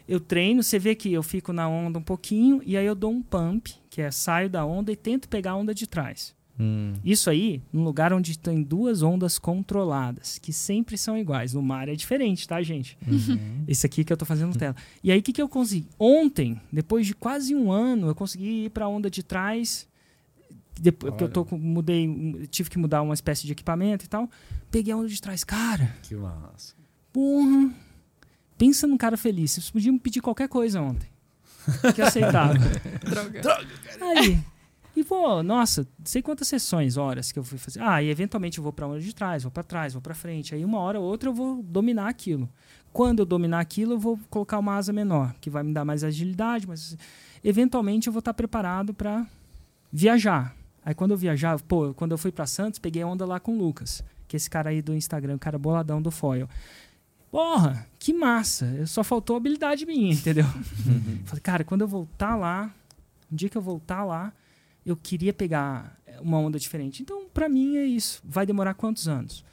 Eu 0.08 0.18
treino, 0.18 0.64
você 0.64 0.80
vê 0.80 0.96
que 0.96 1.12
eu 1.12 1.22
fico 1.22 1.52
na 1.52 1.68
onda 1.68 2.00
um 2.00 2.02
pouquinho 2.02 2.60
e 2.66 2.76
aí 2.76 2.84
eu 2.84 2.94
dou 2.96 3.12
um 3.12 3.22
pump, 3.22 3.70
que 3.88 4.02
é 4.02 4.10
saio 4.10 4.50
da 4.50 4.64
onda 4.66 4.90
e 4.90 4.96
tento 4.96 5.28
pegar 5.28 5.52
a 5.52 5.56
onda 5.56 5.72
de 5.72 5.86
trás. 5.86 6.34
Hum. 6.58 6.92
Isso 7.04 7.28
aí, 7.30 7.60
num 7.72 7.82
lugar 7.82 8.12
onde 8.12 8.38
tem 8.38 8.62
duas 8.62 9.02
ondas 9.02 9.38
controladas, 9.38 10.38
que 10.38 10.52
sempre 10.52 10.96
são 10.96 11.18
iguais. 11.18 11.52
No 11.52 11.60
mar 11.62 11.88
é 11.88 11.96
diferente, 11.96 12.46
tá, 12.46 12.62
gente? 12.62 12.96
Uhum. 13.06 13.64
Esse 13.66 13.86
aqui 13.86 14.04
que 14.04 14.12
eu 14.12 14.16
tô 14.16 14.24
fazendo 14.24 14.56
tela. 14.56 14.76
E 15.02 15.10
aí, 15.10 15.18
o 15.18 15.22
que, 15.22 15.32
que 15.32 15.42
eu 15.42 15.48
consegui? 15.48 15.88
Ontem, 15.98 16.60
depois 16.72 17.06
de 17.06 17.14
quase 17.14 17.54
um 17.54 17.72
ano, 17.72 18.06
eu 18.06 18.14
consegui 18.14 18.66
ir 18.66 18.70
pra 18.70 18.86
onda 18.86 19.10
de 19.10 19.22
trás. 19.22 19.88
Depois, 20.80 21.10
porque 21.12 21.24
eu 21.24 21.28
tô 21.28 21.44
com, 21.44 21.56
mudei, 21.58 22.46
tive 22.50 22.70
que 22.70 22.78
mudar 22.78 23.02
uma 23.02 23.14
espécie 23.14 23.46
de 23.46 23.52
equipamento 23.52 24.04
e 24.04 24.08
tal. 24.08 24.28
Peguei 24.70 24.92
a 24.92 24.96
onda 24.96 25.08
de 25.08 25.20
trás. 25.20 25.42
Cara, 25.44 25.94
Que 26.02 26.14
massa. 26.14 26.74
porra. 27.12 27.70
Pensa 28.56 28.86
num 28.86 28.96
cara 28.96 29.16
feliz. 29.16 29.50
Vocês 29.52 29.70
podiam 29.70 29.92
me 29.94 29.98
pedir 29.98 30.20
qualquer 30.20 30.48
coisa 30.48 30.80
ontem. 30.80 31.08
Que 31.94 32.00
eu 32.00 32.06
aceitava. 32.06 32.54
Droga. 33.08 33.40
Aí. 34.00 34.38
E 34.96 35.02
vou, 35.02 35.42
nossa, 35.42 35.86
sei 36.04 36.22
quantas 36.22 36.46
sessões, 36.46 36.96
horas 36.96 37.32
que 37.32 37.38
eu 37.38 37.42
fui 37.42 37.58
fazer. 37.58 37.82
Ah, 37.82 38.00
e 38.02 38.08
eventualmente 38.08 38.58
eu 38.58 38.64
vou 38.64 38.72
pra 38.72 38.86
onda 38.86 39.00
de 39.00 39.14
trás, 39.14 39.42
vou 39.42 39.50
pra 39.50 39.62
trás, 39.62 39.92
vou 39.92 40.00
pra 40.00 40.14
frente. 40.14 40.54
Aí 40.54 40.64
uma 40.64 40.78
hora 40.78 41.00
ou 41.00 41.04
outra 41.04 41.28
eu 41.28 41.34
vou 41.34 41.62
dominar 41.62 42.08
aquilo. 42.08 42.48
Quando 42.92 43.18
eu 43.18 43.26
dominar 43.26 43.58
aquilo, 43.58 43.94
eu 43.94 43.98
vou 43.98 44.18
colocar 44.30 44.58
uma 44.58 44.76
asa 44.76 44.92
menor, 44.92 45.34
que 45.40 45.50
vai 45.50 45.64
me 45.64 45.72
dar 45.72 45.84
mais 45.84 46.04
agilidade, 46.04 46.68
mas 46.68 46.96
eventualmente 47.42 48.06
eu 48.06 48.12
vou 48.12 48.20
estar 48.20 48.32
preparado 48.32 48.94
pra 48.94 49.26
viajar. 49.92 50.54
Aí 50.84 50.94
quando 50.94 51.10
eu 51.10 51.16
viajar, 51.16 51.60
pô, 51.62 51.92
quando 51.94 52.12
eu 52.12 52.18
fui 52.18 52.30
pra 52.30 52.46
Santos, 52.46 52.78
peguei 52.78 53.02
onda 53.02 53.26
lá 53.26 53.40
com 53.40 53.56
o 53.56 53.58
Lucas, 53.58 54.04
que 54.28 54.36
é 54.36 54.38
esse 54.38 54.48
cara 54.48 54.70
aí 54.70 54.80
do 54.80 54.94
Instagram, 54.94 55.34
o 55.34 55.38
cara 55.38 55.58
boladão 55.58 56.00
do 56.00 56.12
foil. 56.12 56.48
Porra, 57.32 57.84
que 57.98 58.12
massa! 58.12 58.86
Só 58.86 59.02
faltou 59.02 59.34
habilidade 59.34 59.84
minha, 59.84 60.12
entendeu? 60.12 60.44
Falei, 61.26 61.40
cara, 61.42 61.64
quando 61.64 61.80
eu 61.80 61.88
voltar 61.88 62.36
lá, 62.36 62.72
um 63.32 63.34
dia 63.34 63.48
que 63.48 63.58
eu 63.58 63.62
voltar 63.62 64.04
lá, 64.04 64.32
eu 64.84 64.96
queria 64.96 65.32
pegar 65.32 65.98
uma 66.20 66.38
onda 66.38 66.58
diferente. 66.58 67.02
Então, 67.02 67.28
pra 67.28 67.48
mim 67.48 67.76
é 67.76 67.84
isso. 67.84 68.20
Vai 68.24 68.46
demorar 68.46 68.74
quantos 68.74 69.08
anos? 69.08 69.44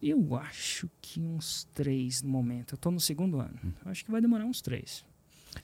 Eu 0.00 0.36
acho 0.36 0.88
que 1.00 1.20
uns 1.20 1.66
três 1.74 2.22
no 2.22 2.28
momento. 2.28 2.74
Eu 2.74 2.78
tô 2.78 2.90
no 2.90 3.00
segundo 3.00 3.40
ano. 3.40 3.58
Eu 3.84 3.90
acho 3.90 4.04
que 4.04 4.10
vai 4.10 4.20
demorar 4.20 4.44
uns 4.44 4.60
três. 4.60 5.04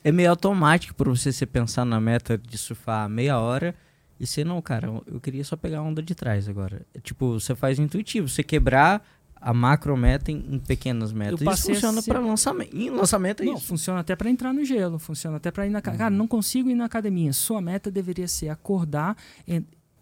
É 0.02 0.10
meio 0.10 0.30
automático 0.30 0.94
pra 0.94 1.08
você 1.08 1.32
se 1.32 1.46
pensar 1.46 1.84
na 1.84 2.00
meta 2.00 2.36
de 2.36 2.58
surfar 2.58 3.08
meia 3.08 3.38
hora 3.38 3.74
e 4.18 4.26
você 4.26 4.44
não, 4.44 4.60
cara, 4.62 4.88
eu 5.06 5.20
queria 5.20 5.44
só 5.44 5.56
pegar 5.56 5.78
a 5.78 5.82
onda 5.82 6.02
de 6.02 6.14
trás 6.14 6.48
agora. 6.48 6.86
É 6.94 7.00
Tipo, 7.00 7.38
você 7.38 7.54
faz 7.54 7.78
intuitivo, 7.78 8.28
você 8.28 8.42
quebrar 8.42 9.06
a 9.46 9.52
macro 9.52 9.94
meta 9.96 10.32
em, 10.32 10.36
em 10.54 10.58
pequenas 10.58 11.12
metas. 11.12 11.40
Isso 11.40 11.66
funciona 11.74 12.00
ser- 12.00 12.10
pra 12.10 12.18
lançamento. 12.20 12.74
Em 12.74 12.88
lançamento 12.88 13.42
é 13.42 13.46
Não, 13.46 13.54
isso. 13.56 13.66
funciona 13.66 14.00
até 14.00 14.16
pra 14.16 14.30
entrar 14.30 14.52
no 14.54 14.64
gelo, 14.64 14.98
funciona 14.98 15.36
até 15.36 15.50
pra 15.50 15.66
ir 15.66 15.70
na 15.70 15.82
ca- 15.82 15.94
Cara, 15.96 16.10
não 16.10 16.26
consigo 16.26 16.70
ir 16.70 16.74
na 16.74 16.86
academia. 16.86 17.32
Sua 17.32 17.60
meta 17.60 17.90
deveria 17.90 18.26
ser 18.26 18.48
acordar, 18.48 19.16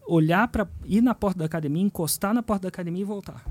olhar 0.07 0.47
para 0.47 0.65
ir 0.85 1.01
na 1.01 1.13
porta 1.13 1.39
da 1.39 1.45
academia, 1.45 1.83
encostar 1.83 2.33
na 2.33 2.41
porta 2.41 2.63
da 2.63 2.67
academia 2.69 3.01
e 3.01 3.05
voltar. 3.05 3.43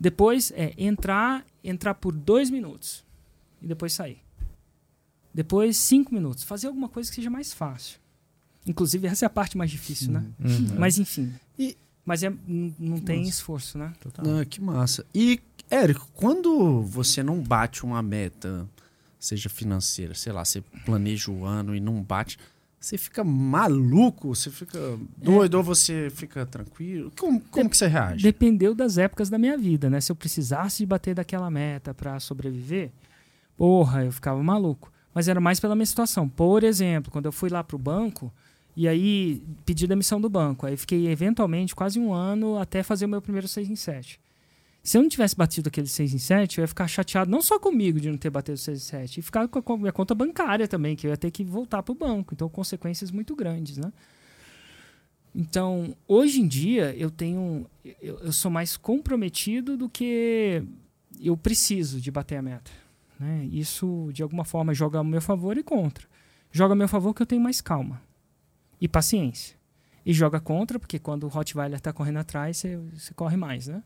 Depois 0.00 0.52
é 0.54 0.74
entrar, 0.78 1.44
entrar 1.64 1.94
por 1.94 2.12
dois 2.14 2.50
minutos 2.50 3.04
e 3.60 3.66
depois 3.66 3.92
sair. 3.92 4.18
Depois 5.32 5.76
cinco 5.76 6.14
minutos, 6.14 6.44
fazer 6.44 6.66
alguma 6.66 6.88
coisa 6.88 7.08
que 7.10 7.16
seja 7.16 7.30
mais 7.30 7.52
fácil. 7.52 7.98
Inclusive 8.66 9.06
essa 9.06 9.24
é 9.24 9.26
a 9.26 9.30
parte 9.30 9.56
mais 9.56 9.70
difícil, 9.70 10.12
né? 10.12 10.24
Uhum. 10.38 10.76
Mas 10.78 10.98
enfim. 10.98 11.32
E- 11.58 11.76
Mas 12.06 12.22
é, 12.22 12.32
não 12.78 12.98
tem 12.98 13.18
Nossa. 13.18 13.30
esforço, 13.30 13.76
né? 13.76 13.92
Ah, 14.18 14.44
que 14.44 14.60
massa. 14.60 15.04
E, 15.12 15.40
Érico, 15.68 16.08
quando 16.14 16.80
você 16.82 17.20
não 17.20 17.42
bate 17.42 17.84
uma 17.84 18.00
meta, 18.00 18.68
seja 19.18 19.48
financeira, 19.48 20.14
sei 20.14 20.32
lá, 20.32 20.44
você 20.44 20.62
planeja 20.84 21.32
o 21.32 21.44
ano 21.44 21.74
e 21.74 21.80
não 21.80 22.00
bate, 22.00 22.38
você 22.78 22.96
fica 22.96 23.24
maluco? 23.24 24.32
Você 24.32 24.48
fica 24.48 24.78
doido 25.16 25.56
ou 25.56 25.64
você 25.64 26.08
fica 26.08 26.46
tranquilo? 26.46 27.10
Como, 27.18 27.40
como 27.40 27.68
que 27.68 27.76
você 27.76 27.88
reage? 27.88 28.22
Dependeu 28.22 28.72
das 28.72 28.96
épocas 28.96 29.28
da 29.28 29.36
minha 29.36 29.58
vida, 29.58 29.90
né? 29.90 30.00
Se 30.00 30.12
eu 30.12 30.16
precisasse 30.16 30.78
de 30.78 30.86
bater 30.86 31.12
daquela 31.12 31.50
meta 31.50 31.92
pra 31.92 32.20
sobreviver, 32.20 32.92
porra, 33.56 34.04
eu 34.04 34.12
ficava 34.12 34.40
maluco. 34.40 34.92
Mas 35.12 35.26
era 35.26 35.40
mais 35.40 35.58
pela 35.58 35.74
minha 35.74 35.86
situação. 35.86 36.28
Por 36.28 36.62
exemplo, 36.62 37.10
quando 37.10 37.26
eu 37.26 37.32
fui 37.32 37.50
lá 37.50 37.64
pro 37.64 37.76
banco 37.76 38.32
e 38.76 38.86
aí 38.86 39.42
pedi 39.64 39.86
demissão 39.86 40.20
do 40.20 40.28
banco, 40.28 40.66
aí 40.66 40.76
fiquei 40.76 41.08
eventualmente 41.08 41.74
quase 41.74 41.98
um 41.98 42.12
ano 42.12 42.58
até 42.58 42.82
fazer 42.82 43.06
o 43.06 43.08
meu 43.08 43.22
primeiro 43.22 43.48
6 43.48 43.70
em 43.70 43.74
7. 43.74 44.20
Se 44.82 44.98
eu 44.98 45.02
não 45.02 45.08
tivesse 45.08 45.34
batido 45.34 45.68
aquele 45.68 45.86
6 45.86 46.12
em 46.12 46.18
7, 46.18 46.58
eu 46.58 46.62
ia 46.62 46.68
ficar 46.68 46.86
chateado 46.86 47.30
não 47.30 47.40
só 47.40 47.58
comigo 47.58 47.98
de 47.98 48.10
não 48.10 48.18
ter 48.18 48.28
batido 48.28 48.58
6 48.58 48.78
em 48.78 48.84
7, 48.84 49.20
e 49.20 49.22
ficar 49.22 49.48
com 49.48 49.72
a 49.72 49.78
minha 49.78 49.92
conta 49.92 50.14
bancária 50.14 50.68
também, 50.68 50.94
que 50.94 51.06
eu 51.06 51.10
ia 51.10 51.16
ter 51.16 51.30
que 51.30 51.42
voltar 51.42 51.82
pro 51.82 51.94
banco. 51.94 52.34
Então, 52.34 52.50
consequências 52.50 53.10
muito 53.10 53.34
grandes, 53.34 53.78
né? 53.78 53.90
Então, 55.34 55.96
hoje 56.06 56.40
em 56.40 56.46
dia, 56.46 56.94
eu 56.96 57.10
tenho. 57.10 57.66
Eu, 58.00 58.18
eu 58.20 58.32
sou 58.32 58.50
mais 58.50 58.76
comprometido 58.76 59.76
do 59.76 59.88
que 59.88 60.62
eu 61.20 61.36
preciso 61.36 62.00
de 62.00 62.10
bater 62.10 62.36
a 62.36 62.42
meta. 62.42 62.70
Né? 63.18 63.48
Isso, 63.50 64.10
de 64.12 64.22
alguma 64.22 64.44
forma, 64.44 64.72
joga 64.72 65.00
a 65.00 65.04
meu 65.04 65.20
favor 65.20 65.58
e 65.58 65.62
contra. 65.62 66.06
Joga 66.52 66.74
a 66.74 66.76
meu 66.76 66.88
favor 66.88 67.12
que 67.12 67.22
eu 67.22 67.26
tenho 67.26 67.42
mais 67.42 67.60
calma 67.60 68.05
e 68.80 68.88
paciência. 68.88 69.56
E 70.04 70.12
joga 70.12 70.40
contra, 70.40 70.78
porque 70.78 70.98
quando 70.98 71.24
o 71.24 71.28
Rottweiler 71.28 71.78
está 71.78 71.92
correndo 71.92 72.18
atrás, 72.18 72.62
você, 72.92 73.12
corre 73.14 73.36
mais, 73.36 73.66
né? 73.66 73.82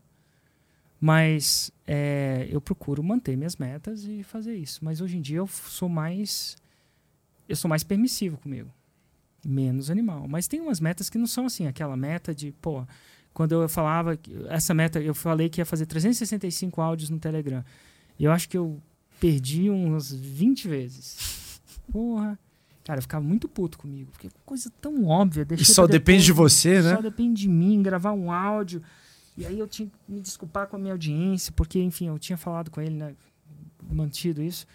Mas 0.99 1.71
é, 1.87 2.47
eu 2.51 2.61
procuro 2.61 3.01
manter 3.01 3.35
minhas 3.35 3.55
metas 3.55 4.03
e 4.03 4.21
fazer 4.21 4.55
isso. 4.55 4.85
Mas 4.85 5.01
hoje 5.01 5.17
em 5.17 5.21
dia 5.21 5.37
eu 5.37 5.47
sou 5.47 5.89
mais. 5.89 6.55
Eu 7.49 7.55
sou 7.55 7.67
mais 7.67 7.83
permissivo 7.83 8.37
comigo 8.37 8.71
menos 9.45 9.89
animal. 9.89 10.27
Mas 10.27 10.47
tem 10.47 10.59
umas 10.59 10.79
metas 10.79 11.09
que 11.09 11.17
não 11.17 11.27
são 11.27 11.45
assim, 11.45 11.67
aquela 11.67 11.97
meta 11.97 12.33
de, 12.33 12.51
pô, 12.61 12.85
quando 13.33 13.53
eu 13.53 13.69
falava, 13.69 14.17
essa 14.49 14.73
meta, 14.73 14.99
eu 14.99 15.13
falei 15.13 15.49
que 15.49 15.61
ia 15.61 15.65
fazer 15.65 15.85
365 15.85 16.81
áudios 16.81 17.09
no 17.09 17.19
Telegram. 17.19 17.63
Eu 18.19 18.31
acho 18.31 18.47
que 18.47 18.57
eu 18.57 18.81
perdi 19.19 19.69
umas 19.69 20.11
20 20.11 20.67
vezes. 20.67 21.61
Porra. 21.91 22.37
Cara, 22.83 22.97
eu 22.97 23.01
ficava 23.01 23.23
muito 23.23 23.47
puto 23.47 23.77
comigo, 23.77 24.09
porque 24.11 24.29
coisa 24.45 24.71
tão 24.81 25.05
óbvia. 25.05 25.45
E 25.57 25.63
só 25.65 25.85
depende 25.85 26.25
de 26.25 26.31
você, 26.31 26.81
né? 26.81 26.95
Só 26.95 27.01
depende 27.01 27.41
de 27.41 27.47
mim, 27.49 27.81
gravar 27.81 28.11
um 28.13 28.31
áudio. 28.31 28.81
E 29.37 29.45
aí 29.45 29.57
eu 29.59 29.67
tinha 29.67 29.87
que 29.87 29.93
me 30.11 30.19
desculpar 30.19 30.67
com 30.67 30.75
a 30.75 30.79
minha 30.79 30.93
audiência, 30.93 31.53
porque, 31.55 31.79
enfim, 31.79 32.07
eu 32.07 32.17
tinha 32.19 32.37
falado 32.37 32.69
com 32.71 32.81
ele, 32.81 32.95
né? 32.95 33.13
Mantido 33.89 34.41
isso. 34.41 34.65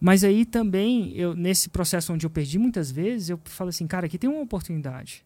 Mas 0.00 0.24
aí 0.24 0.44
também, 0.44 1.12
eu, 1.16 1.34
nesse 1.34 1.68
processo 1.68 2.12
onde 2.12 2.26
eu 2.26 2.30
perdi 2.30 2.58
muitas 2.58 2.90
vezes, 2.90 3.30
eu 3.30 3.40
falo 3.44 3.70
assim, 3.70 3.86
cara, 3.86 4.06
aqui 4.06 4.18
tem 4.18 4.28
uma 4.28 4.40
oportunidade 4.42 5.24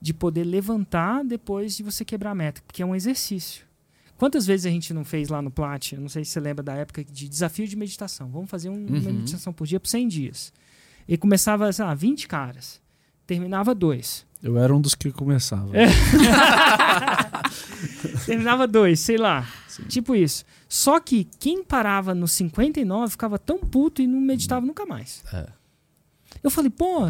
de 0.00 0.12
poder 0.12 0.44
levantar 0.44 1.24
depois 1.24 1.76
de 1.76 1.82
você 1.82 2.04
quebrar 2.04 2.30
a 2.32 2.34
meta, 2.34 2.60
porque 2.66 2.82
é 2.82 2.86
um 2.86 2.94
exercício. 2.94 3.64
Quantas 4.16 4.46
vezes 4.46 4.66
a 4.66 4.70
gente 4.70 4.92
não 4.94 5.04
fez 5.04 5.28
lá 5.28 5.42
no 5.42 5.50
Plat, 5.50 5.92
eu 5.92 6.00
não 6.00 6.08
sei 6.08 6.24
se 6.24 6.30
você 6.32 6.40
lembra 6.40 6.62
da 6.62 6.74
época 6.74 7.02
de 7.02 7.28
desafio 7.28 7.66
de 7.66 7.74
meditação. 7.74 8.28
Vamos 8.30 8.48
fazer 8.48 8.68
um- 8.68 8.86
uma 8.86 8.96
Uhum. 8.98 9.12
meditação 9.14 9.52
por 9.52 9.66
dia 9.66 9.80
por 9.80 9.88
100 9.88 10.06
dias. 10.06 10.52
E 11.08 11.16
começava, 11.16 11.72
sei 11.72 11.84
lá, 11.84 11.94
20 11.94 12.28
caras. 12.28 12.80
Terminava 13.26 13.74
dois. 13.74 14.26
Eu 14.42 14.58
era 14.58 14.74
um 14.74 14.80
dos 14.80 14.94
que 14.94 15.10
começava. 15.10 15.70
É. 15.76 15.86
Terminava 18.26 18.66
dois, 18.66 19.00
sei 19.00 19.16
lá. 19.16 19.48
Tipo 19.88 20.14
isso. 20.14 20.44
Só 20.68 21.00
que 21.00 21.24
quem 21.38 21.64
parava 21.64 22.14
no 22.14 22.28
59 22.28 23.12
ficava 23.12 23.38
tão 23.38 23.58
puto 23.58 24.02
e 24.02 24.06
não 24.06 24.20
meditava 24.20 24.64
nunca 24.64 24.84
mais. 24.84 25.24
É. 25.32 25.48
Eu 26.42 26.50
falei, 26.50 26.70
pô, 26.70 27.06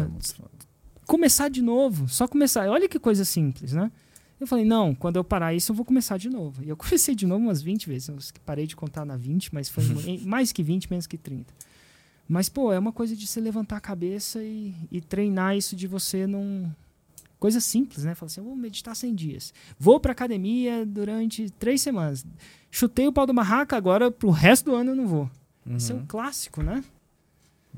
começar 1.05 1.49
de 1.49 1.61
novo, 1.61 2.07
só 2.07 2.27
começar. 2.27 2.69
Olha 2.69 2.87
que 2.87 2.99
coisa 2.99 3.25
simples, 3.25 3.73
né? 3.73 3.91
Eu 4.39 4.47
falei, 4.47 4.65
não, 4.65 4.93
quando 4.93 5.15
eu 5.15 5.23
parar 5.23 5.53
isso, 5.53 5.71
eu 5.71 5.75
vou 5.75 5.85
começar 5.85 6.17
de 6.17 6.29
novo. 6.29 6.63
E 6.63 6.69
eu 6.69 6.75
comecei 6.77 7.15
de 7.15 7.25
novo 7.25 7.43
umas 7.43 7.61
20 7.61 7.87
vezes. 7.87 8.07
Eu 8.07 8.17
parei 8.45 8.65
de 8.65 8.75
contar 8.75 9.05
na 9.05 9.17
20, 9.17 9.53
mas 9.53 9.69
foi 9.69 9.83
mais 10.25 10.51
que 10.51 10.63
20, 10.63 10.89
menos 10.89 11.07
que 11.07 11.17
30. 11.17 11.53
Mas, 12.27 12.49
pô, 12.49 12.71
é 12.73 12.79
uma 12.79 12.91
coisa 12.91 13.15
de 13.15 13.27
você 13.27 13.39
levantar 13.39 13.77
a 13.77 13.81
cabeça 13.81 14.41
e, 14.43 14.73
e 14.91 14.99
treinar 14.99 15.55
isso 15.55 15.75
de 15.75 15.87
você 15.87 16.25
num. 16.25 16.69
Coisa 17.39 17.59
simples, 17.59 18.03
né? 18.03 18.15
Falar 18.15 18.27
assim, 18.27 18.39
eu 18.39 18.45
vou 18.45 18.55
meditar 18.55 18.95
100 18.95 19.13
dias. 19.13 19.53
Vou 19.77 19.99
pra 19.99 20.13
academia 20.13 20.85
durante 20.85 21.49
três 21.51 21.81
semanas. 21.81 22.25
Chutei 22.71 23.07
o 23.07 23.13
pau 23.13 23.27
do 23.27 23.33
barraca, 23.33 23.77
agora 23.77 24.09
pro 24.09 24.31
resto 24.31 24.71
do 24.71 24.75
ano 24.75 24.91
eu 24.91 24.95
não 24.95 25.05
vou. 25.07 25.29
Uhum. 25.65 25.77
Isso 25.77 25.91
é 25.91 25.95
um 25.95 26.05
clássico, 26.05 26.63
né? 26.63 26.83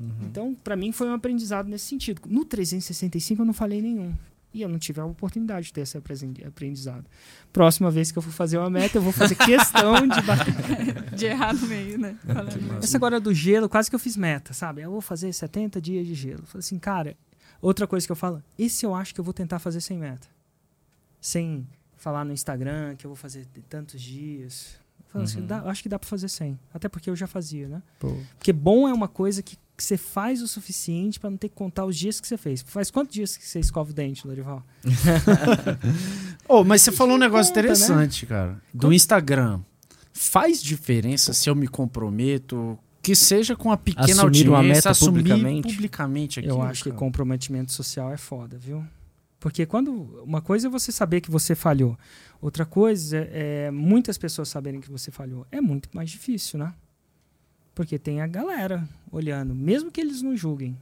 Uhum. 0.00 0.10
Então, 0.22 0.54
para 0.54 0.76
mim, 0.76 0.92
foi 0.92 1.08
um 1.08 1.12
aprendizado 1.12 1.68
nesse 1.68 1.86
sentido. 1.86 2.22
No 2.26 2.44
365, 2.44 3.42
eu 3.42 3.46
não 3.46 3.52
falei 3.52 3.82
nenhum. 3.82 4.14
E 4.52 4.62
eu 4.62 4.68
não 4.68 4.78
tive 4.78 5.00
a 5.00 5.04
oportunidade 5.04 5.66
de 5.66 5.72
ter 5.74 5.82
esse 5.82 5.98
aprendizado. 6.46 7.04
Próxima 7.52 7.90
vez 7.90 8.10
que 8.10 8.18
eu 8.18 8.22
for 8.22 8.32
fazer 8.32 8.56
uma 8.58 8.70
meta, 8.70 8.96
eu 8.96 9.02
vou 9.02 9.12
fazer 9.12 9.34
questão 9.34 10.08
de 10.08 10.22
bater. 10.22 10.54
de 11.14 11.26
errar 11.26 11.52
no 11.54 11.66
meio, 11.66 11.98
né? 11.98 12.16
Essa 12.82 12.96
agora 12.96 13.20
do 13.20 13.32
gelo, 13.34 13.68
quase 13.68 13.90
que 13.90 13.94
eu 13.94 14.00
fiz 14.00 14.16
meta, 14.16 14.54
sabe? 14.54 14.80
Eu 14.80 14.90
vou 14.90 15.00
fazer 15.02 15.32
70 15.32 15.80
dias 15.80 16.06
de 16.06 16.14
gelo. 16.14 16.44
Falei 16.46 16.60
assim, 16.60 16.78
cara, 16.78 17.14
outra 17.60 17.86
coisa 17.86 18.06
que 18.06 18.12
eu 18.12 18.16
falo, 18.16 18.42
esse 18.58 18.86
eu 18.86 18.94
acho 18.94 19.14
que 19.14 19.20
eu 19.20 19.24
vou 19.24 19.34
tentar 19.34 19.58
fazer 19.58 19.80
sem 19.82 19.98
meta. 19.98 20.26
Sem 21.20 21.66
falar 21.96 22.24
no 22.24 22.32
Instagram 22.32 22.94
que 22.96 23.04
eu 23.04 23.10
vou 23.10 23.16
fazer 23.16 23.46
tantos 23.68 24.00
dias. 24.00 24.76
Falei 25.08 25.24
assim, 25.26 25.40
Uhum. 25.40 25.46
dá, 25.46 25.62
acho 25.64 25.82
que 25.82 25.88
dá 25.88 25.98
pra 25.98 26.08
fazer 26.08 26.28
sem. 26.28 26.58
Até 26.72 26.88
porque 26.88 27.10
eu 27.10 27.16
já 27.16 27.26
fazia, 27.26 27.68
né? 27.68 27.82
Pô. 27.98 28.16
Porque 28.38 28.52
bom 28.52 28.88
é 28.88 28.92
uma 28.92 29.08
coisa 29.08 29.42
que, 29.42 29.56
que 29.78 29.84
você 29.84 29.96
faz 29.96 30.42
o 30.42 30.48
suficiente 30.48 31.20
pra 31.20 31.30
não 31.30 31.36
ter 31.36 31.48
que 31.48 31.54
contar 31.54 31.84
os 31.84 31.96
dias 31.96 32.20
que 32.20 32.26
você 32.26 32.36
fez. 32.36 32.62
Faz 32.66 32.90
quantos 32.90 33.14
dias 33.14 33.36
que 33.36 33.46
você 33.46 33.60
escova 33.60 33.92
o 33.92 33.94
dente, 33.94 34.26
Lorival? 34.26 34.66
Oh, 36.50 36.64
mas 36.64 36.82
você 36.82 36.90
falou 36.90 37.14
um 37.14 37.18
negócio 37.18 37.52
conta, 37.52 37.62
né? 37.62 37.72
interessante, 37.72 38.24
cara. 38.24 38.60
Do. 38.72 38.90
Instagram. 38.90 39.60
Faz 40.14 40.62
diferença 40.62 41.34
se 41.34 41.48
eu 41.48 41.54
me 41.54 41.68
comprometo, 41.68 42.76
que 43.02 43.14
seja 43.14 43.54
com 43.54 43.70
a 43.70 43.76
pequena 43.76 44.06
Assumir 44.06 44.24
audiência, 44.24 44.50
uma 44.50 44.62
meta 44.62 44.90
assumir 44.90 45.22
publicamente. 45.22 45.68
publicamente 45.68 46.40
aquilo, 46.40 46.54
eu 46.54 46.62
acho 46.62 46.82
que 46.82 46.88
cara. 46.88 46.98
comprometimento 46.98 47.70
social 47.70 48.10
é 48.10 48.16
foda, 48.16 48.56
viu? 48.58 48.84
Porque 49.38 49.66
quando. 49.66 49.92
Uma 50.24 50.40
coisa 50.40 50.66
é 50.66 50.70
você 50.70 50.90
saber 50.90 51.20
que 51.20 51.30
você 51.30 51.54
falhou. 51.54 51.96
Outra 52.40 52.64
coisa 52.64 53.18
é, 53.18 53.66
é 53.66 53.70
muitas 53.70 54.16
pessoas 54.16 54.48
saberem 54.48 54.80
que 54.80 54.90
você 54.90 55.10
falhou. 55.10 55.46
É 55.52 55.60
muito 55.60 55.90
mais 55.92 56.10
difícil, 56.10 56.58
né? 56.58 56.72
Porque 57.78 57.96
tem 57.96 58.20
a 58.20 58.26
galera 58.26 58.88
olhando, 59.08 59.54
mesmo 59.54 59.88
que 59.88 60.00
eles 60.00 60.20
não 60.20 60.36
julguem. 60.36 60.76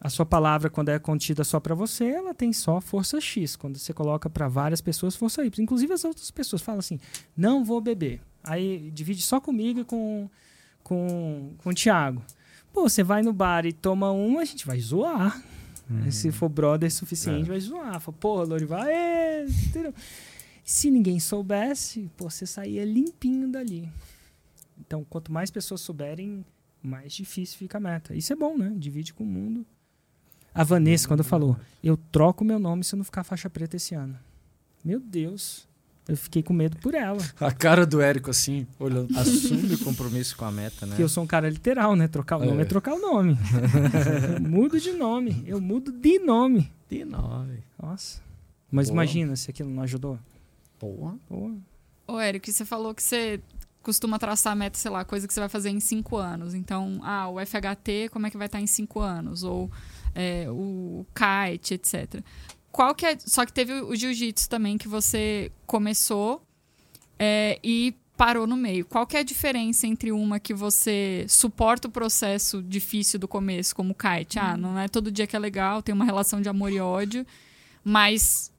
A 0.00 0.10
sua 0.10 0.26
palavra, 0.26 0.68
quando 0.68 0.88
é 0.88 0.98
contida 0.98 1.44
só 1.44 1.60
para 1.60 1.72
você, 1.72 2.04
ela 2.04 2.34
tem 2.34 2.52
só 2.52 2.80
força 2.80 3.20
X. 3.20 3.54
Quando 3.54 3.78
você 3.78 3.92
coloca 3.92 4.28
para 4.28 4.48
várias 4.48 4.80
pessoas, 4.80 5.14
força 5.14 5.44
Y. 5.44 5.62
Inclusive 5.62 5.92
as 5.92 6.04
outras 6.04 6.32
pessoas 6.32 6.62
falam 6.62 6.80
assim: 6.80 6.98
não 7.36 7.64
vou 7.64 7.80
beber. 7.80 8.20
Aí 8.42 8.90
divide 8.90 9.22
só 9.22 9.40
comigo 9.40 9.78
e 9.78 9.84
com, 9.84 10.28
com, 10.82 11.52
com 11.58 11.70
o 11.70 11.72
Thiago. 11.72 12.20
Pô, 12.72 12.88
você 12.88 13.04
vai 13.04 13.22
no 13.22 13.32
bar 13.32 13.64
e 13.64 13.72
toma 13.72 14.10
uma, 14.10 14.40
a 14.40 14.44
gente 14.44 14.66
vai 14.66 14.80
zoar. 14.80 15.40
Se 16.10 16.32
for 16.32 16.48
brother 16.48 16.90
suficiente, 16.90 17.48
vai 17.48 17.60
zoar. 17.60 18.00
Fala, 18.00 18.16
porra, 18.18 18.42
Lorival, 18.42 18.82
é? 18.82 19.46
Se 20.64 20.90
ninguém 20.90 21.20
soubesse, 21.20 22.10
pô, 22.16 22.28
você 22.28 22.46
saía 22.46 22.84
limpinho 22.84 23.46
dali. 23.48 23.88
Então, 24.86 25.04
quanto 25.08 25.32
mais 25.32 25.50
pessoas 25.50 25.80
souberem, 25.80 26.44
mais 26.82 27.12
difícil 27.12 27.56
fica 27.58 27.78
a 27.78 27.80
meta. 27.80 28.14
Isso 28.14 28.32
é 28.32 28.36
bom, 28.36 28.56
né? 28.58 28.72
Divide 28.76 29.14
com 29.14 29.24
o 29.24 29.26
mundo. 29.26 29.64
A 30.54 30.64
Vanessa, 30.64 31.08
quando 31.08 31.24
falou, 31.24 31.56
eu 31.82 31.96
troco 31.96 32.44
meu 32.44 32.58
nome 32.58 32.84
se 32.84 32.94
eu 32.94 32.98
não 32.98 33.04
ficar 33.04 33.24
faixa 33.24 33.48
preta 33.48 33.76
esse 33.76 33.94
ano. 33.94 34.18
Meu 34.84 35.00
Deus. 35.00 35.66
Eu 36.08 36.16
fiquei 36.16 36.42
com 36.42 36.52
medo 36.52 36.76
por 36.78 36.94
ela. 36.94 37.20
A 37.40 37.52
cara 37.52 37.86
do 37.86 38.00
Érico, 38.00 38.28
assim, 38.28 38.66
olhando. 38.78 39.16
Assume 39.16 39.74
o 39.74 39.78
compromisso 39.84 40.36
com 40.36 40.44
a 40.44 40.50
meta, 40.50 40.84
né? 40.84 40.90
Porque 40.90 41.02
eu 41.02 41.08
sou 41.08 41.22
um 41.22 41.26
cara 41.28 41.48
literal, 41.48 41.94
né? 41.94 42.08
Trocar 42.08 42.38
o 42.38 42.44
nome 42.44 42.58
é, 42.58 42.62
É. 42.62 42.64
trocar 42.64 42.94
o 42.94 42.98
nome. 42.98 43.38
eu 44.34 44.40
mudo 44.42 44.80
de 44.80 44.92
nome. 44.92 45.44
Eu 45.46 45.60
mudo 45.60 45.92
de 45.92 46.18
nome. 46.18 46.72
De 46.90 47.04
nove. 47.04 47.62
Nossa. 47.80 48.20
Mas 48.70 48.88
Boa. 48.88 48.96
imagina 48.96 49.36
se 49.36 49.48
aquilo 49.48 49.70
não 49.70 49.84
ajudou. 49.84 50.18
Porra. 50.78 51.14
Pô. 51.28 51.52
Ô, 52.08 52.18
Érico, 52.18 52.50
você 52.50 52.64
falou 52.64 52.92
que 52.92 53.02
você 53.02 53.40
costuma 53.82 54.18
traçar 54.18 54.52
a 54.52 54.56
meta, 54.56 54.78
sei 54.78 54.90
lá, 54.90 55.04
coisa 55.04 55.26
que 55.26 55.34
você 55.34 55.40
vai 55.40 55.48
fazer 55.48 55.70
em 55.70 55.80
cinco 55.80 56.16
anos. 56.16 56.54
Então, 56.54 57.00
ah, 57.02 57.28
o 57.28 57.38
FHT, 57.44 58.08
como 58.10 58.26
é 58.26 58.30
que 58.30 58.36
vai 58.36 58.46
estar 58.46 58.60
em 58.60 58.66
cinco 58.66 59.00
anos? 59.00 59.42
Ou 59.42 59.70
é, 60.14 60.46
o 60.48 61.04
kite, 61.14 61.74
etc. 61.74 62.22
Qual 62.70 62.94
que 62.94 63.04
é... 63.04 63.18
Só 63.18 63.44
que 63.44 63.52
teve 63.52 63.72
o 63.72 63.94
jiu-jitsu 63.94 64.48
também, 64.48 64.78
que 64.78 64.88
você 64.88 65.50
começou 65.66 66.42
é, 67.18 67.58
e 67.62 67.94
parou 68.16 68.46
no 68.46 68.56
meio. 68.56 68.84
Qual 68.84 69.06
que 69.06 69.16
é 69.16 69.20
a 69.20 69.24
diferença 69.24 69.86
entre 69.86 70.12
uma 70.12 70.38
que 70.38 70.54
você 70.54 71.26
suporta 71.28 71.88
o 71.88 71.90
processo 71.90 72.62
difícil 72.62 73.18
do 73.18 73.26
começo, 73.26 73.74
como 73.74 73.92
o 73.92 73.94
kite? 73.94 74.38
Ah, 74.38 74.56
não 74.56 74.78
é 74.78 74.86
todo 74.88 75.10
dia 75.10 75.26
que 75.26 75.34
é 75.34 75.38
legal, 75.38 75.82
tem 75.82 75.94
uma 75.94 76.04
relação 76.04 76.40
de 76.40 76.48
amor 76.48 76.72
e 76.72 76.80
ódio, 76.80 77.26
mas 77.82 78.52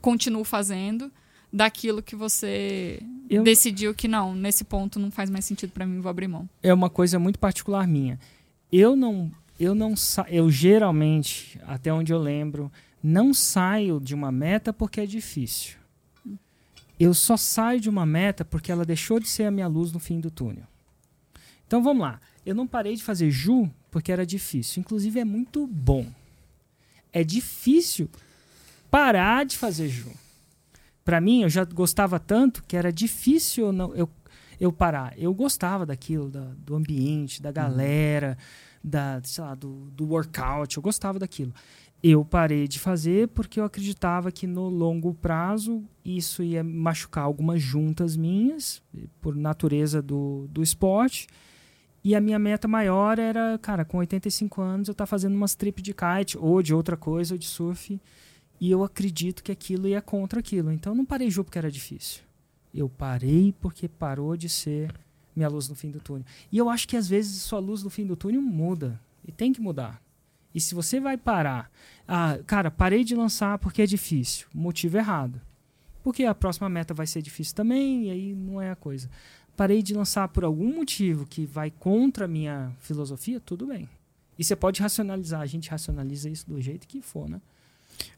continuo 0.00 0.44
fazendo 0.44 1.12
daquilo 1.54 2.02
que 2.02 2.16
você 2.16 3.00
Eu- 3.30 3.44
decidiu 3.44 3.94
que 3.94 4.08
não, 4.08 4.34
nesse 4.34 4.64
ponto 4.64 4.98
não 4.98 5.10
faz 5.10 5.30
mais 5.30 5.44
sentido 5.44 5.70
pra 5.70 5.86
mim, 5.86 6.00
vou 6.00 6.10
abrir 6.10 6.26
mão. 6.26 6.48
É 6.62 6.74
uma 6.74 6.90
coisa 6.90 7.16
muito 7.18 7.38
particular 7.38 7.86
minha. 7.86 8.18
Eu 8.72 8.96
não, 8.96 9.30
eu 9.58 9.72
não 9.74 9.94
eu 10.28 10.50
geralmente, 10.50 11.60
até 11.66 11.92
onde 11.92 12.12
eu 12.12 12.18
lembro, 12.18 12.72
não 13.00 13.32
saio 13.32 14.00
de 14.00 14.14
uma 14.14 14.32
meta 14.32 14.72
porque 14.72 15.00
é 15.00 15.06
difícil. 15.06 15.76
Eu 16.98 17.14
só 17.14 17.36
saio 17.36 17.80
de 17.80 17.88
uma 17.88 18.04
meta 18.06 18.44
porque 18.44 18.72
ela 18.72 18.84
deixou 18.84 19.20
de 19.20 19.28
ser 19.28 19.44
a 19.44 19.50
minha 19.50 19.66
luz 19.68 19.92
no 19.92 19.98
fim 20.00 20.18
do 20.20 20.30
túnel. 20.30 20.64
Então 21.66 21.82
vamos 21.82 22.02
lá. 22.02 22.20
Eu 22.44 22.54
não 22.54 22.66
parei 22.66 22.94
de 22.96 23.02
fazer 23.02 23.30
Ju 23.30 23.70
porque 23.90 24.10
era 24.12 24.26
difícil. 24.26 24.80
Inclusive 24.80 25.18
é 25.20 25.24
muito 25.24 25.66
bom. 25.66 26.06
É 27.12 27.22
difícil 27.24 28.08
parar 28.90 29.44
de 29.44 29.56
fazer 29.56 29.88
Ju. 29.88 30.10
Para 31.04 31.20
mim, 31.20 31.42
eu 31.42 31.48
já 31.48 31.64
gostava 31.64 32.18
tanto 32.18 32.62
que 32.64 32.76
era 32.76 32.92
difícil 32.92 33.66
eu, 33.66 33.72
não, 33.72 33.94
eu, 33.94 34.08
eu 34.58 34.72
parar. 34.72 35.12
Eu 35.18 35.34
gostava 35.34 35.84
daquilo, 35.84 36.30
da- 36.30 36.52
do 36.56 36.74
ambiente, 36.74 37.42
da 37.42 37.52
galera, 37.52 38.38
da, 38.82 39.20
sei 39.22 39.44
lá, 39.44 39.54
do, 39.54 39.90
do 39.90 40.06
workout. 40.06 40.76
Eu 40.76 40.82
gostava 40.82 41.18
daquilo. 41.18 41.52
Eu 42.02 42.24
parei 42.24 42.68
de 42.68 42.78
fazer 42.78 43.28
porque 43.28 43.58
eu 43.58 43.64
acreditava 43.64 44.30
que 44.30 44.46
no 44.46 44.68
longo 44.68 45.14
prazo 45.14 45.82
isso 46.04 46.42
ia 46.42 46.62
machucar 46.62 47.24
algumas 47.24 47.62
juntas 47.62 48.14
minhas, 48.16 48.82
por 49.20 49.34
natureza 49.34 50.02
do, 50.02 50.46
do 50.50 50.62
esporte. 50.62 51.26
E 52.02 52.14
a 52.14 52.20
minha 52.20 52.38
meta 52.38 52.68
maior 52.68 53.18
era, 53.18 53.58
cara, 53.62 53.82
com 53.86 53.96
85 53.96 54.60
anos 54.60 54.88
eu 54.88 54.92
estar 54.92 55.06
fazendo 55.06 55.34
umas 55.34 55.54
trip 55.54 55.80
de 55.80 55.94
kite, 55.94 56.36
ou 56.36 56.60
de 56.62 56.74
outra 56.74 56.94
coisa, 56.98 57.34
ou 57.34 57.38
de 57.38 57.46
surf. 57.46 57.98
E 58.60 58.70
eu 58.70 58.84
acredito 58.84 59.42
que 59.42 59.52
aquilo 59.52 59.88
ia 59.88 60.00
contra 60.00 60.40
aquilo. 60.40 60.72
Então 60.72 60.92
eu 60.92 60.96
não 60.96 61.04
parei 61.04 61.30
junto 61.30 61.46
porque 61.46 61.58
era 61.58 61.70
difícil. 61.70 62.22
Eu 62.72 62.88
parei 62.88 63.54
porque 63.60 63.88
parou 63.88 64.36
de 64.36 64.48
ser 64.48 64.92
minha 65.34 65.48
luz 65.48 65.68
no 65.68 65.74
fim 65.74 65.90
do 65.90 66.00
túnel. 66.00 66.24
E 66.50 66.58
eu 66.58 66.68
acho 66.68 66.88
que 66.88 66.96
às 66.96 67.08
vezes 67.08 67.42
sua 67.42 67.58
luz 67.58 67.82
no 67.82 67.90
fim 67.90 68.06
do 68.06 68.16
túnel 68.16 68.40
muda. 68.40 69.00
E 69.26 69.32
tem 69.32 69.52
que 69.52 69.60
mudar. 69.60 70.02
E 70.54 70.60
se 70.60 70.74
você 70.74 71.00
vai 71.00 71.16
parar, 71.16 71.70
ah, 72.06 72.38
cara, 72.46 72.70
parei 72.70 73.02
de 73.02 73.16
lançar 73.16 73.58
porque 73.58 73.82
é 73.82 73.86
difícil. 73.86 74.46
Motivo 74.54 74.96
errado. 74.96 75.40
Porque 76.02 76.24
a 76.24 76.34
próxima 76.34 76.68
meta 76.68 76.92
vai 76.92 77.06
ser 77.06 77.22
difícil 77.22 77.54
também, 77.54 78.04
e 78.04 78.10
aí 78.10 78.34
não 78.34 78.60
é 78.60 78.70
a 78.70 78.76
coisa. 78.76 79.10
Parei 79.56 79.82
de 79.82 79.94
lançar 79.94 80.28
por 80.28 80.44
algum 80.44 80.74
motivo 80.74 81.26
que 81.26 81.46
vai 81.46 81.70
contra 81.70 82.26
a 82.26 82.28
minha 82.28 82.72
filosofia, 82.78 83.40
tudo 83.40 83.66
bem. 83.66 83.88
E 84.38 84.44
você 84.44 84.54
pode 84.54 84.82
racionalizar, 84.82 85.40
a 85.40 85.46
gente 85.46 85.70
racionaliza 85.70 86.28
isso 86.28 86.48
do 86.48 86.60
jeito 86.60 86.86
que 86.86 87.00
for, 87.00 87.28
né? 87.28 87.40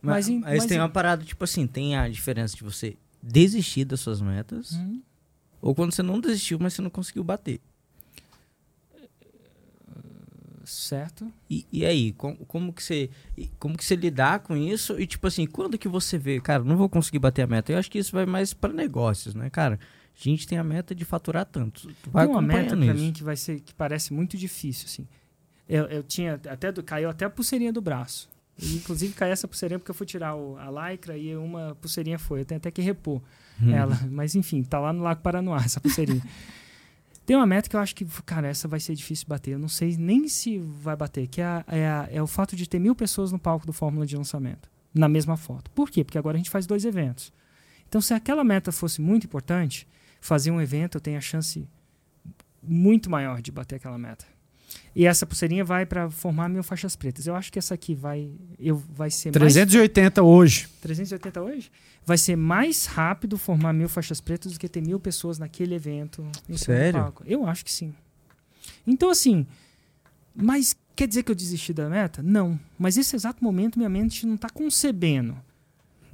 Mas, 0.03 0.29
Mas 0.29 0.41
mas 0.41 0.57
mas 0.59 0.66
tem 0.66 0.77
em- 0.77 0.81
uma 0.81 0.89
parada, 0.89 1.24
tipo 1.24 1.43
assim, 1.45 1.66
tem 1.66 1.97
a 1.97 2.09
diferença 2.09 2.57
de 2.57 2.62
você 2.64 2.97
desistir 3.22 3.85
das 3.85 4.01
suas 4.01 4.20
metas 4.20 4.72
Hum. 4.74 5.01
ou 5.61 5.74
quando 5.74 5.93
você 5.93 6.03
não 6.03 6.20
desistiu, 6.20 6.59
mas 6.61 6.74
você 6.74 6.83
não 6.83 6.91
conseguiu 6.91 7.24
bater. 7.24 7.61
Certo? 10.64 11.33
E, 11.49 11.64
e 11.72 11.85
aí, 11.87 12.12
como, 12.12 12.37
como 12.45 12.72
que 12.72 12.83
você 12.83 13.09
como 13.59 13.77
que 13.79 13.85
você 13.85 13.95
lidar 13.95 14.41
com 14.41 14.57
isso? 14.57 14.99
E 15.01 15.07
tipo 15.07 15.24
assim, 15.29 15.47
quando 15.47 15.79
que 15.79 15.87
você 15.87 16.18
vê, 16.18 16.41
cara, 16.41 16.64
não 16.64 16.77
vou 16.77 16.89
conseguir 16.89 17.20
bater 17.20 17.43
a 17.43 17.47
meta? 17.47 17.70
Eu 17.70 17.79
acho 17.79 17.89
que 17.89 17.99
isso 17.99 18.11
vai 18.11 18.27
mais 18.27 18.53
para 18.53 18.72
negócios, 18.72 19.33
né, 19.33 19.49
cara? 19.49 19.79
A 19.79 20.18
gente 20.29 20.45
tem 20.47 20.59
a 20.59 20.64
meta 20.64 20.93
de 20.93 21.05
faturar 21.05 21.45
tanto. 21.45 21.89
Tu 22.03 22.11
vai 22.11 22.27
Tem 22.27 22.35
uma 22.35 22.43
meta 22.43 22.74
isso. 22.74 22.95
mim 22.95 23.12
que 23.12 23.22
vai 23.22 23.37
ser 23.37 23.61
que 23.61 23.72
parece 23.74 24.12
muito 24.12 24.37
difícil, 24.37 24.87
assim. 24.87 25.07
Eu, 25.68 25.85
eu 25.85 26.03
tinha 26.03 26.35
até 26.49 26.72
do 26.72 26.83
caiu 26.83 27.09
até 27.11 27.24
a 27.24 27.31
pulseirinha 27.31 27.72
do 27.72 27.81
braço. 27.81 28.29
E, 28.59 28.77
inclusive 28.77 29.13
caiu 29.15 29.33
essa 29.33 29.47
pulseirinha 29.47 29.79
porque 29.79 29.91
eu 29.91 29.95
fui 29.95 30.07
tirar 30.07 30.35
o, 30.35 30.57
a 30.59 30.91
lycra 30.91 31.17
e 31.17 31.37
uma 31.37 31.77
pulseirinha 31.81 32.19
foi. 32.19 32.41
Eu 32.41 32.45
tenho 32.45 32.59
até 32.59 32.71
que 32.71 32.81
repor 32.83 33.21
Uhum. 33.61 33.71
ela. 33.75 33.99
Mas 34.11 34.35
enfim, 34.35 34.63
tá 34.63 34.79
lá 34.79 34.93
no 34.93 35.03
Lago 35.03 35.21
Paranoá 35.23 35.63
essa 35.65 35.81
pulseirinha. 35.81 36.23
Tem 37.25 37.35
uma 37.37 37.47
meta 37.47 37.69
que 37.69 37.75
eu 37.75 37.81
acho 37.81 37.95
que, 37.95 38.05
cara, 38.25 38.47
essa 38.47 38.69
vai 38.69 38.79
ser 38.79 38.95
difícil 38.95 39.27
bater. 39.29 39.53
Eu 39.53 39.59
não 39.59 39.69
sei 39.69 39.97
nem 39.97 40.29
se 40.29 40.59
vai 40.59 40.95
bater, 40.95 41.27
que 41.27 41.41
é, 41.41 41.45
a- 41.45 41.65
é, 41.67 41.87
a- 41.87 42.09
é 42.13 42.23
o 42.23 42.27
fato 42.27 42.55
de 42.55 42.69
ter 42.69 42.79
mil 42.79 42.95
pessoas 42.95 43.33
no 43.33 43.39
palco 43.39 43.67
do 43.67 43.73
Fórmula 43.73 44.07
de 44.07 44.17
lançamento, 44.17 44.71
na 44.95 45.09
mesma 45.09 45.37
foto. 45.37 45.69
Por 45.73 45.91
quê? 45.91 46.05
Porque 46.05 46.17
agora 46.19 46.37
a 46.37 46.39
gente 46.39 46.51
faz 46.51 46.67
dois 46.67 46.85
eventos. 46.85 47.33
Então, 47.89 48.01
se 48.01 48.15
aquela 48.15 48.45
meta 48.45 48.71
fosse 48.71 49.01
muito 49.01 49.25
importante, 49.25 49.89
fazer 50.21 50.51
um 50.53 50.61
evento 50.61 50.97
eu 50.99 51.01
tenho 51.01 51.19
a 51.19 51.21
chance 51.21 51.67
muito 52.63 53.11
maior 53.11 53.41
de 53.43 53.51
bater 53.51 53.77
aquela 53.77 53.99
meta. 53.99 54.25
E 54.97 55.05
essa 55.05 55.26
pulseirinha 55.26 55.62
vai 55.62 55.84
para 55.84 56.09
formar 56.11 56.49
mil 56.49 56.62
faixas 56.62 56.97
pretas. 56.97 57.26
Eu 57.26 57.36
acho 57.36 57.53
que 57.53 57.59
essa 57.59 57.74
aqui 57.74 57.94
vai, 57.94 58.30
eu, 58.59 58.82
vai 58.94 59.11
ser 59.11 59.28
mais 59.28 59.53
380 59.53 60.22
hoje. 60.22 60.66
380 60.80 61.42
hoje? 61.42 61.70
Vai 62.07 62.16
ser 62.16 62.34
mais 62.34 62.86
rápido 62.86 63.36
formar 63.36 63.74
mil 63.74 63.90
faixas 63.90 64.22
pretas 64.22 64.55
do 64.55 64.59
que 64.59 64.66
ter 64.66 64.80
mil 64.80 64.99
pessoas 64.99 65.38
naquele 65.38 65.74
evento. 65.74 66.26
Sério? 66.55 66.99
palco. 66.99 67.22
Eu 67.26 67.47
acho 67.47 67.62
que 67.62 67.70
sim. 67.70 67.94
Então, 68.86 69.11
assim, 69.11 69.47
mas 70.34 70.74
quer 70.97 71.07
dizer 71.07 71.24
que 71.24 71.30
eu 71.30 71.36
desisti 71.36 71.74
da 71.74 71.90
meta? 71.90 72.22
Não. 72.22 72.59
Mas 72.78 72.97
nesse 72.97 73.14
exato 73.14 73.44
momento, 73.44 73.78
minha 73.78 73.90
mente 73.90 74.26
não 74.26 74.36
está 74.36 74.49
concebendo. 74.49 75.36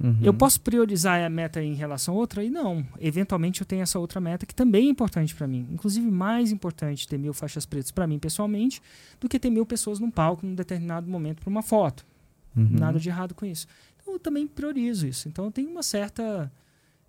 Uhum. 0.03 0.17
Eu 0.21 0.33
posso 0.33 0.59
priorizar 0.59 1.23
a 1.23 1.29
meta 1.29 1.63
em 1.63 1.73
relação 1.75 2.13
a 2.13 2.17
outra? 2.17 2.43
E 2.43 2.49
não. 2.49 2.85
Eventualmente 2.99 3.61
eu 3.61 3.65
tenho 3.65 3.81
essa 3.81 3.97
outra 3.97 4.19
meta 4.19 4.45
que 4.45 4.53
também 4.53 4.87
é 4.87 4.89
importante 4.89 5.33
para 5.33 5.47
mim. 5.47 5.65
Inclusive, 5.71 6.05
mais 6.11 6.51
importante 6.51 7.07
ter 7.07 7.17
mil 7.17 7.33
faixas 7.33 7.65
pretas 7.65 7.89
para 7.89 8.05
mim 8.05 8.19
pessoalmente 8.19 8.81
do 9.21 9.29
que 9.29 9.39
ter 9.39 9.49
mil 9.49 9.65
pessoas 9.65 10.01
num 10.01 10.11
palco 10.11 10.45
num 10.45 10.53
determinado 10.53 11.09
momento 11.09 11.39
para 11.39 11.49
uma 11.49 11.61
foto. 11.61 12.05
Uhum. 12.53 12.67
Nada 12.71 12.99
de 12.99 13.07
errado 13.07 13.33
com 13.33 13.45
isso. 13.45 13.65
Então, 14.01 14.13
eu 14.13 14.19
também 14.19 14.45
priorizo 14.45 15.07
isso. 15.07 15.29
Então 15.29 15.45
eu 15.45 15.51
tenho 15.51 15.69
uma 15.69 15.81
certa. 15.81 16.51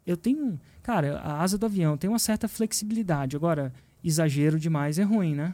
Eu 0.07 0.17
tenho. 0.17 0.61
Cara, 0.81 1.19
a 1.19 1.43
asa 1.43 1.59
do 1.59 1.67
avião 1.67 1.97
tem 1.97 2.09
uma 2.09 2.21
certa 2.21 2.47
flexibilidade. 2.47 3.35
Agora, 3.35 3.73
exagero 4.05 4.57
demais 4.57 5.01
é 5.01 5.03
ruim, 5.03 5.35
né? 5.35 5.53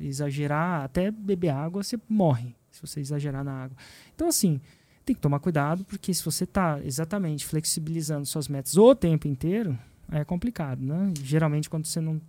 Exagerar, 0.00 0.84
até 0.84 1.10
beber 1.10 1.50
água, 1.50 1.82
você 1.82 1.98
morre 2.08 2.54
se 2.70 2.80
você 2.80 3.00
exagerar 3.00 3.44
na 3.44 3.64
água. 3.64 3.76
Então, 4.14 4.28
assim, 4.28 4.60
tem 5.08 5.14
que 5.16 5.20
tomar 5.22 5.38
cuidado, 5.40 5.84
porque 5.84 6.12
se 6.14 6.24
você 6.24 6.44
está 6.44 6.80
exatamente 6.84 7.44
flexibilizando 7.44 8.24
suas 8.26 8.48
metas 8.48 8.76
o 8.76 8.94
tempo 8.94 9.26
inteiro, 9.28 9.78
é 10.10 10.24
complicado, 10.24 10.80
né? 10.82 11.12
Geralmente, 11.22 11.68
quando 11.68 11.86
você 11.86 12.00
não, 12.00 12.20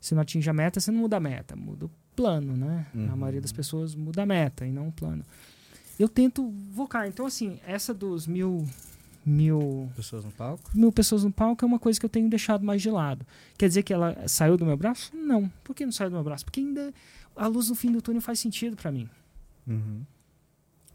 você 0.00 0.14
não 0.14 0.22
atinge 0.22 0.48
a 0.48 0.52
meta, 0.52 0.80
você 0.80 0.90
não 0.90 1.00
muda 1.00 1.16
a 1.16 1.20
meta, 1.20 1.54
muda 1.54 1.86
o 1.86 1.90
plano, 2.16 2.56
né? 2.56 2.86
A 2.94 2.98
Uhum. 2.98 3.16
maioria 3.16 3.40
das 3.40 3.52
pessoas 3.52 3.94
muda 3.94 4.22
a 4.22 4.26
meta 4.26 4.66
e 4.66 4.72
não 4.72 4.88
o 4.88 4.92
plano 4.92 5.24
eu 5.98 6.08
tento 6.08 6.48
vocar. 6.72 7.06
Então, 7.06 7.24
assim, 7.26 7.60
essa 7.66 7.94
dos 7.94 8.26
mil, 8.26 8.66
mil, 9.24 9.88
Pessoas 9.94 10.24
no 10.24 10.32
palco? 10.32 10.70
mil 10.74 10.90
pessoas 10.90 11.22
no 11.22 11.30
palco 11.30 11.64
é 11.64 11.68
uma 11.68 11.78
coisa 11.78 12.00
que 12.00 12.04
eu 12.06 12.10
tenho 12.10 12.28
deixado 12.28 12.64
mais 12.64 12.82
de 12.82 12.90
lado. 12.90 13.24
Quer 13.56 13.68
dizer 13.68 13.82
que 13.84 13.92
ela 13.92 14.16
saiu 14.26 14.56
do 14.56 14.64
meu 14.66 14.76
braço? 14.76 15.14
Não. 15.14 15.48
Por 15.62 15.74
que 15.76 15.84
não 15.84 15.92
saiu 15.92 16.10
do 16.10 16.14
meu 16.14 16.24
braço? 16.24 16.44
Porque 16.44 16.60
ainda 16.60 16.92
a 17.36 17.46
luz 17.46 17.68
no 17.68 17.74
fim 17.74 17.92
do 17.92 18.02
túnel 18.02 18.20
faz 18.20 18.40
sentido 18.40 18.74
para 18.74 18.90
mim. 18.90 19.08
Uhum. 19.66 20.02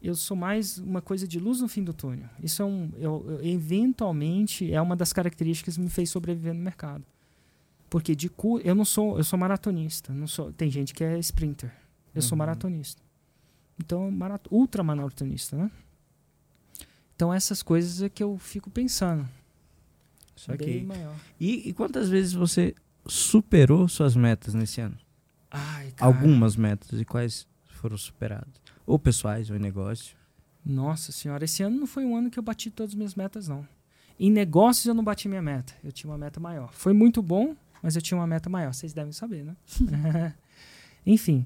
Eu 0.08 0.16
sou 0.16 0.38
mais 0.38 0.78
uma 0.78 1.02
coisa 1.02 1.28
de 1.28 1.38
luz 1.38 1.60
no 1.60 1.68
fim 1.68 1.84
do 1.84 1.94
túnel. 1.94 2.30
Isso 2.42 2.62
é 2.62 2.66
um, 2.66 2.90
eu, 2.98 3.26
eu- 3.28 3.46
eventualmente 3.46 4.72
é 4.72 4.82
uma 4.82 4.96
das 4.96 5.12
características 5.12 5.76
que 5.76 5.82
me 5.82 5.90
fez 5.90 6.10
sobreviver 6.10 6.54
no 6.54 6.62
mercado. 6.62 7.04
Porque 7.90 8.16
de 8.16 8.30
cu, 8.30 8.60
eu 8.60 8.74
não 8.74 8.86
sou, 8.86 9.18
eu 9.18 9.24
sou 9.26 9.38
maratonista, 9.38 10.14
não 10.14 10.26
sou, 10.28 10.54
tem 10.54 10.70
gente 10.72 10.94
que 10.94 11.04
é 11.04 11.20
sprinter. 11.20 11.74
Eu 12.16 12.22
sou 12.22 12.36
Uhum. 12.36 12.38
maratonista. 12.40 13.02
Então, 13.78 14.10
marato, 14.10 14.50
ultra 14.54 14.82
maratonista, 14.82 15.58
né? 15.58 15.70
Então 17.16 17.34
essas 17.34 17.62
coisas 17.62 18.02
é 18.02 18.08
que 18.08 18.24
eu 18.24 18.38
fico 18.38 18.70
pensando. 18.70 19.28
Bem 20.48 20.58
que... 20.58 20.86
maior. 20.86 21.16
E, 21.40 21.68
e 21.70 21.74
quantas 21.74 22.08
vezes 22.10 22.32
você 22.32 22.74
superou 23.06 23.88
suas 23.90 24.16
metas 24.16 24.54
nesse 24.54 24.80
ano? 24.80 24.98
Ai. 25.52 25.94
Algumas 26.00 26.56
metas. 26.56 27.00
E 27.00 27.04
quais 27.04 27.48
foram 27.66 27.98
superadas? 27.98 28.54
Ou 28.88 28.98
pessoais, 28.98 29.50
ou 29.50 29.58
em 29.58 29.60
negócio? 29.60 30.16
Nossa 30.66 31.12
senhora, 31.12 31.44
esse 31.44 31.62
ano 31.62 31.78
não 31.78 31.86
foi 31.86 32.06
um 32.06 32.16
ano 32.16 32.32
que 32.32 32.40
eu 32.40 32.44
bati 32.44 32.72
todas 32.72 32.92
as 32.92 32.96
minhas 32.96 33.16
metas, 33.16 33.50
não. 33.50 33.68
Em 34.20 34.32
negócios 34.32 34.86
eu 34.86 34.94
não 34.94 35.04
bati 35.04 35.28
minha 35.28 35.42
meta. 35.42 35.74
Eu 35.84 35.92
tinha 35.92 36.10
uma 36.10 36.18
meta 36.18 36.40
maior. 36.40 36.72
Foi 36.74 36.94
muito 36.94 37.22
bom, 37.22 37.56
mas 37.84 37.98
eu 37.98 38.02
tinha 38.02 38.18
uma 38.18 38.26
meta 38.26 38.50
maior. 38.50 38.74
Vocês 38.74 38.94
devem 38.94 39.12
saber, 39.12 39.44
né? 39.44 39.56
Enfim. 41.06 41.46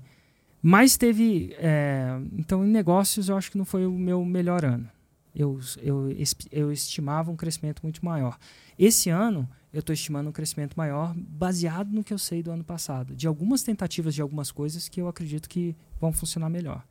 Mas 0.61 0.95
teve. 0.95 1.55
é, 1.57 2.19
então, 2.33 2.65
em 2.65 2.69
negócios, 2.69 3.27
eu 3.27 3.35
acho 3.35 3.51
que 3.51 3.57
não 3.57 3.65
foi 3.65 3.85
o 3.85 3.91
meu 3.91 4.23
melhor 4.23 4.63
ano. 4.63 4.87
Eu, 5.35 5.59
eu, 5.81 6.09
eu 6.51 6.71
estimava 6.71 7.31
um 7.31 7.35
crescimento 7.35 7.81
muito 7.81 8.05
maior. 8.05 8.37
Esse 8.77 9.09
ano, 9.09 9.49
eu 9.73 9.79
estou 9.79 9.93
estimando 9.93 10.27
um 10.29 10.31
crescimento 10.31 10.75
maior 10.75 11.13
baseado 11.15 11.91
no 11.91 12.03
que 12.03 12.13
eu 12.13 12.19
sei 12.19 12.43
do 12.43 12.51
ano 12.51 12.63
passado. 12.63 13.15
De 13.15 13.27
algumas 13.27 13.63
tentativas 13.63 14.13
de 14.13 14.21
algumas 14.21 14.51
coisas 14.51 14.87
que 14.87 15.01
eu 15.01 15.07
acredito 15.07 15.49
que 15.49 15.75
vão 15.99 16.13
funcionar 16.13 16.49
melhor. 16.49 16.83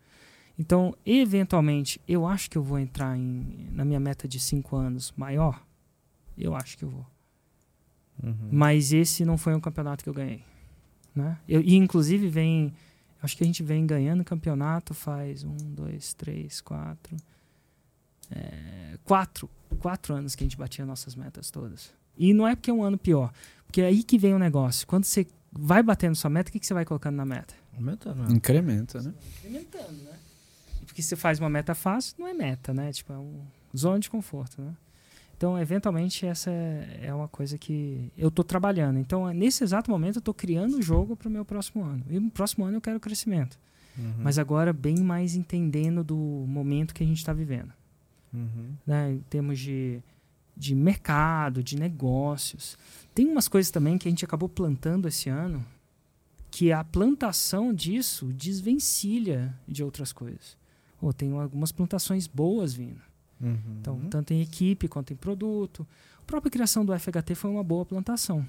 Então, 0.60 0.94
eventualmente, 1.06 1.98
eu 2.06 2.26
acho 2.26 2.50
que 2.50 2.58
eu 2.58 2.62
vou 2.62 2.78
entrar 2.78 3.16
em, 3.16 3.70
na 3.72 3.82
minha 3.82 3.98
meta 3.98 4.28
de 4.28 4.38
cinco 4.38 4.76
anos 4.76 5.10
maior. 5.16 5.64
Eu 6.36 6.54
acho 6.54 6.76
que 6.76 6.84
eu 6.84 6.90
vou. 6.90 7.06
Uhum. 8.22 8.50
Mas 8.52 8.92
esse 8.92 9.24
não 9.24 9.38
foi 9.38 9.54
um 9.54 9.60
campeonato 9.60 10.04
que 10.04 10.10
eu 10.10 10.12
ganhei. 10.12 10.44
Né? 11.14 11.38
Eu, 11.48 11.62
e, 11.62 11.76
inclusive, 11.76 12.28
vem. 12.28 12.74
Acho 13.22 13.38
que 13.38 13.42
a 13.42 13.46
gente 13.46 13.62
vem 13.62 13.86
ganhando 13.86 14.22
campeonato 14.22 14.92
faz 14.92 15.44
um, 15.44 15.56
dois, 15.56 16.12
três, 16.12 16.60
quatro. 16.60 17.16
é, 18.30 18.98
quatro. 19.02 19.48
Quatro 19.78 20.14
anos 20.14 20.34
que 20.34 20.44
a 20.44 20.46
gente 20.46 20.58
batia 20.58 20.84
nossas 20.84 21.14
metas 21.14 21.50
todas. 21.50 21.90
E 22.18 22.34
não 22.34 22.46
é 22.46 22.54
porque 22.54 22.70
é 22.70 22.74
um 22.74 22.82
ano 22.82 22.98
pior. 22.98 23.32
Porque 23.64 23.80
é 23.80 23.86
aí 23.86 24.02
que 24.02 24.18
vem 24.18 24.34
o 24.34 24.38
negócio. 24.38 24.86
Quando 24.86 25.04
você 25.04 25.26
vai 25.50 25.82
batendo 25.82 26.14
sua 26.16 26.28
meta, 26.28 26.50
o 26.50 26.52
que, 26.52 26.60
que 26.60 26.66
você 26.66 26.74
vai 26.74 26.84
colocando 26.84 27.16
na 27.16 27.24
meta? 27.24 27.54
Aumentando. 27.74 28.30
Incrementa, 28.30 29.00
né? 29.00 29.14
incrementando, 29.38 30.02
né? 30.02 30.18
Porque 30.90 31.02
você 31.02 31.14
faz 31.14 31.38
uma 31.38 31.48
meta 31.48 31.72
fácil, 31.72 32.16
não 32.18 32.26
é 32.26 32.34
meta, 32.34 32.74
né? 32.74 32.92
Tipo, 32.92 33.12
é 33.12 33.16
um 33.16 33.42
zona 33.76 34.00
de 34.00 34.10
conforto, 34.10 34.60
né? 34.60 34.74
Então, 35.36 35.56
eventualmente, 35.56 36.26
essa 36.26 36.50
é 36.50 37.14
uma 37.14 37.28
coisa 37.28 37.56
que 37.56 38.10
eu 38.18 38.28
tô 38.28 38.42
trabalhando. 38.42 38.98
Então, 38.98 39.32
nesse 39.32 39.62
exato 39.62 39.88
momento, 39.88 40.16
eu 40.16 40.20
tô 40.20 40.34
criando 40.34 40.78
o 40.78 40.82
jogo 40.82 41.16
para 41.16 41.28
o 41.28 41.30
meu 41.30 41.44
próximo 41.44 41.84
ano. 41.84 42.04
E 42.10 42.18
no 42.18 42.28
próximo 42.28 42.64
ano 42.64 42.78
eu 42.78 42.80
quero 42.80 42.98
crescimento. 42.98 43.56
Uhum. 43.96 44.14
Mas 44.18 44.36
agora, 44.36 44.72
bem 44.72 44.98
mais 44.98 45.36
entendendo 45.36 46.02
do 46.02 46.16
momento 46.16 46.92
que 46.92 47.04
a 47.04 47.06
gente 47.06 47.18
está 47.18 47.32
vivendo. 47.32 47.72
Uhum. 48.34 48.74
Né? 48.84 49.12
Em 49.12 49.20
termos 49.30 49.60
de, 49.60 50.02
de 50.56 50.74
mercado, 50.74 51.62
de 51.62 51.78
negócios. 51.78 52.76
Tem 53.14 53.28
umas 53.28 53.46
coisas 53.46 53.70
também 53.70 53.96
que 53.96 54.08
a 54.08 54.10
gente 54.10 54.24
acabou 54.24 54.48
plantando 54.48 55.06
esse 55.06 55.28
ano 55.28 55.64
que 56.50 56.72
a 56.72 56.82
plantação 56.82 57.72
disso 57.72 58.26
desvencilha 58.32 59.54
de 59.68 59.84
outras 59.84 60.12
coisas. 60.12 60.59
Ou 61.00 61.12
tem 61.12 61.32
algumas 61.32 61.72
plantações 61.72 62.26
boas 62.26 62.74
vindo. 62.74 63.00
Uhum. 63.40 63.58
Então, 63.80 64.00
tanto 64.10 64.32
em 64.32 64.42
equipe 64.42 64.86
quanto 64.86 65.12
em 65.12 65.16
produto. 65.16 65.86
A 66.18 66.24
própria 66.24 66.50
criação 66.50 66.84
do 66.84 66.96
FHT 66.98 67.34
foi 67.34 67.50
uma 67.50 67.64
boa 67.64 67.84
plantação. 67.84 68.46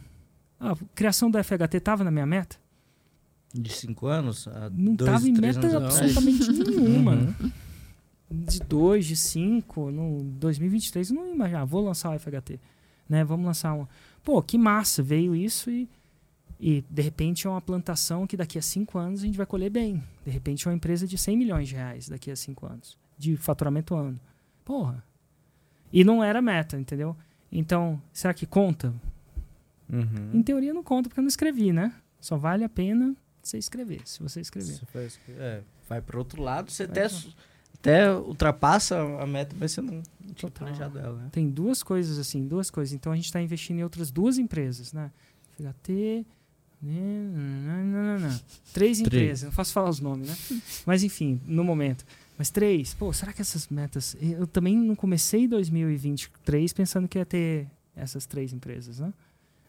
A 0.60 0.76
criação 0.94 1.32
do 1.32 1.42
FHT 1.42 1.78
estava 1.78 2.04
na 2.04 2.12
minha 2.12 2.26
meta? 2.26 2.58
De 3.54 3.72
cinco 3.72 4.08
anos? 4.08 4.48
A 4.48 4.70
Não 4.70 4.94
estava 4.94 5.28
em 5.28 5.34
meta 5.34 5.78
absolutamente 5.78 6.52
nenhuma. 6.52 7.14
Uhum. 7.14 7.52
De 8.30 8.60
dois, 8.60 9.06
de 9.06 9.16
cinco, 9.16 9.92
no 9.92 10.24
2023, 10.24 11.10
eu 11.10 11.16
não 11.16 11.34
imaginava, 11.34 11.66
vou 11.66 11.84
lançar 11.84 12.16
o 12.16 12.20
FHT. 12.20 12.60
Né? 13.10 13.26
Vamos 13.26 13.46
lançar 13.46 13.74
um. 13.74 13.86
Pô, 14.24 14.42
que 14.42 14.58
massa, 14.58 15.04
veio 15.04 15.36
isso 15.36 15.70
e, 15.70 15.90
e 16.62 16.82
de 16.90 17.02
repente 17.02 17.48
é 17.48 17.50
uma 17.50 17.60
plantação 17.62 18.28
que 18.28 18.38
daqui 18.38 18.58
a 18.60 18.62
cinco 18.62 19.00
anos 19.00 19.22
a 19.22 19.26
gente 19.26 19.36
vai 19.38 19.48
colher 19.48 19.72
bem. 19.72 20.04
De 20.24 20.30
repente 20.30 20.68
é 20.68 20.70
uma 20.70 20.76
empresa 20.78 21.08
de 21.08 21.18
100 21.18 21.36
milhões 21.36 21.68
de 21.68 21.76
reais 21.76 22.08
daqui 22.08 22.30
a 22.30 22.36
cinco 22.36 22.68
anos, 22.68 22.98
de 23.18 23.36
faturamento 23.36 23.96
ano. 23.96 24.20
Porra. 24.64 25.04
E 25.92 26.04
não 26.04 26.24
era 26.24 26.40
meta, 26.42 26.78
entendeu? 26.80 27.18
Então, 27.52 28.00
será 28.14 28.32
que 28.34 28.46
conta? 28.46 28.94
Uhum. 29.92 30.32
Em 30.34 30.44
teoria 30.44 30.74
não 30.74 30.84
conta 30.84 31.10
porque 31.10 31.20
eu 31.20 31.24
não 31.24 31.28
escrevi, 31.28 31.74
né? 31.74 31.94
Só 32.20 32.38
vale 32.38 32.64
a 32.64 32.70
pena 32.70 33.16
você 33.42 33.58
escrever, 33.58 34.02
se 34.06 34.22
você 34.22 34.40
escrever. 34.40 34.74
Você 34.74 34.86
faz- 34.86 35.20
é, 35.30 35.62
vai 35.90 36.00
para 36.00 36.18
outro 36.18 36.42
lado, 36.42 36.70
você 36.72 36.86
Vai 36.86 37.04
até, 37.06 37.16
até 37.74 38.14
ultrapassa 38.16 39.02
a 39.20 39.26
meta, 39.26 39.56
mas 39.60 39.72
você 39.72 39.82
não 39.82 40.02
tinha 40.36 40.50
Total. 40.50 40.68
planejado 40.68 41.00
ela, 41.00 41.18
né? 41.24 41.30
Tem 41.32 41.50
duas 41.50 41.82
coisas 41.84 42.20
assim, 42.20 42.48
duas 42.48 42.70
coisas. 42.70 42.94
Então 42.94 43.12
a 43.12 43.16
gente 43.16 43.26
está 43.26 43.42
investindo 43.42 43.80
em 43.80 43.84
outras 43.84 44.12
duas 44.12 44.38
empresas, 44.38 44.94
né? 44.94 45.12
FHT. 45.58 46.26
Três 48.74 49.00
empresas. 49.00 49.44
Não 49.46 49.52
faço 49.52 49.74
falar 49.74 49.90
os 49.90 50.00
nomes, 50.00 50.28
né? 50.28 50.62
Mas 50.86 51.04
enfim, 51.04 51.40
no 51.46 51.64
momento. 51.64 52.06
Mas 52.38 52.50
três. 52.50 52.94
Pô, 52.94 53.14
será 53.14 53.32
que 53.34 53.42
essas 53.42 53.68
metas? 53.68 54.16
Eu 54.20 54.48
também 54.48 54.76
não 54.78 54.96
comecei 54.96 55.48
2023 55.48 56.74
pensando 56.74 57.08
que 57.08 57.18
ia 57.18 57.26
ter 57.26 57.68
essas 57.96 58.26
três 58.26 58.52
empresas, 58.54 59.00
né? 59.00 59.14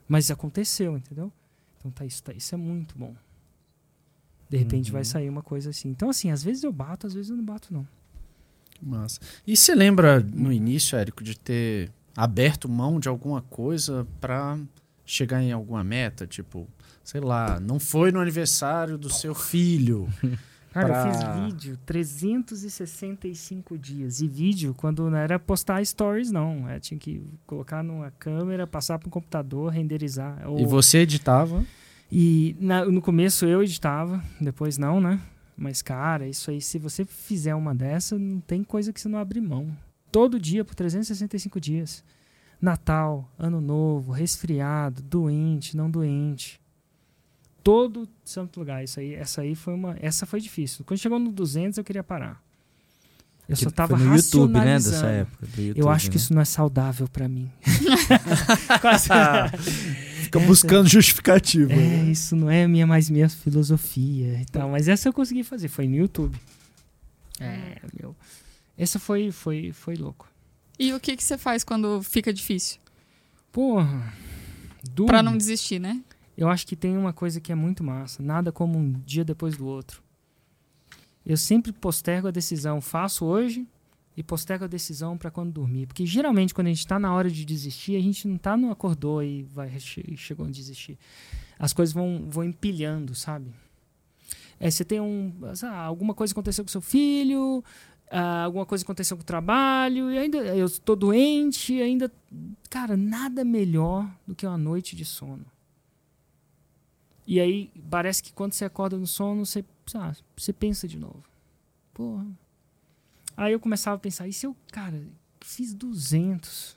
Mas 0.09 0.31
aconteceu, 0.31 0.97
entendeu? 0.97 1.31
Então 1.79 1.91
tá 1.91 2.05
isso, 2.07 2.23
tá, 2.23 2.33
isso 2.33 2.55
é 2.55 2.59
muito 2.59 2.97
bom. 2.97 3.15
De 4.49 4.57
repente 4.57 4.89
Uhum. 4.91 4.93
vai 4.95 5.05
sair 5.05 5.29
uma 5.29 5.43
coisa 5.43 5.71
assim. 5.71 5.89
Então 5.89 6.09
assim, 6.11 6.31
às 6.31 6.43
vezes 6.43 6.63
eu 6.63 6.73
bato, 6.73 7.07
às 7.07 7.15
vezes 7.15 7.31
eu 7.31 7.37
não 7.37 7.45
bato 7.45 7.73
não. 7.73 7.87
Massa. 8.81 9.21
E 9.47 9.57
você 9.57 9.75
lembra 9.75 10.21
no 10.21 10.53
início, 10.53 10.97
Érico, 10.99 11.23
de 11.23 11.39
ter 11.39 11.91
aberto 12.17 12.69
mão 12.69 12.99
de 12.99 13.09
alguma 13.09 13.41
coisa 13.43 14.07
pra 14.21 14.59
chegar 15.07 15.43
em 15.43 15.53
alguma 15.53 15.85
meta? 15.85 16.27
Tipo, 16.27 16.67
sei 17.05 17.21
lá, 17.21 17.59
não 17.61 17.79
foi 17.81 18.11
no 18.13 18.21
aniversário 18.21 18.97
do 18.99 19.11
seu 19.11 19.35
filho. 19.35 20.09
Cara, 20.73 20.87
pra- 20.89 21.07
eu 21.07 21.13
fiz 21.13 21.53
vídeo 21.53 21.79
365 21.85 23.77
dias. 23.79 24.21
E 24.21 24.29
vídeo, 24.29 24.75
quando 24.75 25.09
não 25.11 25.17
era 25.19 25.39
postar 25.39 25.85
stories, 25.85 26.31
não. 26.31 26.69
É, 26.69 26.81
tinha 26.81 26.99
que 26.99 27.23
colocar 27.47 27.83
numa 27.83 28.11
câmera, 28.13 28.67
passar 28.67 28.99
para 28.99 29.09
um 29.09 29.11
computador, 29.11 29.71
renderizar. 29.73 30.43
Ou- 30.49 30.59
E 30.59 30.65
você 30.65 30.99
editava. 30.99 31.65
E 32.11 32.57
na- 32.61 32.85
no 32.85 33.01
começo 33.01 33.45
eu 33.47 33.63
editava, 33.63 34.23
depois 34.41 34.79
não, 34.79 35.01
né? 35.01 35.21
Mas, 35.57 35.83
cara, 35.83 36.27
isso 36.27 36.51
aí, 36.51 36.61
se 36.61 36.79
você 36.79 37.05
fizer 37.05 37.55
uma 37.55 37.75
dessa, 37.75 38.19
não 38.19 38.41
tem 38.41 38.65
coisa 38.65 38.93
que 38.93 39.01
você 39.01 39.09
não 39.09 39.19
abre 39.19 39.41
mão. 39.41 39.69
Todo 40.11 40.39
dia, 40.41 40.65
por 40.65 40.75
365 40.75 41.61
dias. 41.61 42.03
Natal, 42.61 43.31
Ano 43.39 43.61
Novo, 43.61 44.13
resfriado, 44.13 45.03
doente, 45.03 45.77
não 45.77 45.91
doente. 45.91 46.61
Todo 47.63 48.09
santo 48.25 48.59
lugar. 48.59 48.83
Isso 48.83 48.99
aí, 49.01 49.15
essa 49.15 49.43
aí 49.43 49.55
foi 49.55 49.75
uma. 49.75 49.97
Essa 50.01 50.27
foi 50.27 50.41
difícil. 50.41 50.85
Quando 50.85 50.99
chegou 50.99 51.19
no 51.19 51.31
200, 51.31 51.79
eu 51.79 51.85
queria 51.85 52.03
parar. 52.03 52.43
Eu 53.49 53.57
só 53.57 53.67
Que 53.69 53.75
tava 53.75 53.97
foi 53.97 54.07
no 54.07 54.17
YouTube, 54.17 54.53
né? 54.53 54.75
Dessa 54.75 55.07
época. 55.07 55.47
do 55.47 55.61
Eu 55.61 55.67
YouTube, 55.69 55.89
acho 55.89 56.11
que 56.11 56.17
né? 56.17 56.23
isso 56.23 56.35
não 56.35 56.41
é 56.43 56.45
saudável 56.45 57.09
pra 57.09 57.29
mim. 57.29 57.51
Quase. 58.81 59.09
Fica 60.25 60.39
buscando 60.41 60.89
justificativa. 60.89 61.73
É, 61.73 62.05
isso 62.11 62.35
não 62.35 62.49
é 62.49 62.67
minha, 62.67 62.87
mais 62.87 63.11
minha 63.11 63.29
filosofia 63.29 64.41
e 64.41 64.45
tal. 64.47 64.71
Mas 64.71 64.89
essa 64.89 65.09
eu 65.09 65.13
consegui 65.13 65.45
fazer, 65.45 65.69
foi 65.69 65.87
no 65.87 65.97
YouTube. 65.97 66.39
É, 67.41 67.81
meu. 68.01 68.17
Essa 68.79 68.99
foi, 68.99 69.31
foi, 69.31 69.73
foi 69.73 69.97
louco. 69.97 70.27
E 70.79 70.93
o 70.95 71.01
que, 71.01 71.17
que 71.17 71.23
você 71.23 71.37
faz 71.37 71.63
quando 71.63 72.03
fica 72.03 72.33
difícil? 72.33 72.79
Porra. 73.53 74.13
Du, 74.95 75.07
Pra 75.07 75.23
não 75.23 75.37
desistir, 75.37 75.79
né? 75.79 76.01
Eu 76.37 76.49
acho 76.49 76.67
que 76.67 76.75
tem 76.77 76.97
uma 76.97 77.13
coisa 77.13 77.41
que 77.41 77.53
é 77.53 77.55
muito 77.55 77.85
massa. 77.85 78.23
Nada 78.23 78.51
como 78.51 78.79
um 78.79 78.93
dia 79.05 79.25
depois 79.25 79.57
do 79.57 79.67
outro. 79.67 80.03
Eu 81.25 81.37
sempre 81.37 81.73
postergo 81.73 82.29
a 82.29 82.31
decisão. 82.31 82.81
Faço 82.81 83.25
hoje 83.25 83.67
e 84.17 84.23
postergo 84.23 84.65
a 84.65 84.69
decisão 84.69 85.17
pra 85.17 85.31
quando 85.31 85.53
dormir. 85.53 85.87
Porque 85.87 86.05
geralmente 86.07 86.53
quando 86.55 86.67
a 86.67 86.71
gente 86.71 86.87
tá 86.87 86.99
na 86.99 87.15
hora 87.15 87.31
de 87.31 87.45
desistir, 87.45 87.97
a 87.97 88.01
gente 88.01 88.27
não 88.27 88.37
tá 88.39 88.57
no 88.57 88.71
acordou 88.71 89.23
e 89.23 89.43
vai, 89.45 89.71
che- 89.79 90.17
chegou 90.17 90.47
a 90.47 90.51
desistir. 90.51 90.99
As 91.59 91.73
coisas 91.73 91.93
vão, 91.93 92.27
vão 92.29 92.45
empilhando, 92.45 93.15
sabe? 93.15 93.53
É, 94.59 94.71
você 94.71 94.85
tem 94.85 95.01
um. 95.01 95.33
lá, 95.63 95.79
alguma 95.81 96.15
coisa 96.15 96.33
aconteceu 96.33 96.65
com 96.65 96.69
seu 96.71 96.81
filho, 96.81 97.63
ah, 98.11 98.45
alguma 98.45 98.65
coisa 98.67 98.85
aconteceu 98.85 99.17
com 99.17 99.23
o 99.23 99.27
trabalho, 99.27 100.11
e 100.11 100.19
ainda 100.19 100.39
eu 100.39 100.67
estou 100.67 100.95
doente, 100.97 101.81
ainda. 101.81 102.11
Cara, 102.71 102.97
nada 102.97 103.45
melhor 103.45 104.09
do 104.27 104.35
que 104.35 104.47
uma 104.47 104.59
noite 104.59 104.95
de 104.95 105.05
sono. 105.05 105.45
E 107.27 107.41
aí, 107.41 107.71
parece 107.89 108.23
que 108.23 108.33
quando 108.33 108.53
você 108.53 108.65
acorda 108.65 108.97
no 108.97 109.07
sono, 109.07 109.47
você, 109.47 109.65
ah, 109.95 110.13
você 110.37 110.53
pensa 110.53 110.89
de 110.89 110.99
novo. 110.99 111.23
Porra. 111.95 112.27
Aí 113.37 113.53
eu 113.53 113.61
começava 113.61 113.97
a 113.97 113.99
pensar, 114.01 114.27
e 114.29 114.33
se 114.33 114.47
eu, 114.47 114.57
cara, 114.73 115.03
fiz 115.41 115.73
200? 115.73 116.77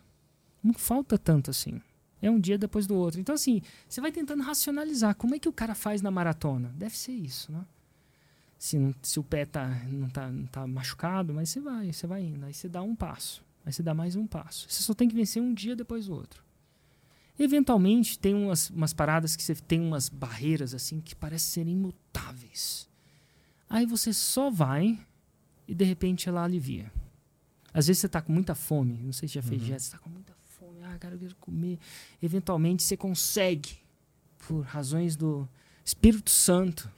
Não 0.63 0.73
falta 0.73 1.17
tanto 1.17 1.51
assim. 1.51 1.81
É 2.21 2.29
um 2.29 2.39
dia 2.39 2.57
depois 2.57 2.87
do 2.87 2.95
outro. 2.95 3.19
Então, 3.19 3.35
assim, 3.35 3.61
você 3.87 3.99
vai 4.01 4.11
tentando 4.11 4.41
racionalizar. 4.43 5.15
Como 5.15 5.35
é 5.35 5.39
que 5.39 5.49
o 5.49 5.53
cara 5.53 5.75
faz 5.75 6.01
na 6.01 6.09
maratona? 6.09 6.73
Deve 6.75 6.97
ser 6.97 7.11
isso, 7.11 7.51
né? 7.51 7.63
Se, 8.57 8.77
não- 8.79 8.95
se 9.01 9.19
o 9.19 9.23
pé 9.23 9.45
tá, 9.45 9.67
não, 9.85 10.09
tá, 10.09 10.31
não 10.31 10.45
tá 10.47 10.65
machucado, 10.65 11.33
mas 11.33 11.49
você 11.49 11.59
vai, 11.59 11.91
você 11.91 12.07
vai 12.07 12.23
indo. 12.23 12.45
Aí 12.45 12.53
você 12.53 12.69
dá 12.69 12.81
um 12.81 12.95
passo. 12.95 13.43
Aí 13.65 13.73
você 13.73 13.83
dá 13.83 13.93
mais 13.93 14.15
um 14.15 14.25
passo. 14.25 14.65
Você 14.69 14.81
só 14.83 14.93
tem 14.93 15.07
que 15.09 15.15
vencer 15.15 15.41
um 15.41 15.53
dia 15.53 15.75
depois 15.75 16.05
do 16.07 16.13
outro. 16.13 16.43
Eventualmente, 17.37 18.17
tem 18.17 18.33
umas, 18.33 18.69
umas 18.69 18.93
paradas 18.93 19.35
que 19.35 19.43
você 19.43 19.55
tem 19.55 19.81
umas 19.81 20.07
barreiras 20.07 20.73
assim 20.73 21.01
que 21.01 21.15
parecem 21.15 21.65
ser 21.65 21.69
imutáveis. 21.69 22.87
Aí 23.69 23.85
você 23.85 24.13
só 24.13 24.49
vai 24.49 24.97
e 25.67 25.73
de 25.73 25.83
repente 25.83 26.29
ela 26.29 26.43
alivia. 26.43 26.91
Às 27.73 27.87
vezes 27.87 27.99
você 27.99 28.07
tá 28.07 28.21
com 28.21 28.31
muita 28.31 28.55
fome, 28.55 29.01
não 29.03 29.11
sei 29.11 29.27
se 29.27 29.35
já 29.35 29.41
fez 29.41 29.61
dieta, 29.61 29.79
você 29.79 29.91
tá 29.91 29.97
com 29.97 30.09
muita 30.09 30.33
fome, 30.47 30.81
ah, 30.83 30.97
cara, 30.97 31.15
eu 31.15 31.19
quero 31.19 31.35
comer. 31.35 31.77
Eventualmente 32.23 32.83
você 32.83 32.95
consegue, 32.95 33.77
por 34.47 34.61
razões 34.61 35.17
do 35.17 35.47
Espírito 35.83 36.29
Santo, 36.29 36.89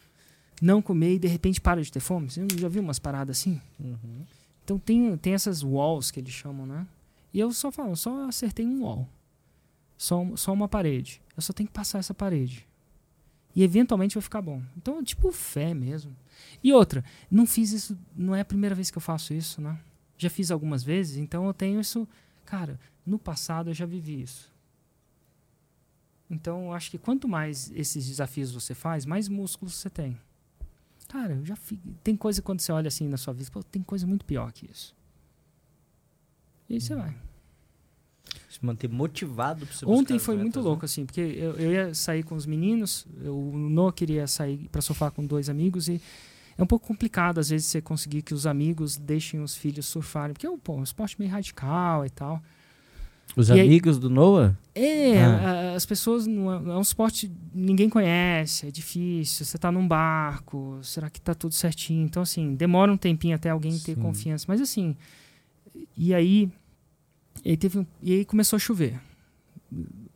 não 0.61 0.81
comer 0.81 1.15
e 1.15 1.19
de 1.19 1.27
repente 1.27 1.59
para 1.59 1.81
de 1.81 1.91
ter 1.91 1.99
fome. 1.99 2.29
Você 2.29 2.45
já 2.57 2.67
viu 2.67 2.83
umas 2.83 2.99
paradas 2.99 3.39
assim? 3.39 3.59
Uhum. 3.79 4.23
Então 4.63 4.77
tem, 4.77 5.17
tem 5.17 5.33
essas 5.33 5.63
walls 5.63 6.11
que 6.11 6.19
eles 6.19 6.33
chamam, 6.33 6.67
né? 6.67 6.85
E 7.33 7.39
eu 7.39 7.51
só 7.51 7.71
falo, 7.71 7.95
só 7.95 8.27
acertei 8.27 8.65
um 8.65 8.83
wall. 8.83 9.09
Só, 9.97 10.23
só 10.35 10.53
uma 10.53 10.67
parede. 10.67 11.21
Eu 11.35 11.41
só 11.41 11.51
tenho 11.51 11.67
que 11.67 11.73
passar 11.73 11.99
essa 11.99 12.13
parede. 12.13 12.67
E 13.55 13.63
eventualmente 13.63 14.13
vai 14.13 14.21
ficar 14.21 14.41
bom. 14.41 14.61
Então, 14.77 15.03
tipo, 15.03 15.31
fé 15.31 15.73
mesmo. 15.73 16.15
E 16.63 16.71
outra, 16.71 17.03
não 17.29 17.47
fiz 17.47 17.71
isso, 17.71 17.97
não 18.15 18.35
é 18.35 18.41
a 18.41 18.45
primeira 18.45 18.75
vez 18.75 18.91
que 18.91 18.97
eu 18.97 19.01
faço 19.01 19.33
isso, 19.33 19.59
né? 19.59 19.79
Já 20.15 20.29
fiz 20.29 20.51
algumas 20.51 20.83
vezes, 20.83 21.17
então 21.17 21.47
eu 21.47 21.53
tenho 21.53 21.79
isso. 21.79 22.07
Cara, 22.45 22.79
no 23.05 23.17
passado 23.17 23.71
eu 23.71 23.73
já 23.73 23.85
vivi 23.85 24.21
isso. 24.21 24.53
Então, 26.29 26.65
eu 26.65 26.73
acho 26.73 26.91
que 26.91 26.97
quanto 26.97 27.27
mais 27.27 27.71
esses 27.71 28.05
desafios 28.05 28.51
você 28.51 28.75
faz, 28.75 29.05
mais 29.05 29.27
músculos 29.27 29.75
você 29.75 29.89
tem. 29.89 30.19
Cara, 31.07 31.35
eu 31.35 31.45
já 31.45 31.55
fiz. 31.55 31.79
Tem 32.03 32.15
coisa 32.15 32.41
quando 32.41 32.59
você 32.59 32.71
olha 32.71 32.89
assim 32.89 33.07
na 33.07 33.17
sua 33.17 33.33
vida, 33.33 33.49
pô, 33.49 33.63
tem 33.63 33.81
coisa 33.81 34.05
muito 34.05 34.25
pior 34.25 34.51
que 34.51 34.69
isso. 34.69 34.95
E 36.69 36.75
aí 36.75 36.81
você 36.81 36.95
vai. 36.95 37.15
Se 38.59 38.65
manter 38.65 38.89
motivado 38.89 39.65
pra 39.65 39.75
você 39.75 39.85
Ontem 39.85 40.17
foi 40.17 40.35
muito 40.35 40.45
metas, 40.47 40.63
né? 40.63 40.69
louco, 40.69 40.85
assim, 40.85 41.05
porque 41.05 41.21
eu, 41.21 41.51
eu 41.57 41.71
ia 41.71 41.93
sair 41.93 42.23
com 42.23 42.33
os 42.35 42.45
meninos, 42.45 43.05
eu, 43.23 43.37
o 43.37 43.55
Noah 43.57 43.93
queria 43.93 44.25
sair 44.25 44.67
para 44.71 44.81
surfar 44.81 45.11
com 45.11 45.23
dois 45.25 45.47
amigos 45.49 45.87
e 45.87 46.01
é 46.57 46.63
um 46.63 46.65
pouco 46.65 46.87
complicado, 46.87 47.39
às 47.39 47.49
vezes, 47.49 47.67
você 47.67 47.81
conseguir 47.81 48.23
que 48.23 48.33
os 48.33 48.47
amigos 48.47 48.97
deixem 48.97 49.41
os 49.41 49.55
filhos 49.55 49.85
surfarem, 49.85 50.33
porque 50.33 50.47
é 50.47 50.49
um, 50.49 50.57
pô, 50.57 50.73
um 50.75 50.81
esporte 50.83 51.15
meio 51.19 51.29
radical 51.31 52.03
e 52.03 52.09
tal. 52.09 52.41
Os 53.35 53.49
E 53.49 53.53
aí- 53.53 53.61
amigos 53.61 53.99
do 53.99 54.09
Noah? 54.09 54.57
É, 54.73 55.23
Ah. 55.23 55.73
as 55.75 55.85
pessoas 55.85 56.25
não 56.25 56.51
é, 56.51 56.55
é 56.55 56.77
um 56.77 56.81
esporte 56.81 57.29
ninguém 57.53 57.87
conhece, 57.89 58.65
é 58.67 58.71
difícil. 58.71 59.45
Você 59.45 59.57
tá 59.59 59.71
num 59.71 59.87
barco, 59.87 60.79
será 60.81 61.09
que 61.11 61.21
tá 61.21 61.35
tudo 61.35 61.53
certinho? 61.53 62.03
Então, 62.05 62.23
assim, 62.23 62.55
demora 62.55 62.91
um 62.91 62.97
tempinho 62.97 63.35
até 63.35 63.49
alguém 63.51 63.73
ter 63.77 63.93
Sim. 63.93 64.01
confiança. 64.01 64.45
Mas 64.47 64.59
assim, 64.61 64.95
e 65.95 66.11
aí, 66.13 66.49
e 67.43 67.51
aí 67.51 67.57
teve 67.57 67.79
um- 67.79 67.85
e 68.01 68.13
aí 68.13 68.25
começou 68.25 68.57
a 68.57 68.59
chover. 68.59 68.99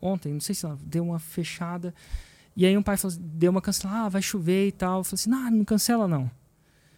Ontem, 0.01 0.33
não 0.33 0.39
sei 0.39 0.55
se 0.55 0.65
deu 0.85 1.03
uma 1.03 1.19
fechada. 1.19 1.93
E 2.55 2.65
aí 2.65 2.77
um 2.77 2.81
pai 2.83 2.97
falou, 2.97 3.15
deu 3.19 3.51
uma 3.51 3.61
cancelada, 3.61 4.05
ah, 4.05 4.09
vai 4.09 4.21
chover 4.21 4.67
e 4.67 4.71
tal. 4.71 4.99
Eu 4.99 5.03
falei 5.03 5.15
assim, 5.15 5.29
não, 5.29 5.51
não 5.51 5.65
cancela 5.65 6.07
não. 6.07 6.29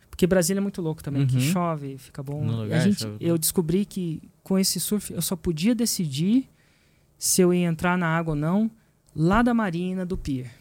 Porque 0.10 0.28
Brasília 0.28 0.60
é 0.60 0.62
muito 0.62 0.82
louco 0.82 1.04
também, 1.04 1.26
que 1.26 1.36
Uhum. 1.36 1.42
chove, 1.42 1.98
fica 1.98 2.22
bom. 2.22 2.46
Lugar 2.46 2.80
a 2.80 2.84
gente, 2.84 3.02
chove. 3.02 3.18
eu 3.20 3.38
descobri 3.38 3.84
que 3.86 4.22
com 4.44 4.58
esse 4.60 4.80
surf 4.80 5.12
eu 5.14 5.22
só 5.22 5.36
podia 5.36 5.74
decidir 5.74 6.48
se 7.18 7.42
eu 7.42 7.54
ia 7.54 7.66
entrar 7.68 7.98
na 7.98 8.08
água 8.08 8.34
ou 8.34 8.40
não 8.40 8.70
lá 9.16 9.42
da 9.42 9.54
marina 9.54 10.06
do 10.06 10.18
pier. 10.18 10.52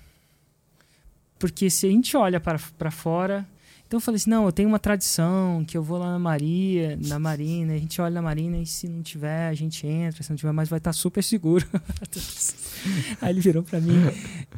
Porque 1.38 1.68
se 1.68 1.86
a 1.86 1.90
gente 1.90 2.16
olha 2.16 2.40
para 2.40 2.90
fora, 2.90 3.46
então 3.92 3.98
eu 3.98 4.00
falei 4.00 4.16
assim, 4.16 4.30
não, 4.30 4.46
eu 4.46 4.52
tenho 4.52 4.70
uma 4.70 4.78
tradição 4.78 5.62
que 5.66 5.76
eu 5.76 5.82
vou 5.82 5.98
lá 5.98 6.12
na 6.12 6.18
Maria, 6.18 6.98
na 7.06 7.18
marina, 7.18 7.74
a 7.74 7.76
gente 7.76 8.00
olha 8.00 8.14
na 8.14 8.22
marina 8.22 8.56
e 8.56 8.64
se 8.64 8.88
não 8.88 9.02
tiver, 9.02 9.48
a 9.48 9.52
gente 9.52 9.86
entra, 9.86 10.22
se 10.22 10.30
não 10.30 10.36
tiver 10.38 10.50
mais 10.50 10.70
vai 10.70 10.78
estar 10.78 10.94
super 10.94 11.22
seguro. 11.22 11.68
Aí 13.20 13.28
ele 13.28 13.40
virou 13.40 13.62
para 13.62 13.82
mim, 13.82 13.98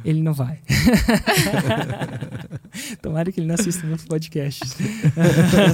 ele 0.05 0.21
não 0.21 0.31
vai. 0.31 0.61
Tomara 3.03 3.29
que 3.29 3.41
ele 3.41 3.47
não 3.47 3.55
assista 3.55 3.85
meus 3.85 4.05
podcasts. 4.05 4.77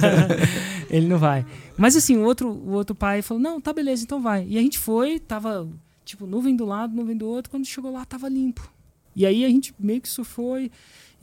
ele 0.90 1.06
não 1.06 1.18
vai. 1.18 1.46
Mas 1.78 1.94
assim, 1.94 2.16
o 2.16 2.24
outro, 2.24 2.48
o 2.48 2.72
outro 2.72 2.96
pai 2.96 3.22
falou: 3.22 3.40
não, 3.40 3.60
tá 3.60 3.72
beleza, 3.72 4.02
então 4.02 4.20
vai. 4.20 4.44
E 4.44 4.58
a 4.58 4.60
gente 4.60 4.76
foi, 4.76 5.20
tava 5.20 5.68
tipo 6.04 6.26
nuvem 6.26 6.56
do 6.56 6.64
lado, 6.64 6.96
nuvem 6.96 7.16
do 7.16 7.28
outro. 7.28 7.48
Quando 7.48 7.64
chegou 7.64 7.92
lá, 7.92 8.04
tava 8.04 8.28
limpo. 8.28 8.68
E 9.14 9.24
aí 9.24 9.44
a 9.44 9.48
gente 9.48 9.72
meio 9.78 10.00
que 10.00 10.08
surfou. 10.08 10.58
E... 10.58 10.68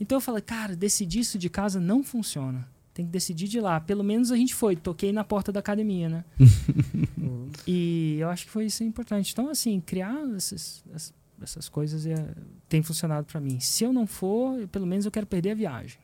Então 0.00 0.16
eu 0.16 0.20
falei: 0.20 0.40
cara, 0.40 0.74
decidir 0.74 1.20
isso 1.20 1.38
de 1.38 1.50
casa 1.50 1.78
não 1.78 2.02
funciona. 2.02 2.66
Tem 2.92 3.04
que 3.04 3.12
decidir 3.12 3.46
de 3.46 3.60
lá. 3.60 3.78
Pelo 3.80 4.02
menos 4.02 4.32
a 4.32 4.36
gente 4.36 4.54
foi. 4.54 4.74
Toquei 4.74 5.12
na 5.12 5.22
porta 5.22 5.52
da 5.52 5.60
academia, 5.60 6.08
né? 6.08 6.24
e 7.66 8.16
eu 8.18 8.28
acho 8.28 8.46
que 8.46 8.50
foi 8.50 8.66
isso 8.66 8.82
importante. 8.82 9.32
Então, 9.32 9.48
assim, 9.48 9.80
criar 9.80 10.18
essas, 10.34 10.82
essas, 11.40 11.68
coisas 11.68 12.04
é, 12.04 12.34
tem 12.68 12.82
funcionado 12.82 13.26
para 13.26 13.40
mim. 13.40 13.60
Se 13.60 13.84
eu 13.84 13.92
não 13.92 14.06
for, 14.06 14.66
pelo 14.68 14.86
menos 14.86 15.04
eu 15.04 15.10
quero 15.10 15.26
perder 15.26 15.52
a 15.52 15.54
viagem. 15.54 15.98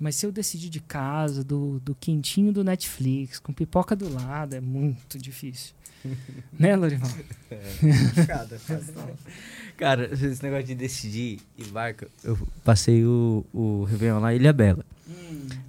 Mas 0.00 0.14
se 0.14 0.24
eu 0.24 0.32
decidir 0.32 0.70
de 0.70 0.80
casa, 0.80 1.42
do, 1.42 1.80
do 1.80 1.94
quentinho 1.94 2.52
do 2.52 2.62
Netflix, 2.62 3.38
com 3.38 3.52
pipoca 3.52 3.96
do 3.96 4.08
lado, 4.12 4.54
é 4.54 4.60
muito 4.60 5.18
difícil. 5.18 5.74
né, 6.58 6.76
Lorival? 6.76 7.10
Cara, 9.76 10.12
esse 10.12 10.42
negócio 10.42 10.66
de 10.66 10.74
decidir 10.74 11.40
e 11.56 11.64
barca, 11.64 12.08
eu 12.24 12.36
passei 12.64 13.04
o, 13.04 13.44
o 13.52 13.84
Réveillon 13.84 14.18
lá 14.20 14.32
em 14.32 14.36
Ilha 14.36 14.52
Bela. 14.52 14.84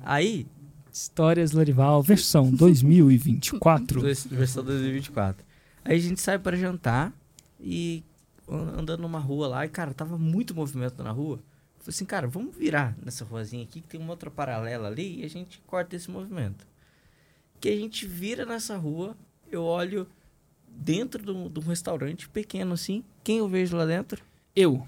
Aí, 0.02 0.48
Histórias 0.92 1.52
Lorival, 1.52 2.02
versão 2.02 2.50
2024. 2.52 4.02
Dois- 4.02 4.26
Versão 4.26 4.64
2024. 4.64 5.46
Aí 5.86 5.96
a 5.96 6.00
gente 6.02 6.20
sai 6.20 6.40
pra 6.40 6.58
jantar 6.58 7.14
e 7.60 8.04
an- 8.48 8.80
andando 8.80 9.02
numa 9.02 9.20
rua 9.20 9.48
lá, 9.48 9.66
e 9.66 9.70
cara, 9.70 9.94
tava 9.94 10.18
muito 10.18 10.56
movimento 10.56 11.04
na 11.04 11.12
rua. 11.12 11.36
Eu 11.38 11.84
Falei 11.84 11.90
assim, 11.96 12.06
cara, 12.06 12.28
vamos 12.28 12.56
virar 12.56 12.96
nessa 13.04 13.24
ruazinha 13.24 13.64
aqui, 13.64 13.80
que 13.82 13.88
tem 13.88 14.02
uma 14.02 14.12
outra 14.12 14.32
paralela 14.32 14.88
ali, 14.88 15.22
e 15.22 15.24
a 15.24 15.30
gente 15.30 15.62
corta 15.68 15.96
esse 15.96 16.10
movimento. 16.10 16.68
Que 17.62 17.70
a 17.70 17.76
gente 17.76 18.08
vira 18.08 18.46
nessa 18.46 18.76
rua, 18.76 19.16
eu 19.52 19.64
olho 19.64 20.08
dentro 20.80 21.22
de 21.24 21.32
um, 21.32 21.50
de 21.50 21.60
um 21.60 21.64
restaurante 21.64 22.28
pequeno 22.30 22.74
assim, 22.74 23.04
quem 23.24 23.38
eu 23.40 23.48
vejo 23.48 23.76
lá 23.76 23.86
dentro? 23.86 24.24
Eu. 24.56 24.88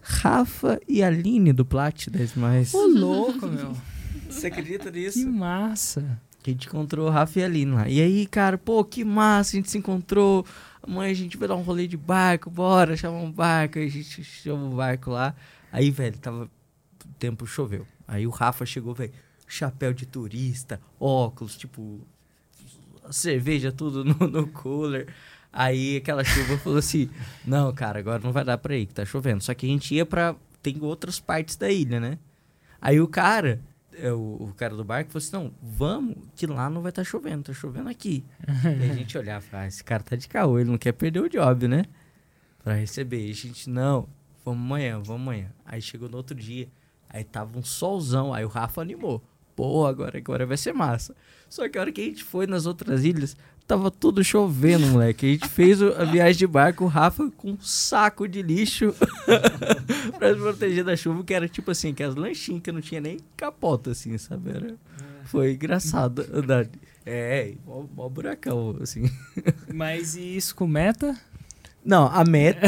Rafa 0.00 0.80
e 0.88 1.02
Aline 1.02 1.52
do 1.52 1.64
Plat 1.64 2.08
10 2.08 2.34
mais. 2.34 2.74
Ô, 2.74 2.86
louco, 2.86 3.46
meu. 3.46 3.76
Você 4.28 4.46
acredita 4.48 4.90
Que 4.90 4.98
nisso? 5.00 5.28
massa. 5.30 6.20
Que 6.42 6.50
a 6.50 6.52
gente 6.52 6.68
encontrou 6.68 7.08
o 7.08 7.10
Rafa 7.10 7.40
e 7.40 7.42
a 7.42 7.46
Aline 7.46 7.72
lá. 7.72 7.88
E 7.88 8.00
aí, 8.00 8.26
cara, 8.26 8.56
pô, 8.56 8.84
que 8.84 9.04
massa, 9.04 9.56
a 9.56 9.56
gente 9.56 9.70
se 9.70 9.78
encontrou. 9.78 10.46
Amanhã 10.82 11.10
a 11.10 11.14
gente 11.14 11.36
vai 11.36 11.48
dar 11.48 11.56
um 11.56 11.62
rolê 11.62 11.88
de 11.88 11.96
barco, 11.96 12.48
bora, 12.48 12.96
chama 12.96 13.18
um 13.18 13.30
barco. 13.32 13.78
Aí 13.78 13.86
a 13.86 13.90
gente 13.90 14.22
chama 14.22 14.68
o 14.68 14.76
barco 14.76 15.10
lá. 15.10 15.34
Aí, 15.72 15.90
velho, 15.90 16.16
tava. 16.18 16.44
O 16.44 17.08
tempo 17.18 17.46
choveu. 17.46 17.84
Aí 18.06 18.26
o 18.26 18.30
Rafa 18.30 18.64
chegou, 18.64 18.94
velho, 18.94 19.12
chapéu 19.48 19.92
de 19.92 20.06
turista, 20.06 20.80
óculos, 21.00 21.56
tipo. 21.56 22.00
Cerveja, 23.10 23.72
tudo 23.72 24.04
no, 24.04 24.26
no 24.26 24.46
cooler. 24.48 25.08
Aí 25.52 25.96
aquela 25.96 26.22
chuva 26.22 26.58
falou 26.58 26.78
assim: 26.78 27.08
Não, 27.44 27.72
cara, 27.72 27.98
agora 27.98 28.22
não 28.22 28.32
vai 28.32 28.44
dar 28.44 28.58
pra 28.58 28.76
ir, 28.76 28.86
que 28.86 28.94
tá 28.94 29.04
chovendo. 29.04 29.42
Só 29.42 29.54
que 29.54 29.66
a 29.66 29.68
gente 29.68 29.94
ia 29.94 30.04
pra. 30.04 30.36
Tem 30.62 30.76
outras 30.82 31.18
partes 31.18 31.56
da 31.56 31.70
ilha, 31.70 32.00
né? 32.00 32.18
Aí 32.80 33.00
o 33.00 33.08
cara, 33.08 33.60
é, 33.94 34.12
o, 34.12 34.36
o 34.40 34.54
cara 34.56 34.76
do 34.76 34.84
barco 34.84 35.10
falou 35.10 35.24
assim: 35.24 35.36
Não, 35.36 35.52
vamos, 35.62 36.16
que 36.34 36.46
lá 36.46 36.68
não 36.68 36.82
vai 36.82 36.90
estar 36.90 37.04
chovendo, 37.04 37.44
tá 37.44 37.52
chovendo 37.52 37.88
aqui. 37.88 38.24
e 38.46 38.90
a 38.90 38.94
gente 38.94 39.16
olhava 39.16 39.44
e 39.44 39.48
falava: 39.48 39.64
ah, 39.64 39.68
Esse 39.68 39.82
cara 39.82 40.02
tá 40.02 40.16
de 40.16 40.28
caô, 40.28 40.58
ele 40.58 40.70
não 40.70 40.78
quer 40.78 40.92
perder 40.92 41.20
o 41.20 41.28
job, 41.28 41.68
né? 41.68 41.84
Pra 42.62 42.74
receber. 42.74 43.26
E 43.26 43.30
a 43.30 43.34
gente, 43.34 43.70
não, 43.70 44.08
vamos 44.44 44.60
amanhã, 44.60 45.00
vamos 45.00 45.22
amanhã. 45.22 45.50
Aí 45.64 45.80
chegou 45.80 46.08
no 46.08 46.16
outro 46.16 46.34
dia, 46.34 46.68
aí 47.08 47.24
tava 47.24 47.58
um 47.58 47.64
solzão, 47.64 48.34
aí 48.34 48.44
o 48.44 48.48
Rafa 48.48 48.82
animou. 48.82 49.22
Pô, 49.56 49.86
agora, 49.86 50.18
agora 50.18 50.44
vai 50.44 50.58
ser 50.58 50.74
massa. 50.74 51.16
Só 51.48 51.66
que 51.68 51.78
a 51.78 51.80
hora 51.80 51.90
que 51.90 52.02
a 52.02 52.04
gente 52.04 52.22
foi 52.22 52.46
nas 52.46 52.66
outras 52.66 53.04
ilhas, 53.04 53.34
tava 53.66 53.90
tudo 53.90 54.22
chovendo, 54.22 54.86
moleque. 54.86 55.26
A 55.26 55.28
gente 55.30 55.48
fez 55.48 55.82
a 55.82 56.04
viagem 56.06 56.38
de 56.38 56.46
barco, 56.46 56.84
o 56.84 56.88
Rafa 56.88 57.30
com 57.36 57.52
um 57.52 57.60
saco 57.60 58.28
de 58.28 58.42
lixo 58.42 58.94
pra 60.18 60.34
se 60.34 60.40
proteger 60.40 60.84
da 60.84 60.94
chuva, 60.94 61.24
que 61.24 61.32
era 61.32 61.48
tipo 61.48 61.70
assim, 61.70 61.94
que 61.94 62.02
as 62.02 62.14
lanchinhas 62.14 62.62
que 62.62 62.70
não 62.70 62.82
tinha 62.82 63.00
nem 63.00 63.18
capota, 63.36 63.92
assim, 63.92 64.16
sabe? 64.18 64.50
Era, 64.50 64.74
foi 65.24 65.54
engraçado 65.54 66.26
andar. 66.32 66.68
É, 67.04 67.54
mó, 67.64 67.84
mó 67.94 68.08
buracão, 68.08 68.76
assim. 68.82 69.10
Mas 69.72 70.16
e 70.16 70.36
isso 70.36 70.54
com 70.54 70.66
meta? 70.66 71.18
Não, 71.86 72.06
a 72.12 72.24
meta. 72.24 72.66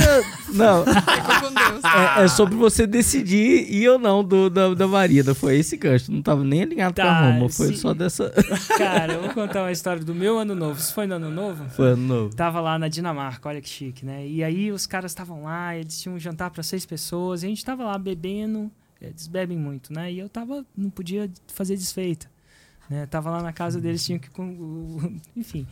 não, 0.55 0.85
com 0.87 1.89
é, 2.21 2.25
é 2.25 2.29
sobre 2.29 2.55
você 2.55 2.87
decidir 2.87 3.67
ir 3.73 3.89
ou 3.89 3.99
não 3.99 4.23
do, 4.23 4.49
da, 4.49 4.73
da 4.75 4.87
Marina. 4.87 5.35
Foi 5.35 5.57
esse 5.57 5.77
gancho. 5.77 6.13
Não 6.13 6.23
tava 6.23 6.45
nem 6.45 6.63
alinhado 6.63 6.95
com 6.95 7.03
Tá, 7.03 7.11
a 7.11 7.33
Roma. 7.33 7.49
Foi 7.49 7.67
sim. 7.69 7.77
só 7.77 7.93
dessa. 7.93 8.31
Cara, 8.77 9.15
eu 9.15 9.23
vou 9.23 9.31
contar 9.35 9.63
uma 9.63 9.73
história 9.73 10.03
do 10.05 10.15
meu 10.15 10.39
ano 10.39 10.55
novo. 10.55 10.79
Isso 10.79 10.95
foi 10.95 11.07
no 11.07 11.17
ano 11.17 11.31
novo? 11.31 11.69
Foi 11.71 11.89
ano 11.93 12.03
novo. 12.07 12.35
Tava 12.37 12.61
lá 12.61 12.79
na 12.79 12.87
Dinamarca, 12.89 13.49
olha 13.49 13.61
que 13.61 13.69
chique, 13.69 14.07
né? 14.07 14.27
E 14.27 14.43
aí 14.45 14.71
os 14.71 14.87
caras 14.87 15.11
estavam 15.11 15.43
lá, 15.45 15.77
eles 15.77 16.01
tinham 16.01 16.15
um 16.15 16.19
jantar 16.19 16.51
para 16.51 16.63
seis 16.63 16.87
pessoas, 16.87 17.43
e 17.43 17.47
a 17.47 17.49
gente 17.49 17.65
tava 17.65 17.85
lá 17.85 17.99
bebendo, 17.99 18.71
eles 19.03 19.27
bebem 19.27 19.59
muito, 19.59 19.93
né? 19.93 20.13
E 20.13 20.19
eu 20.21 20.29
tava, 20.29 20.65
não 20.77 20.91
podia 20.91 21.29
fazer 21.49 21.77
desfeita, 21.77 22.29
né? 22.89 23.07
Tava 23.07 23.31
lá 23.31 23.43
na 23.43 23.53
casa 23.53 23.81
deles, 23.81 24.05
tinha 24.05 24.19
que... 24.19 24.31
com- 24.31 25.17
Enfim. 25.37 25.67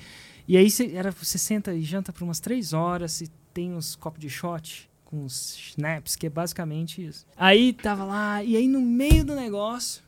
E 0.49 0.57
aí 0.57 0.70
você 0.70 0.92
era, 0.94 1.11
você 1.11 1.38
senta 1.38 1.74
e 1.74 1.82
janta 1.82 2.12
por 2.12 2.22
umas 2.22 2.40
três 2.40 2.72
horas 2.72 3.20
e 3.20 3.28
tem 3.53 3.72
uns 3.72 3.97
copos 3.97 4.20
de 4.20 4.28
shot 4.28 4.88
com 5.05 5.24
os 5.24 5.57
snaps, 5.70 6.16
que 6.16 6.26
é 6.26 6.30
basicamente 6.30 7.05
isso. 7.05 7.26
Aí 7.36 7.72
tava 7.72 8.05
lá, 8.05 8.42
e 8.42 8.57
aí 8.57 8.68
no 8.68 8.80
meio 8.80 9.24
do 9.24 9.34
negócio, 9.34 10.03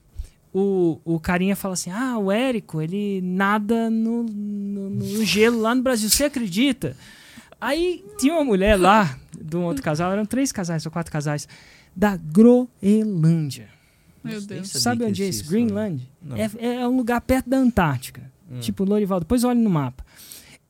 o, 0.52 1.00
o 1.04 1.18
carinha 1.18 1.56
fala 1.56 1.74
assim: 1.74 1.90
Ah, 1.90 2.18
o 2.18 2.30
Érico, 2.30 2.80
ele 2.80 3.20
nada 3.22 3.90
no, 3.90 4.22
no, 4.24 4.90
no 4.90 5.24
gelo 5.24 5.60
lá 5.60 5.74
no 5.74 5.82
Brasil, 5.82 6.08
você 6.08 6.24
acredita? 6.24 6.96
Aí 7.60 8.04
tinha 8.18 8.34
uma 8.34 8.44
mulher 8.44 8.76
lá, 8.76 9.18
de 9.40 9.56
um 9.56 9.64
outro 9.64 9.82
casal, 9.82 10.12
eram 10.12 10.24
três 10.24 10.52
casais 10.52 10.86
ou 10.86 10.92
quatro 10.92 11.10
casais, 11.10 11.48
da 11.94 12.16
Groenlândia. 12.16 13.68
Meu 14.22 14.40
Deus. 14.40 14.68
Sabe 14.68 15.04
que 15.04 15.10
onde 15.10 15.22
é 15.22 15.28
isso? 15.28 15.48
Greenland? 15.48 16.08
Não. 16.22 16.36
É, 16.36 16.50
é 16.60 16.88
um 16.88 16.96
lugar 16.96 17.20
perto 17.20 17.48
da 17.48 17.56
Antártica. 17.56 18.30
Hum. 18.50 18.60
Tipo 18.60 18.84
Lorival. 18.84 19.20
Depois 19.20 19.44
olhe 19.44 19.60
no 19.60 19.70
mapa. 19.70 20.04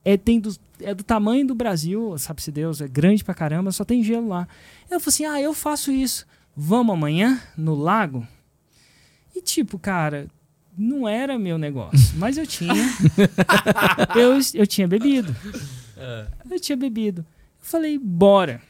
É, 0.09 0.17
tem 0.17 0.41
do, 0.41 0.57
é 0.81 0.95
do 0.95 1.05
tamanho 1.05 1.47
do 1.47 1.55
Brasil, 1.55 2.17
sabe-se 2.17 2.51
Deus, 2.51 2.81
é 2.81 2.89
grande 2.89 3.23
pra 3.23 3.35
caramba, 3.35 3.71
só 3.71 3.85
tem 3.85 4.03
gelo 4.03 4.27
lá. 4.27 4.49
Eu 4.91 4.99
falei 4.99 5.09
assim: 5.09 5.25
ah, 5.27 5.39
eu 5.39 5.53
faço 5.53 5.93
isso. 5.93 6.27
Vamos 6.57 6.95
amanhã 6.95 7.39
no 7.59 7.75
lago? 7.75 8.27
E 9.37 9.43
tipo, 9.43 9.79
cara, 9.79 10.27
não 10.79 11.07
era 11.07 11.39
meu 11.39 11.59
negócio, 11.59 12.17
mas 12.17 12.39
eu 12.39 12.47
tinha. 12.47 12.73
eu, 14.17 14.39
eu 14.55 14.67
tinha 14.67 14.89
bebido. 14.89 15.37
Eu 16.51 16.59
tinha 16.59 16.77
bebido. 16.77 17.21
Eu 17.21 17.67
falei, 17.67 17.99
bora. 17.99 18.63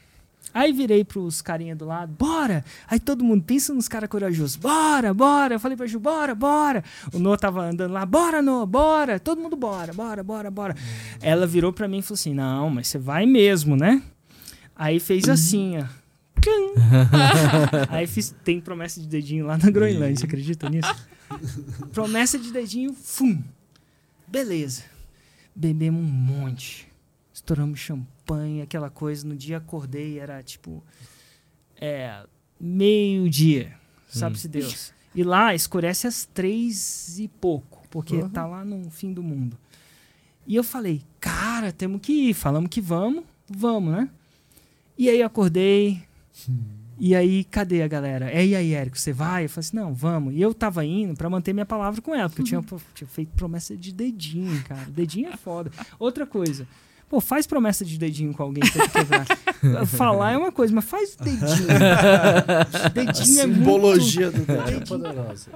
Aí 0.53 0.73
virei 0.73 1.03
pros 1.03 1.41
carinha 1.41 1.75
do 1.75 1.85
lado, 1.85 2.11
bora! 2.17 2.65
Aí 2.87 2.99
todo 2.99 3.23
mundo 3.23 3.43
pensa 3.43 3.73
nos 3.73 3.87
caras 3.87 4.09
corajosos, 4.09 4.55
bora, 4.55 5.13
bora! 5.13 5.55
Eu 5.55 5.59
falei 5.59 5.77
pra 5.77 5.85
Ju, 5.85 5.99
bora, 5.99 6.33
bora! 6.33 6.83
O 7.13 7.19
Noah 7.19 7.37
tava 7.37 7.63
andando 7.63 7.91
lá, 7.91 8.05
bora, 8.05 8.41
Noah, 8.41 8.65
bora! 8.65 9.19
Todo 9.19 9.41
mundo 9.41 9.55
bora, 9.55 9.93
bora, 9.93 10.23
bora, 10.23 10.49
bora. 10.49 10.75
Ela 11.21 11.45
virou 11.45 11.71
pra 11.71 11.87
mim 11.87 11.99
e 11.99 12.01
falou 12.01 12.15
assim: 12.15 12.33
não, 12.33 12.69
mas 12.69 12.87
você 12.87 12.97
vai 12.97 13.25
mesmo, 13.25 13.75
né? 13.75 14.01
Aí 14.75 14.99
fez 14.99 15.27
assim, 15.29 15.77
ó. 15.77 15.85
Aí 17.89 18.07
fiz, 18.07 18.33
tem 18.43 18.61
promessa 18.61 19.01
de 19.01 19.07
dedinho 19.07 19.45
lá 19.45 19.57
na 19.57 19.69
Groenlândia, 19.69 20.17
você 20.17 20.25
acredita 20.25 20.69
nisso? 20.69 20.95
promessa 21.91 22.39
de 22.39 22.51
dedinho, 22.51 22.93
fum. 22.93 23.43
Beleza. 24.27 24.83
Bebemos 25.55 26.01
um 26.01 26.05
monte. 26.05 26.87
Estouramos 27.33 27.79
champanhe, 28.29 28.61
aquela 28.61 28.89
coisa. 28.89 29.27
No 29.27 29.35
dia 29.35 29.57
acordei, 29.57 30.19
era 30.19 30.41
tipo. 30.43 30.83
É. 31.79 32.23
Meio-dia. 32.59 33.73
Sabe-se 34.09 34.47
Deus. 34.47 34.93
E 35.15 35.23
lá 35.23 35.55
escurece 35.55 36.07
às 36.07 36.25
três 36.25 37.17
e 37.19 37.27
pouco, 37.27 37.83
porque 37.89 38.15
Uhum. 38.17 38.29
tá 38.29 38.45
lá 38.45 38.63
no 38.65 38.89
fim 38.91 39.11
do 39.13 39.23
mundo. 39.23 39.57
E 40.45 40.55
eu 40.55 40.63
falei, 40.63 41.01
cara, 41.19 41.71
temos 41.71 42.01
que 42.01 42.29
ir. 42.29 42.33
Falamos 42.33 42.69
que 42.69 42.81
vamos, 42.81 43.23
vamos, 43.47 43.91
né? 43.93 44.09
E 44.97 45.09
aí 45.09 45.21
acordei. 45.23 46.03
E 46.99 47.15
aí, 47.15 47.43
cadê 47.45 47.81
a 47.81 47.87
galera? 47.87 48.29
É, 48.29 48.45
e 48.45 48.55
aí, 48.55 48.73
Érico, 48.73 48.97
você 48.99 49.13
vai? 49.13 49.45
Eu 49.45 49.49
falei 49.49 49.59
assim, 49.67 49.77
não, 49.77 49.93
vamos. 49.93 50.33
E 50.35 50.41
eu 50.41 50.53
tava 50.53 50.83
indo 50.85 51.15
pra 51.15 51.29
manter 51.29 51.53
minha 51.53 51.65
palavra 51.65 52.01
com 52.01 52.13
ela, 52.13 52.27
porque 52.29 52.41
eu 52.41 52.45
tinha, 52.45 52.61
tinha 52.93 53.07
feito 53.07 53.31
promessa 53.35 53.75
de 53.77 53.93
dedinho, 53.93 54.61
cara. 54.63 54.85
Dedinho 54.89 55.29
é 55.29 55.37
foda. 55.37 55.71
Outra 55.97 56.25
coisa. 56.27 56.67
Pô, 57.09 57.19
faz 57.19 57.47
promessa 57.47 57.83
de 57.83 57.97
dedinho 57.97 58.33
com 58.35 58.43
alguém 58.43 58.63
pra 58.71 58.87
quebrar. 58.87 59.25
Falar 59.87 60.33
é 60.33 60.37
uma 60.37 60.51
coisa, 60.51 60.73
mas 60.73 60.85
faz 60.85 61.15
dedinho. 61.15 61.67
dedinho 62.93 63.39
é 63.39 63.47
muito... 63.47 63.59
Simbologia 63.59 64.29
do 64.29 64.45
dedo 64.45 64.69
é 64.69 64.85
poderosa. 64.85 65.49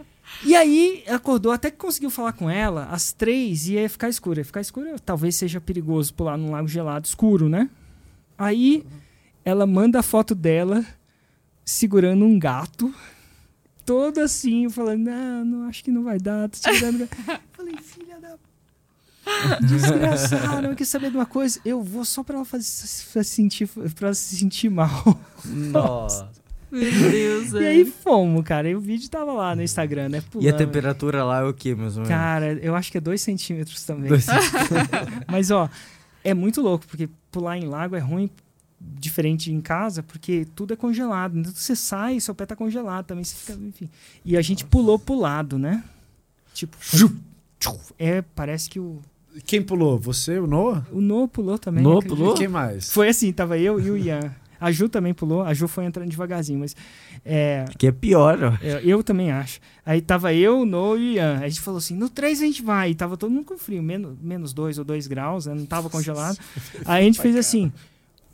E 0.44 0.56
aí, 0.56 1.04
acordou, 1.08 1.52
até 1.52 1.70
que 1.70 1.78
conseguiu 1.78 2.10
falar 2.10 2.34
com 2.34 2.50
ela, 2.50 2.86
às 2.86 3.14
três 3.14 3.68
ia 3.68 3.88
ficar 3.88 4.10
escuro. 4.10 4.40
Ia 4.40 4.46
ficar 4.46 4.62
escuro, 4.62 5.00
talvez 5.00 5.36
seja 5.36 5.62
perigoso 5.62 6.12
pular 6.16 6.38
num 6.38 6.52
lago 6.52 6.68
gelado 6.68 7.06
escuro, 7.06 7.48
né? 7.48 7.70
Aí, 8.36 8.84
ela 9.46 9.68
manda 9.68 10.00
a 10.00 10.04
foto 10.04 10.34
dela 10.34 10.84
segurando 11.64 12.26
um 12.26 12.40
gato, 12.40 12.92
todo 13.86 14.20
assim, 14.20 14.70
falando, 14.70 15.04
não, 15.04 15.46
não 15.46 15.68
acho 15.68 15.84
que 15.84 15.92
não 15.92 16.04
vai 16.04 16.18
dar, 16.18 16.50
tô 16.50 16.58
segurando... 16.58 17.08
Falei, 17.54 17.78
filha 17.78 18.20
da... 18.20 18.38
Desgraçada, 19.62 20.62
não 20.68 20.76
quer 20.76 20.86
saber 20.86 21.10
de 21.12 21.18
uma 21.18 21.26
coisa? 21.26 21.60
Eu 21.64 21.82
vou 21.82 22.04
só 22.06 22.24
pra 22.24 22.36
ela 22.36 22.46
fazer, 22.46 22.66
pra 23.12 23.24
sentir, 23.24 23.68
pra 23.68 24.08
ela 24.08 24.14
se 24.14 24.36
sentir 24.38 24.70
mal. 24.70 25.20
Nossa. 25.46 26.30
Meu 26.72 26.92
Deus, 26.92 27.54
E 27.54 27.64
é. 27.64 27.68
aí 27.68 27.86
fomos, 27.86 28.44
cara. 28.44 28.68
E 28.68 28.76
o 28.76 28.80
vídeo 28.80 29.08
tava 29.08 29.32
lá 29.32 29.56
no 29.56 29.62
Instagram, 29.62 30.10
né? 30.10 30.18
E 30.18 30.20
a 30.20 30.24
pulando. 30.24 30.58
temperatura 30.58 31.24
lá 31.24 31.42
é 31.42 31.44
o 31.44 31.54
que, 31.54 31.72
ou 31.72 31.78
menos? 31.78 32.08
Cara, 32.08 32.54
eu 32.54 32.76
acho 32.76 32.92
que 32.92 32.98
é 32.98 33.02
2 33.02 33.22
centímetros 33.22 33.84
também. 33.84 34.10
Dois 34.10 34.26
Mas, 35.30 35.52
ó, 35.52 35.70
é 36.24 36.34
muito 36.34 36.62
louco, 36.62 36.88
porque 36.88 37.08
pular 37.32 37.60
em 37.60 37.66
lago 37.68 37.96
é 37.96 38.00
ruim, 38.00 38.28
diferente 38.80 39.52
em 39.52 39.62
casa, 39.62 40.02
porque 40.02 40.48
tudo 40.56 40.74
é 40.74 40.76
congelado. 40.76 41.38
Então 41.38 41.52
você 41.54 41.76
sai, 41.76 42.20
seu 42.20 42.34
pé 42.34 42.48
tá 42.48 42.56
congelado 42.56 43.06
também, 43.06 43.24
você 43.24 43.36
fica, 43.36 43.54
enfim. 43.54 43.88
E 44.26 44.36
a 44.36 44.42
gente 44.42 44.66
pulou 44.66 44.98
pro 44.98 45.16
lado, 45.16 45.60
né? 45.60 45.84
Tipo, 46.56 46.76
é, 48.00 48.22
parece 48.22 48.68
que 48.68 48.80
o, 48.80 49.00
Quem 49.46 49.62
pulou? 49.62 49.98
Você, 50.00 50.38
o 50.40 50.48
Noah? 50.48 50.86
o 50.92 51.02
Noah 51.02 51.28
pulou 51.28 51.58
também. 51.58 51.84
Noah 51.84 52.06
pulou? 52.06 52.34
E 52.34 52.38
quem 52.38 52.48
mais? 52.48 52.92
Foi 52.92 53.10
assim, 53.10 53.32
tava 53.32 53.58
eu 53.58 53.80
e 53.80 53.90
o 53.90 53.98
Ian. 53.98 54.34
A 54.60 54.72
Ju 54.72 54.88
também 54.88 55.14
pulou, 55.14 55.42
a 55.42 55.54
Ju 55.54 55.68
foi 55.68 55.84
entrando 55.84 56.10
devagarzinho, 56.10 56.60
mas. 56.60 56.74
É, 57.26 57.66
Que 57.78 57.88
é 57.88 57.92
pior, 57.92 58.40
ó. 58.42 58.66
é, 58.66 58.82
eu 58.84 59.04
também 59.04 59.30
acho. 59.30 59.60
Aí 59.86 60.00
tava 60.00 60.34
eu, 60.34 60.62
o 60.62 60.66
No 60.66 60.96
e 60.98 61.00
o 61.00 61.14
Ian. 61.16 61.40
A 61.42 61.50
gente 61.50 61.60
falou 61.60 61.80
assim: 61.80 61.96
no 61.96 62.08
3 62.08 62.42
a 62.42 62.46
gente 62.46 62.62
vai. 62.62 62.92
E 62.92 62.96
tava 62.96 63.18
todo 63.18 63.30
mundo 63.30 63.46
com 63.46 63.58
frio, 63.58 63.84
menos, 63.84 64.16
menos 64.22 64.54
2 64.54 64.78
ou 64.78 64.86
2 64.86 65.08
graus, 65.08 65.48
né? 65.48 65.54
não 65.54 65.66
tava 65.66 65.90
congelado. 65.90 66.38
Aí 66.86 67.02
a 67.04 67.06
gente 67.06 67.20
fez 67.20 67.36
assim: 67.36 67.74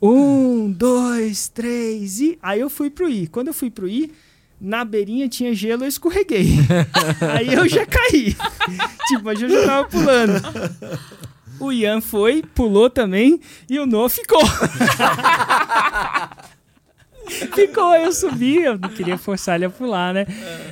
um, 0.00 0.70
dois, 0.70 1.48
três 1.48 2.20
e. 2.20 2.38
Aí 2.40 2.60
eu 2.60 2.70
fui 2.70 2.90
pro 2.90 3.08
I. 3.08 3.26
Quando 3.26 3.48
eu 3.48 3.54
fui 3.54 3.70
pro 3.70 3.88
I, 3.88 4.12
na 4.60 4.84
beirinha 4.84 5.28
tinha 5.28 5.54
gelo, 5.54 5.84
eu 5.84 5.88
escorreguei. 5.88 6.48
Aí 7.34 7.54
eu 7.54 7.66
já 7.68 7.86
caí. 7.86 8.36
tipo, 9.08 9.28
a 9.28 9.34
Ju 9.34 9.48
já 9.48 9.64
tava 9.64 9.88
pulando. 9.88 10.42
O 11.58 11.72
Ian 11.72 12.00
foi, 12.00 12.42
pulou 12.42 12.90
também, 12.90 13.40
e 13.68 13.78
o 13.78 13.86
No 13.86 14.08
ficou. 14.08 14.40
ficou, 17.54 17.94
eu 17.94 18.12
subi, 18.12 18.56
eu 18.62 18.78
não 18.78 18.88
queria 18.88 19.18
forçar 19.18 19.56
ele 19.56 19.66
a 19.66 19.70
pular, 19.70 20.14
né? 20.14 20.26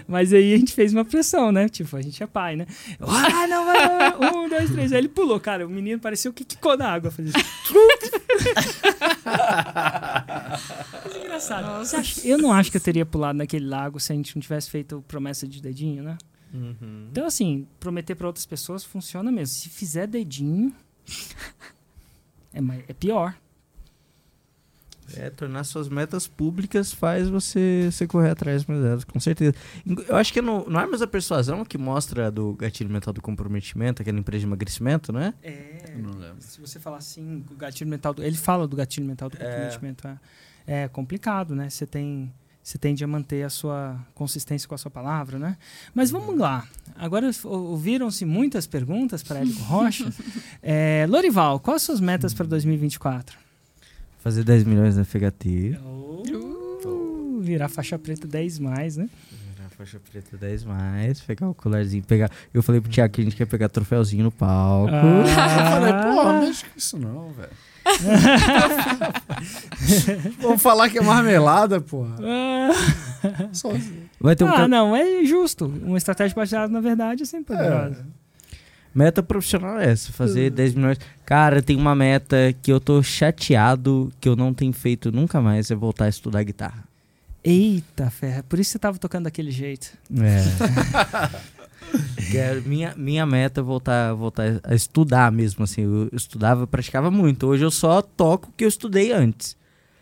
Mas 0.07 0.33
aí 0.33 0.55
a 0.55 0.57
gente 0.57 0.73
fez 0.73 0.93
uma 0.93 1.05
pressão, 1.05 1.53
né? 1.53 1.69
Tipo, 1.69 1.97
a 1.97 2.03
gente 2.03 2.23
é 2.23 2.27
pai, 2.27 2.57
né? 2.57 2.67
Eu, 2.99 3.07
ah, 3.09 3.47
não, 3.47 3.67
vai, 3.67 3.87
vai, 3.87 4.13
vai. 4.13 4.35
Um, 4.35 4.49
dois, 4.49 4.71
três. 4.71 4.93
Aí 4.93 4.99
ele 4.99 5.09
pulou, 5.09 5.39
cara. 5.39 5.67
O 5.67 5.71
menino 5.71 6.01
parecia 6.01 6.31
o 6.31 6.35
que 6.35 6.45
quicou 6.45 6.77
na 6.77 6.91
água. 6.91 7.11
Assim. 7.11 7.25
Mas 11.05 11.15
é 11.15 11.19
engraçado. 11.25 11.67
Acha- 11.97 12.27
Eu 12.27 12.39
não 12.39 12.53
acho 12.53 12.71
que 12.71 12.77
eu 12.77 12.81
teria 12.81 13.07
pulado 13.07 13.37
naquele 13.39 13.67
lago 13.67 13.99
se 14.01 14.13
a 14.13 14.17
gente 14.17 14.35
não 14.37 14.41
tivesse 14.43 14.71
feito 14.71 15.05
promessa 15.07 15.47
de 15.47 15.61
dedinho, 15.63 16.03
né? 16.03 16.17
Então, 17.11 17.27
assim, 17.27 17.67
prometer 17.79 18.15
pra 18.15 18.27
outras 18.27 18.47
pessoas 18.47 18.83
funciona 18.85 19.31
mesmo. 19.31 19.55
Se 19.55 19.69
fizer 19.69 20.07
dedinho, 20.07 20.73
é, 22.53 22.61
é 22.89 22.93
pior. 22.95 23.35
É, 25.17 25.31
tornar 25.31 25.65
suas 25.65 25.89
metas 25.89 26.27
públicas 26.27 26.93
faz 26.93 27.29
você, 27.29 27.89
você 27.91 28.07
correr 28.07 28.31
atrás 28.31 28.65
mais 28.67 28.81
delas, 28.83 29.05
com 29.05 29.19
certeza. 29.19 29.55
Eu 30.09 30.17
acho 30.17 30.33
que 30.33 30.43
no, 30.43 30.69
no 30.69 30.79
Armas 30.79 31.01
da 31.01 31.07
Persuasão 31.07 31.65
que 31.65 31.79
mostra 31.79 32.31
do 32.31 32.53
gatilho 32.55 32.91
mental 32.91 33.13
do 33.13 33.23
comprometimento, 33.23 34.03
aquela 34.03 34.19
empresa 34.19 34.41
de 34.41 34.47
emagrecimento, 34.47 35.13
né? 35.13 35.33
É. 35.43 35.95
Eu 35.95 36.03
não 36.03 36.19
lembro. 36.19 36.37
Se 36.41 36.61
você 36.61 36.79
falar 36.79 36.99
assim, 36.99 37.45
o 37.51 37.55
gatilho 37.55 37.89
mental. 37.89 38.13
Do, 38.13 38.23
ele 38.23 38.37
fala 38.37 38.69
do 38.69 38.77
gatilho 38.77 39.07
mental 39.07 39.29
do 39.31 39.37
comprometimento. 39.37 40.07
É. 40.09 40.19
é 40.85 40.89
complicado, 40.89 41.55
né? 41.55 41.71
Você 41.71 41.87
tem. 41.87 42.33
Você 42.63 42.77
tende 42.77 43.03
a 43.03 43.07
manter 43.07 43.45
a 43.45 43.49
sua 43.49 43.99
consistência 44.15 44.69
com 44.69 44.75
a 44.75 44.79
sua 44.79 44.91
palavra, 44.91 45.39
né? 45.39 45.57
Mas 45.95 46.11
vamos 46.11 46.37
lá. 46.37 46.69
Agora 46.97 47.31
ou- 47.45 47.69
ouviram-se 47.71 48.27
muitas 48.27 48.67
perguntas 48.67 49.23
para 49.23 49.39
Érico 49.41 49.63
Rocha. 49.63 50.13
É, 50.63 51.07
Lorival, 51.09 51.61
quais 51.61 51.77
as 51.77 51.83
suas 51.83 52.01
metas 52.01 52.35
para 52.35 52.45
2024? 52.47 53.39
Fazer 54.19 54.45
10 54.45 54.65
milhões 54.65 54.97
na 54.97 55.05
FHT. 55.05 55.79
Uh, 55.85 57.41
virar 57.41 57.69
faixa 57.69 57.99
preta 57.99 58.27
10 58.27 58.59
mais, 58.59 58.97
né? 58.97 59.09
Virar 59.31 59.69
faixa 59.71 60.01
preta 60.11 60.37
10 60.37 60.65
mais, 60.65 61.21
pegar 61.21 61.49
o 61.49 61.55
colarzinho, 61.55 62.03
pegar. 62.03 62.31
Eu 62.53 62.63
falei 62.63 62.81
pro 62.81 62.91
Thiago 62.91 63.15
que 63.15 63.21
a 63.21 63.25
gente 63.25 63.37
quer 63.37 63.47
pegar 63.47 63.69
troféuzinho 63.69 64.25
no 64.25 64.33
palco. 64.33 64.93
Eu 64.95 65.27
falei, 65.27 65.93
Ah. 65.93 66.03
porra, 66.03 66.33
não 66.33 66.41
mexe 66.47 66.65
com 66.65 66.79
isso 66.79 66.99
não, 66.99 67.31
velho. 67.33 67.51
Vamos 70.41 70.61
falar 70.61 70.91
que 70.91 70.99
é 70.99 71.01
marmelada, 71.01 71.81
porra. 71.81 72.17
Ah, 72.23 72.69
assim. 73.43 74.03
Vai 74.21 74.37
ter 74.37 74.45
um 74.45 74.49
ah, 74.49 74.69
não, 74.69 74.95
é 74.95 75.25
justo. 75.25 75.65
Uma 75.67 75.97
estratégia 75.97 76.35
baseada 76.35 76.71
na 76.71 76.81
verdade 76.81 77.23
é 77.23 77.27
sempre 77.27 77.57
poderosa. 77.57 78.05
Meta 78.99 79.23
profissional 79.23 79.79
é 79.79 79.93
essa, 79.93 80.11
fazer 80.11 80.51
10 80.51 80.75
milhões. 80.75 80.99
Cara, 81.25 81.63
tem 81.63 81.77
uma 81.77 81.95
meta 81.95 82.37
que 82.61 82.73
eu 82.73 82.81
tô 82.81 83.01
chateado 83.01 84.13
que 84.21 84.29
eu 84.29 84.35
não 84.35 84.53
tenho 84.53 84.73
feito 84.73 85.13
nunca 85.13 85.41
mais, 85.41 85.71
é 85.71 85.75
voltar 85.77 86.07
a 86.07 86.09
estudar 86.09 86.43
guitarra. 86.43 86.83
Eita, 87.45 88.11
ferra. 88.11 88.43
Por 88.49 88.59
isso 88.59 88.73
você 88.73 88.79
tava 88.81 88.99
tocando 88.99 89.25
daquele 89.25 89.53
jeito. 89.53 89.93
É. 90.21 90.43
Quero- 92.33 92.63
minha, 92.69 92.93
minha 92.97 93.25
meta 93.25 93.61
é 93.61 93.63
voltar, 93.63 94.13
voltar 94.15 94.61
a 94.65 94.75
estudar 94.75 95.31
mesmo, 95.31 95.63
assim. 95.63 95.83
Eu 95.83 96.09
estudava, 96.13 96.67
praticava 96.67 97.09
muito. 97.09 97.47
Hoje 97.47 97.65
eu 97.65 97.71
só 97.71 98.03
toco 98.03 98.49
o 98.49 98.53
que 98.57 98.65
eu 98.65 98.69
estudei 98.69 99.13
antes. 99.13 99.57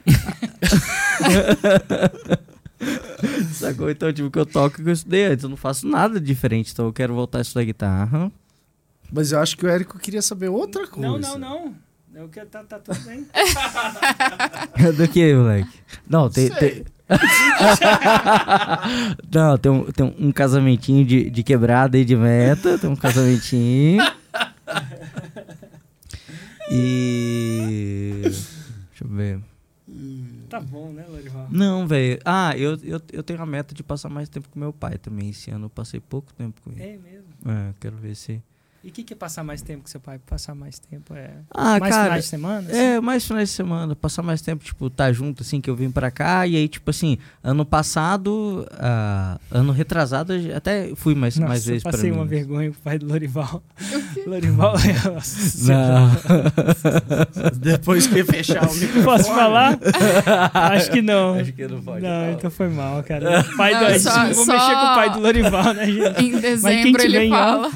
Sacou? 3.53 3.91
Então, 3.91 4.11
tipo, 4.11 4.31
que 4.31 4.39
eu 4.39 4.47
toco 4.47 4.81
o 4.81 4.85
que 4.85 4.89
eu 4.89 4.93
estudei 4.95 5.27
antes. 5.27 5.45
Eu 5.45 5.51
não 5.51 5.57
faço 5.59 5.87
nada 5.87 6.19
diferente. 6.19 6.73
Então 6.73 6.87
eu 6.87 6.93
quero 6.95 7.13
voltar 7.15 7.39
a 7.39 7.43
estudar 7.43 7.65
guitarra. 7.65 8.33
Mas 9.13 9.33
eu 9.33 9.41
acho 9.41 9.57
que 9.57 9.65
o 9.65 9.69
Érico 9.69 9.99
queria 9.99 10.23
saber 10.23 10.49
outra 10.49 10.87
coisa. 10.87 11.19
Não, 11.19 11.19
não, 11.19 11.39
não. 11.39 11.75
Eu 12.15 12.29
quero, 12.29 12.49
tá, 12.49 12.65
tá 12.65 12.79
tudo 12.79 12.99
bem. 13.01 13.27
Do 14.97 15.09
que, 15.09 15.35
moleque? 15.35 15.79
Não, 16.09 16.31
tem. 16.31 16.51
Tem... 16.51 16.85
Não, 19.33 19.59
tem 19.59 19.71
um, 19.71 19.85
tem 19.93 20.15
um 20.19 20.33
casamentinho 20.33 21.05
de, 21.05 21.31
de 21.31 21.43
quebrada 21.43 21.99
e 21.99 22.05
de 22.05 22.17
meta. 22.17 22.79
Tem 22.79 22.91
um 22.91 22.97
casamentinho. 22.97 24.03
E. 26.71 28.21
Deixa 28.23 29.05
eu 29.05 29.09
ver. 29.09 29.41
Tá 30.49 30.61
bom, 30.61 30.93
né, 30.93 31.05
Lorival? 31.09 31.47
Não, 31.51 31.87
velho. 31.87 32.19
Ah, 32.25 32.57
eu, 32.57 32.79
eu, 32.83 33.01
eu 33.13 33.23
tenho 33.23 33.41
a 33.41 33.47
meta 33.47 33.75
de 33.75 33.83
passar 33.83 34.09
mais 34.09 34.29
tempo 34.29 34.49
com 34.49 34.59
meu 34.59 34.73
pai 34.73 34.99
também. 34.99 35.31
Esse 35.31 35.51
ano 35.51 35.67
eu 35.67 35.71
passei 35.71 36.01
pouco 36.01 36.33
tempo 36.35 36.61
com 36.63 36.71
ele. 36.73 36.83
É 36.83 36.97
mesmo. 36.97 37.29
É, 37.45 37.73
quero 37.81 37.97
ver 37.97 38.15
se. 38.15 38.43
E 38.87 38.89
o 38.89 38.93
que, 38.93 39.03
que 39.03 39.13
é 39.15 39.17
passar 39.17 39.43
mais 39.43 39.63
tempo 39.63 39.83
com 39.83 39.89
seu 39.89 39.99
pai? 39.99 40.21
Passar 40.25 40.55
mais 40.55 40.79
tempo 40.79 41.13
é. 41.13 41.31
Ah, 41.53 41.77
mais 41.81 41.93
cara. 41.93 42.05
finais 42.05 42.23
de 42.25 42.31
semana? 42.31 42.69
assim? 42.71 42.79
É, 42.79 43.01
mais 43.01 43.27
finais 43.27 43.49
de 43.49 43.55
semana, 43.57 43.97
passar 43.97 44.23
mais 44.23 44.41
tempo, 44.41 44.65
tipo, 44.65 44.89
tá 44.89 45.13
junto, 45.13 45.43
assim, 45.43 45.61
que 45.61 45.69
eu 45.69 45.75
vim 45.75 45.91
pra 45.91 46.09
cá, 46.09 46.47
e 46.47 46.55
aí, 46.55 46.69
tipo 46.69 46.89
assim, 46.91 47.19
ano 47.43 47.67
passado, 47.67 48.65
ah, 48.79 49.41
ano 49.51 49.73
retrasado, 49.73 50.35
até 50.55 50.93
fui 50.95 51.17
mais, 51.17 51.37
Nossa, 51.37 51.49
mais 51.49 51.67
vezes 51.67 51.83
eu 51.85 51.91
pra 51.91 51.99
passei 51.99 52.11
mim. 52.13 52.17
uma 52.19 52.25
vergonha 52.27 52.71
com 52.71 52.77
o 52.79 52.81
pai 52.81 52.97
do 52.97 53.07
Lorival. 53.09 53.61
Lorival 54.25 54.77
é. 54.79 55.11
Nossa, 55.11 55.73
Não. 55.73 56.11
Depois 57.59 58.07
que 58.07 58.23
fechar 58.25 58.69
o 58.71 58.73
microfone. 58.75 59.05
Posso 59.05 59.25
falar? 59.35 59.79
Acho 60.55 60.91
que 60.93 61.03
não. 61.03 61.35
Acho 61.35 61.53
que 61.53 61.67
não 61.67 61.81
pode 61.83 62.03
Não, 62.03 62.09
falar. 62.11 62.33
então 62.33 62.51
foi 62.51 62.69
mal, 62.69 63.03
cara. 63.03 63.45
Pai 63.57 63.73
Não, 63.73 63.93
do, 63.93 63.99
só- 64.01 64.19
não 64.27 64.33
vou 64.35 64.45
só- 64.45 64.53
mexer 64.53 64.75
com 64.75 64.81
o 64.93 64.95
pai 64.95 65.11
do 65.13 65.19
Lorival, 65.21 65.75
né, 65.75 65.87
gente? 65.87 66.09
Em 66.25 66.31
quem 66.31 66.41
dezembro 66.41 67.01
tiver 67.03 67.05
ele 67.05 67.19
em 67.27 67.31
fala. 67.31 67.71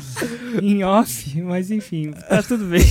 Em 0.62 0.82
off, 1.01 1.42
mas 1.42 1.70
enfim, 1.70 2.12
tá 2.28 2.42
tudo 2.42 2.66
bem. 2.66 2.82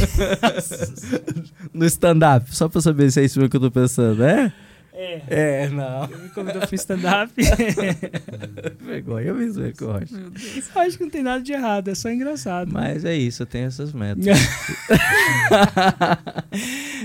No 1.74 1.86
stand-up, 1.86 2.54
só 2.54 2.68
pra 2.68 2.82
saber 2.82 3.12
se 3.12 3.22
é 3.22 3.26
isso 3.26 3.40
mesmo 3.40 3.50
que 3.50 3.56
eu 3.56 3.62
tô 3.62 3.72
pensando, 3.72 4.24
é? 4.24 4.52
É. 5.00 5.22
É, 5.30 5.70
não. 5.70 6.04
Ele 6.04 6.24
me 6.24 6.30
convidou 6.30 6.68
pro 6.68 6.76
stand-up. 6.76 7.32
Vergonha 8.84 9.34
mesmo, 9.34 9.64
é 9.64 9.72
que 9.72 9.82
eu 9.82 9.94
acho. 9.94 10.14
Que 10.98 11.04
não 11.04 11.10
tem 11.10 11.24
nada 11.24 11.42
de 11.42 11.54
errado, 11.54 11.88
é 11.88 11.96
só 11.96 12.10
engraçado. 12.10 12.70
Mas 12.74 13.06
é 13.06 13.16
isso, 13.16 13.44
eu 13.44 13.48
tenho 13.48 13.68
essas 13.68 13.94
metas. 13.94 14.26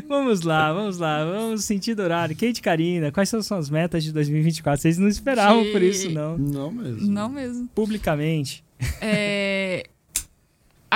vamos 0.09 0.43
lá, 0.43 0.73
vamos 0.73 0.99
lá, 0.99 1.25
vamos 1.25 1.65
sentir 1.65 1.99
horário. 2.01 2.35
Kate 2.35 2.61
Karina, 2.61 3.13
quais 3.13 3.29
são 3.29 3.41
suas 3.41 3.71
metas 3.71 4.03
de 4.03 4.13
2024? 4.13 4.83
Vocês 4.83 4.99
não 4.99 5.07
esperavam 5.07 5.65
por 5.71 5.81
isso, 5.81 6.11
não. 6.11 6.37
Não 6.37 6.73
mesmo. 6.73 7.07
Não 7.07 7.29
mesmo. 7.29 7.69
Publicamente. 7.73 8.65
É, 9.01 9.85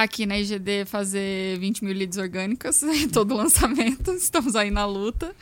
aqui 0.02 0.26
na 0.26 0.38
IGD 0.38 0.84
fazer 0.86 1.58
20 1.58 1.84
mil 1.84 1.94
leads 1.94 2.18
orgânicas 2.18 2.82
em 2.84 3.08
todo 3.08 3.34
lançamento. 3.34 4.12
Estamos 4.12 4.54
aí 4.56 4.70
na 4.70 4.84
luta. 4.86 5.34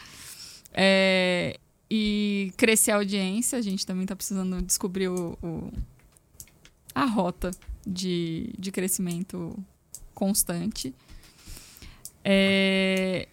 É, 0.72 1.58
e 1.90 2.52
crescer 2.56 2.90
a 2.90 2.96
audiência. 2.96 3.58
A 3.58 3.62
gente 3.62 3.86
também 3.86 4.02
está 4.02 4.14
precisando 4.16 4.60
descobrir 4.62 5.08
o, 5.08 5.38
o- 5.42 5.72
a 6.94 7.04
rota 7.04 7.50
de, 7.86 8.50
de 8.58 8.70
crescimento 8.72 9.56
constante. 10.14 10.94
É, 12.24 13.28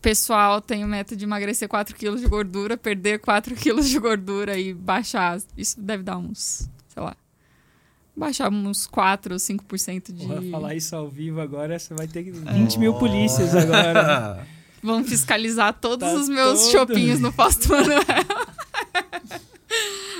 pessoal, 0.00 0.60
tenho 0.60 0.86
meta 0.86 1.16
de 1.16 1.24
emagrecer 1.24 1.68
4 1.68 1.96
quilos 1.96 2.20
de 2.20 2.26
gordura, 2.28 2.76
perder 2.76 3.18
4 3.20 3.54
quilos 3.56 3.88
de 3.88 3.98
gordura 3.98 4.56
e 4.58 4.72
baixar. 4.72 5.40
Isso 5.56 5.80
deve 5.80 6.02
dar 6.02 6.18
uns, 6.18 6.68
sei 6.88 7.02
lá, 7.02 7.16
baixar 8.16 8.50
uns 8.52 8.86
4 8.86 9.34
ou 9.34 9.38
5% 9.38 10.12
de. 10.12 10.26
Porra, 10.26 10.42
falar 10.50 10.74
isso 10.74 10.94
ao 10.96 11.08
vivo 11.08 11.40
agora, 11.40 11.78
você 11.78 11.94
vai 11.94 12.06
ter 12.06 12.22
20 12.30 12.78
mil 12.78 12.94
polícias 12.94 13.54
agora. 13.54 14.46
Vamos 14.82 15.08
fiscalizar 15.08 15.72
todos 15.74 16.08
Tá 16.08 16.14
os 16.14 16.28
meus 16.28 16.62
todo- 16.62 16.72
chopinhos 16.72 17.20
no 17.20 17.30
Fausto 17.30 17.68
Manuel. 17.68 18.00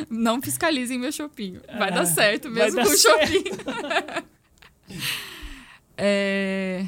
Não 0.09 0.41
fiscalizem 0.41 0.99
meu 0.99 1.13
chopinho. 1.13 1.61
Vai 1.79 1.89
Ah, 1.89 1.97
dar 1.97 2.07
certo 2.07 2.49
mesmo 2.49 2.77
dar 2.77 2.87
com 2.87 2.93
o 2.93 2.97
chopinho. 2.97 4.23
É, 5.97 6.87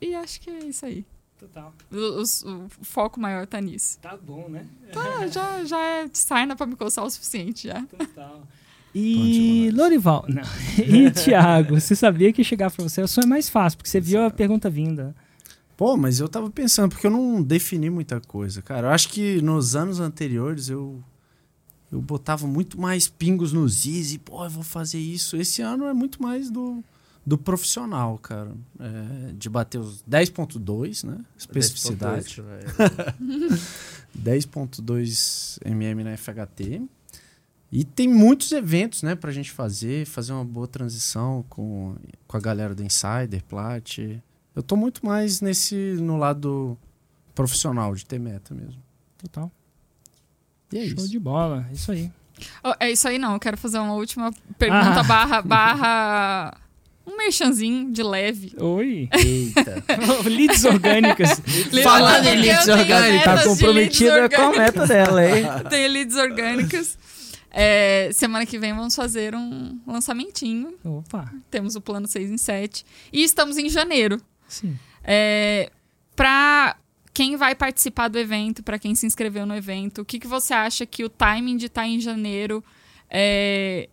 E 0.00 0.14
acho 0.14 0.40
que 0.40 0.50
é 0.50 0.64
isso 0.64 0.84
aí. 0.86 1.04
Total. 1.38 1.72
O, 1.90 1.96
os- 2.20 2.42
o 2.44 2.68
foco 2.82 3.18
maior 3.18 3.46
tá 3.46 3.60
nisso. 3.60 3.98
Tá 4.00 4.16
bom, 4.16 4.48
né? 4.48 4.66
Tá, 4.92 5.26
já, 5.28 5.64
já 5.64 5.80
é 5.80 6.10
sarna 6.12 6.54
pra 6.54 6.66
me 6.66 6.76
coçar 6.76 7.04
o 7.04 7.10
suficiente 7.10 7.66
já. 7.68 7.82
Total. 7.82 8.46
E 8.94 9.70
Lorival, 9.72 10.24
não. 10.28 10.42
E 10.78 11.10
Thiago, 11.10 11.80
você 11.80 11.94
sabia 11.94 12.32
que 12.32 12.42
chegar 12.42 12.70
pra 12.70 12.82
você 12.82 13.00
o 13.02 13.08
sonho 13.08 13.26
é 13.26 13.28
mais 13.28 13.48
fácil, 13.48 13.76
porque 13.76 13.90
você 13.90 14.00
viu 14.00 14.22
a 14.24 14.30
pergunta 14.30 14.68
vinda. 14.68 15.14
Pô, 15.76 15.96
mas 15.96 16.20
eu 16.20 16.28
tava 16.28 16.50
pensando, 16.50 16.90
porque 16.90 17.06
eu 17.06 17.10
não 17.10 17.42
defini 17.42 17.88
muita 17.88 18.20
coisa, 18.20 18.60
cara. 18.60 18.88
Eu 18.88 18.90
acho 18.90 19.08
que 19.08 19.40
nos 19.40 19.74
anos 19.74 20.00
anteriores 20.00 20.68
eu 20.68 21.02
eu 21.90 22.00
botava 22.00 22.46
muito 22.46 22.80
mais 22.80 23.08
pingos 23.08 23.52
nos 23.52 23.84
is 23.84 24.12
e, 24.12 24.18
pô, 24.18 24.44
eu 24.44 24.50
vou 24.50 24.62
fazer 24.62 24.98
isso. 24.98 25.36
Esse 25.36 25.60
ano 25.60 25.86
é 25.86 25.92
muito 25.92 26.22
mais 26.22 26.48
do, 26.48 26.84
do 27.26 27.36
profissional, 27.36 28.16
cara. 28.18 28.52
É, 28.78 29.32
de 29.32 29.48
bater 29.48 29.78
os 29.78 30.04
10.2, 30.08 31.04
né? 31.04 31.18
Especificidade. 31.36 32.42
10.2 34.16 35.58
mm 35.66 36.04
na 36.04 36.16
FHT. 36.16 36.82
E 37.72 37.84
tem 37.84 38.08
muitos 38.08 38.50
eventos, 38.50 39.02
né, 39.02 39.14
pra 39.14 39.30
gente 39.30 39.50
fazer, 39.52 40.04
fazer 40.04 40.32
uma 40.32 40.44
boa 40.44 40.66
transição 40.66 41.44
com, 41.48 41.94
com 42.26 42.36
a 42.36 42.40
galera 42.40 42.74
do 42.74 42.82
Insider, 42.82 43.44
Plat. 43.48 43.98
Eu 44.56 44.62
tô 44.62 44.74
muito 44.74 45.06
mais 45.06 45.40
nesse, 45.40 45.74
no 46.00 46.16
lado 46.16 46.76
profissional, 47.34 47.94
de 47.94 48.04
ter 48.04 48.18
meta 48.18 48.52
mesmo. 48.54 48.82
Total. 49.18 49.50
E 50.72 50.78
é 50.78 50.86
Show 50.86 50.98
isso. 50.98 51.08
de 51.10 51.18
bola, 51.18 51.68
isso 51.72 51.92
aí. 51.92 52.10
Oh, 52.64 52.72
é 52.80 52.90
isso 52.90 53.06
aí, 53.06 53.18
não. 53.18 53.34
Eu 53.34 53.40
quero 53.40 53.56
fazer 53.56 53.78
uma 53.78 53.94
última 53.94 54.32
pergunta 54.58 55.00
Ah. 55.00 55.04
barra, 55.04 55.42
barra... 55.42 56.56
Um 57.06 57.16
merchanzinho 57.16 57.90
de 57.92 58.02
leve. 58.02 58.52
Oi. 58.58 59.08
Eita. 59.12 59.82
Leads 60.28 60.64
orgânicas. 60.64 61.40
Falando 61.82 62.26
em 62.26 62.36
leads 62.40 62.66
metas 62.66 63.24
tá 63.24 63.44
comprometida 63.44 64.14
leads 64.14 64.36
com 64.36 64.42
a 64.42 64.52
meta 64.52 64.86
dela, 64.86 65.26
hein? 65.26 65.44
Tem 65.68 65.88
leads 65.88 66.16
orgânicas. 66.16 66.98
É, 67.50 68.10
semana 68.12 68.46
que 68.46 68.58
vem 68.58 68.72
vamos 68.72 68.94
fazer 68.94 69.34
um 69.34 69.78
lançamentinho. 69.86 70.74
Opa, 70.84 71.32
Temos 71.50 71.74
o 71.76 71.80
plano 71.80 72.06
6 72.06 72.30
em 72.30 72.38
7. 72.38 72.84
E 73.12 73.22
estamos 73.22 73.56
em 73.58 73.68
janeiro. 73.68 74.20
sim. 74.48 74.78
É, 75.02 75.70
para 76.14 76.76
quem 77.14 77.34
vai 77.36 77.54
participar 77.54 78.08
do 78.08 78.18
evento, 78.18 78.62
para 78.62 78.78
quem 78.78 78.94
se 78.94 79.06
inscreveu 79.06 79.44
no 79.46 79.54
evento, 79.56 80.02
o 80.02 80.04
que, 80.04 80.18
que 80.18 80.26
você 80.26 80.52
acha 80.54 80.84
que 80.86 81.02
o 81.04 81.08
timing 81.08 81.56
de 81.56 81.66
estar 81.66 81.86
em 81.86 81.98
janeiro 81.98 82.62
é, 83.08 83.88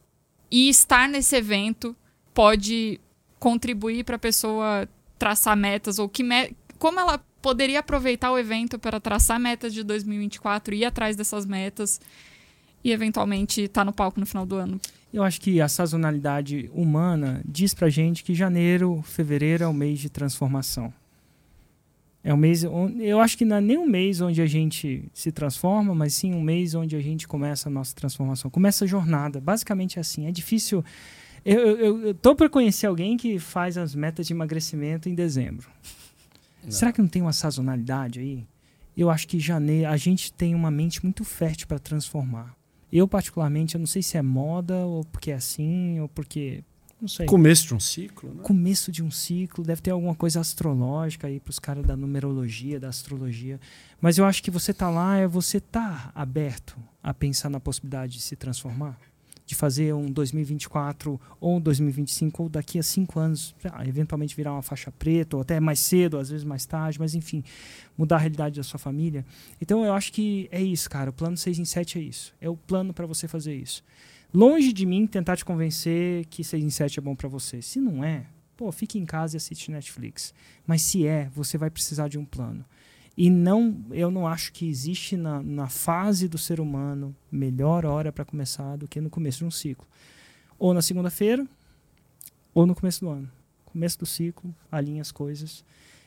e 0.51 0.69
estar 0.69 1.07
nesse 1.09 1.35
evento 1.35 1.95
pode 2.33 2.99
contribuir 3.39 4.03
para 4.03 4.17
a 4.17 4.19
pessoa 4.19 4.87
traçar 5.17 5.55
metas 5.57 5.97
ou 5.97 6.07
que 6.09 6.21
me- 6.23 6.51
como 6.77 6.99
ela 6.99 7.17
poderia 7.41 7.79
aproveitar 7.79 8.31
o 8.31 8.37
evento 8.37 8.77
para 8.77 8.99
traçar 8.99 9.39
metas 9.39 9.73
de 9.73 9.83
2024, 9.83 10.75
ir 10.75 10.85
atrás 10.85 11.15
dessas 11.15 11.45
metas 11.45 11.99
e 12.83 12.91
eventualmente 12.91 13.61
estar 13.61 13.83
no 13.85 13.91
palco 13.93 14.19
no 14.19 14.25
final 14.25 14.45
do 14.45 14.55
ano? 14.55 14.79
Eu 15.13 15.23
acho 15.23 15.39
que 15.41 15.59
a 15.61 15.67
sazonalidade 15.67 16.69
humana 16.73 17.41
diz 17.47 17.73
pra 17.73 17.89
gente 17.89 18.23
que 18.23 18.33
janeiro, 18.35 19.01
fevereiro 19.03 19.63
é 19.63 19.67
o 19.67 19.73
mês 19.73 19.99
de 19.99 20.09
transformação. 20.09 20.93
É 22.23 22.33
um 22.33 22.37
mês, 22.37 22.63
eu 22.63 23.21
acho 23.21 23.37
que 23.37 23.45
não 23.45 23.55
é 23.55 23.61
nem 23.61 23.77
um 23.77 23.85
mês 23.87 24.19
onde 24.19 24.41
a 24.41 24.45
gente 24.45 25.05
se 25.13 25.31
transforma, 25.31 25.95
mas 25.95 26.13
sim 26.13 26.33
um 26.33 26.41
mês 26.41 26.75
onde 26.75 26.93
a 26.95 26.99
gente 26.99 27.25
começa 27.27 27.69
a 27.69 27.71
nossa 27.71 27.95
transformação, 27.95 28.51
começa 28.51 28.83
a 28.83 28.87
jornada. 28.87 29.39
Basicamente 29.39 29.97
é 29.97 30.01
assim. 30.01 30.25
É 30.27 30.31
difícil. 30.31 30.83
Eu, 31.45 31.59
eu, 31.77 32.07
eu- 32.07 32.13
tô 32.15 32.35
para 32.35 32.49
conhecer 32.49 32.85
alguém 32.87 33.15
que 33.15 33.39
faz 33.39 33.77
as 33.77 33.95
metas 33.95 34.27
de 34.27 34.33
emagrecimento 34.33 35.07
em 35.07 35.15
dezembro. 35.15 35.69
Será 36.69 36.91
que 36.91 37.01
não 37.01 37.07
tem 37.07 37.21
uma 37.21 37.31
sazonalidade 37.31 38.19
aí? 38.19 38.45
Eu 38.97 39.09
acho 39.09 39.25
que 39.25 39.39
janeiro 39.39 39.87
a 39.89 39.95
gente 39.95 40.33
tem 40.33 40.53
uma 40.53 40.69
mente 40.69 41.01
muito 41.01 41.23
fértil 41.23 41.65
para 41.65 41.79
transformar. 41.79 42.53
Eu 42.91 43.07
particularmente, 43.07 43.75
eu 43.75 43.79
não 43.79 43.87
sei 43.87 44.01
se 44.01 44.17
é 44.17 44.21
moda 44.21 44.77
ou 44.85 45.03
porque 45.05 45.31
é 45.31 45.35
assim 45.35 45.99
ou 45.99 46.07
porque 46.07 46.63
não 46.99 47.07
sei. 47.07 47.27
Começo 47.27 47.67
de 47.67 47.75
um 47.75 47.79
ciclo, 47.79 48.33
né? 48.33 48.41
Começo 48.41 48.91
de 48.91 49.03
um 49.03 49.11
ciclo, 49.11 49.63
deve 49.63 49.81
ter 49.81 49.91
alguma 49.91 50.15
coisa 50.15 50.39
astrológica 50.39 51.27
aí 51.27 51.39
para 51.39 51.51
os 51.51 51.59
caras 51.59 51.85
da 51.85 51.95
numerologia, 51.95 52.79
da 52.79 52.89
astrologia. 52.89 53.59
Mas 54.01 54.17
eu 54.17 54.25
acho 54.25 54.41
que 54.41 54.49
você 54.49 54.73
tá 54.73 54.89
lá, 54.89 55.17
é 55.17 55.27
você 55.27 55.59
tá 55.59 56.11
aberto 56.15 56.75
a 57.03 57.13
pensar 57.13 57.49
na 57.49 57.59
possibilidade 57.59 58.13
de 58.13 58.21
se 58.21 58.35
transformar, 58.35 58.99
de 59.47 59.55
fazer 59.55 59.93
um 59.93 60.11
2024 60.11 61.19
ou 61.39 61.55
um 61.55 61.61
2025 61.61 62.43
ou 62.43 62.49
daqui 62.49 62.77
a 62.77 62.83
cinco 62.83 63.17
anos, 63.17 63.55
eventualmente 63.87 64.35
virar 64.35 64.51
uma 64.51 64.61
faixa 64.61 64.91
preta 64.91 65.37
ou 65.37 65.41
até 65.41 65.57
mais 65.57 65.79
cedo, 65.79 66.17
às 66.17 66.29
vezes 66.29 66.43
mais 66.43 66.65
tarde, 66.65 66.99
mas 66.99 67.15
enfim, 67.15 67.41
mudar 67.97 68.17
a 68.17 68.19
realidade 68.19 68.57
da 68.57 68.63
sua 68.63 68.77
família. 68.77 69.25
Então 69.61 69.85
eu 69.85 69.93
acho 69.93 70.11
que 70.11 70.49
é 70.51 70.61
isso, 70.61 70.89
cara. 70.89 71.11
O 71.11 71.13
plano 71.13 71.37
6 71.37 71.59
em 71.59 71.65
7 71.65 71.97
é 71.97 72.01
isso. 72.01 72.35
É 72.41 72.49
o 72.49 72.57
plano 72.57 72.93
para 72.93 73.05
você 73.05 73.25
fazer 73.25 73.55
isso. 73.55 73.85
Longe 74.33 74.73
de 74.73 74.85
mim 74.85 75.07
tentar 75.07 75.37
te 75.37 75.45
convencer 75.45 76.25
que 76.25 76.43
6 76.43 76.61
em 76.61 76.69
7 76.69 76.99
é 76.99 77.01
bom 77.01 77.15
para 77.15 77.29
você. 77.29 77.61
Se 77.61 77.79
não 77.79 78.03
é, 78.03 78.25
pô, 78.57 78.69
fique 78.73 78.99
em 78.99 79.05
casa 79.05 79.37
e 79.37 79.37
assiste 79.37 79.71
Netflix. 79.71 80.33
Mas 80.65 80.81
se 80.81 81.07
é, 81.07 81.29
você 81.33 81.57
vai 81.57 81.69
precisar 81.69 82.09
de 82.09 82.19
um 82.19 82.25
plano. 82.25 82.65
E 83.17 83.31
não, 83.31 83.83
eu 83.89 84.11
não 84.11 84.27
acho 84.27 84.53
que 84.53 84.69
existe 84.69 85.17
na, 85.17 85.41
na 85.41 85.67
fase 85.67 86.27
do 86.27 86.37
ser 86.37 86.59
humano 86.59 87.15
melhor 87.31 87.83
hora 87.83 88.11
para 88.11 88.23
começar 88.23 88.75
do 88.75 88.87
que 88.87 89.01
no 89.01 89.09
começo 89.09 89.39
de 89.39 89.45
um 89.45 89.51
ciclo. 89.51 89.87
Ou 90.59 90.71
na 90.71 90.83
segunda-feira, 90.83 91.45
ou 92.53 92.67
no 92.67 92.75
começo 92.75 93.01
do 93.01 93.09
ano. 93.09 93.29
Começo 93.65 93.97
do 93.97 94.05
ciclo, 94.05 94.53
alinha 94.71 95.01
as 95.01 95.11
coisas. 95.11 95.65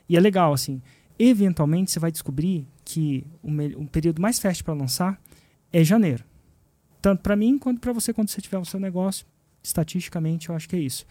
E 0.08 0.16
é 0.16 0.20
legal, 0.20 0.52
assim, 0.52 0.80
eventualmente 1.18 1.90
você 1.90 1.98
vai 1.98 2.12
descobrir 2.12 2.64
que 2.84 3.26
o, 3.42 3.50
o 3.82 3.86
período 3.88 4.22
mais 4.22 4.38
fértil 4.38 4.64
para 4.64 4.74
lançar 4.74 5.20
é 5.72 5.82
janeiro. 5.82 6.24
Tanto 7.02 7.22
para 7.22 7.34
mim 7.34 7.58
quanto 7.58 7.80
para 7.80 7.92
você 7.92 8.12
quando 8.12 8.28
você 8.28 8.40
tiver 8.40 8.58
o 8.58 8.64
seu 8.64 8.78
negócio. 8.78 9.26
Estatisticamente, 9.62 10.48
eu 10.48 10.54
acho 10.54 10.68
que 10.68 10.76
é 10.76 10.80
isso. 10.80 11.04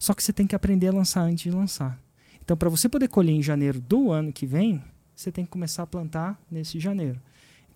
Só 0.00 0.14
que 0.14 0.22
você 0.22 0.32
tem 0.32 0.48
que 0.48 0.56
aprender 0.56 0.88
a 0.88 0.92
lançar 0.92 1.22
antes 1.22 1.44
de 1.44 1.50
lançar. 1.50 1.98
Então, 2.42 2.56
para 2.56 2.68
você 2.68 2.88
poder 2.88 3.08
colher 3.08 3.32
em 3.32 3.42
janeiro 3.42 3.80
do 3.80 4.10
ano 4.10 4.32
que 4.32 4.46
vem, 4.46 4.82
você 5.14 5.30
tem 5.30 5.44
que 5.44 5.50
começar 5.50 5.82
a 5.82 5.86
plantar 5.86 6.40
nesse 6.50 6.78
janeiro. 6.80 7.20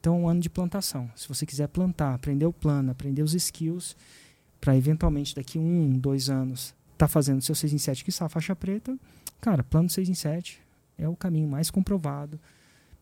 Então, 0.00 0.14
é 0.14 0.18
um 0.18 0.28
ano 0.28 0.40
de 0.40 0.48
plantação. 0.48 1.10
Se 1.16 1.28
você 1.28 1.44
quiser 1.44 1.68
plantar, 1.68 2.14
aprender 2.14 2.46
o 2.46 2.52
plano, 2.52 2.90
aprender 2.90 3.22
os 3.22 3.34
skills, 3.34 3.96
para 4.60 4.76
eventualmente 4.76 5.34
daqui 5.34 5.58
um, 5.58 5.98
dois 5.98 6.28
anos, 6.30 6.74
tá 6.96 7.06
fazendo 7.06 7.42
seu 7.42 7.54
6 7.54 7.72
em 7.72 7.78
7, 7.78 8.04
que 8.04 8.12
a 8.22 8.28
faixa 8.28 8.54
preta, 8.56 8.96
cara, 9.40 9.62
plano 9.62 9.88
6 9.88 10.08
em 10.08 10.14
7 10.14 10.60
é 10.96 11.08
o 11.08 11.14
caminho 11.14 11.48
mais 11.48 11.70
comprovado 11.70 12.38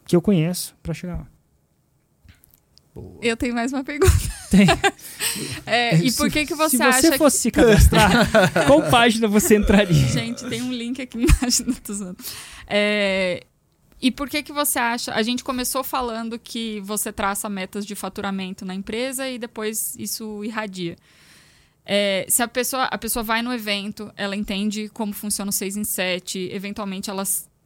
que 0.05 0.15
eu 0.15 0.23
conheço 0.23 0.77
para 0.83 0.95
chegar 0.95 1.17
lá. 1.17 1.27
Eu 3.21 3.37
tenho 3.37 3.55
mais 3.55 3.73
uma 3.73 3.85
pergunta. 3.85 4.15
Tem. 4.51 4.67
É, 5.67 5.97
e 5.97 6.11
por 6.13 6.31
que 6.31 6.47
que 6.47 6.55
você 6.55 6.79
Se 6.79 6.83
acha 6.83 7.03
você 7.03 7.19
fosse 7.19 7.39
se 7.39 7.51
cadastrar, 7.51 8.27
qual 8.67 8.89
página 8.89 9.29
você 9.29 9.57
entraria? 9.57 10.07
Gente, 10.07 10.49
tem 10.49 10.63
um 10.63 10.73
link 10.73 11.03
aqui 11.03 11.19
embaixo. 11.19 11.63
Não 11.67 11.75
tô 11.75 11.93
zoando. 11.93 12.17
É, 12.67 13.45
E 14.01 14.11
por 14.11 14.29
que 14.29 14.43
que 14.43 14.53
você 14.53 14.79
acha... 14.79 15.13
A 15.15 15.23
gente 15.23 15.43
começou 15.43 15.83
falando 15.83 16.39
que 16.39 16.81
você 16.81 17.13
traça 17.13 17.49
metas 17.49 17.87
de 17.87 17.95
faturamento 17.95 18.65
na 18.65 18.75
empresa 18.75 19.29
e 19.29 19.39
depois 19.39 19.97
isso 19.99 20.45
irradia. 20.45 20.97
É, 21.85 22.27
se 22.29 22.43
a 22.43 22.49
pessoa, 22.49 22.85
a 22.85 22.99
pessoa 22.99 23.23
vai 23.23 23.43
no 23.43 23.53
evento, 23.53 24.13
ela 24.17 24.35
entende 24.35 24.89
como 24.89 25.13
funciona 25.13 25.51
o 25.51 25.53
6 25.53 25.77
em 25.77 25.85
7, 25.85 26.51
eventualmente 26.53 27.09
ela 27.09 27.23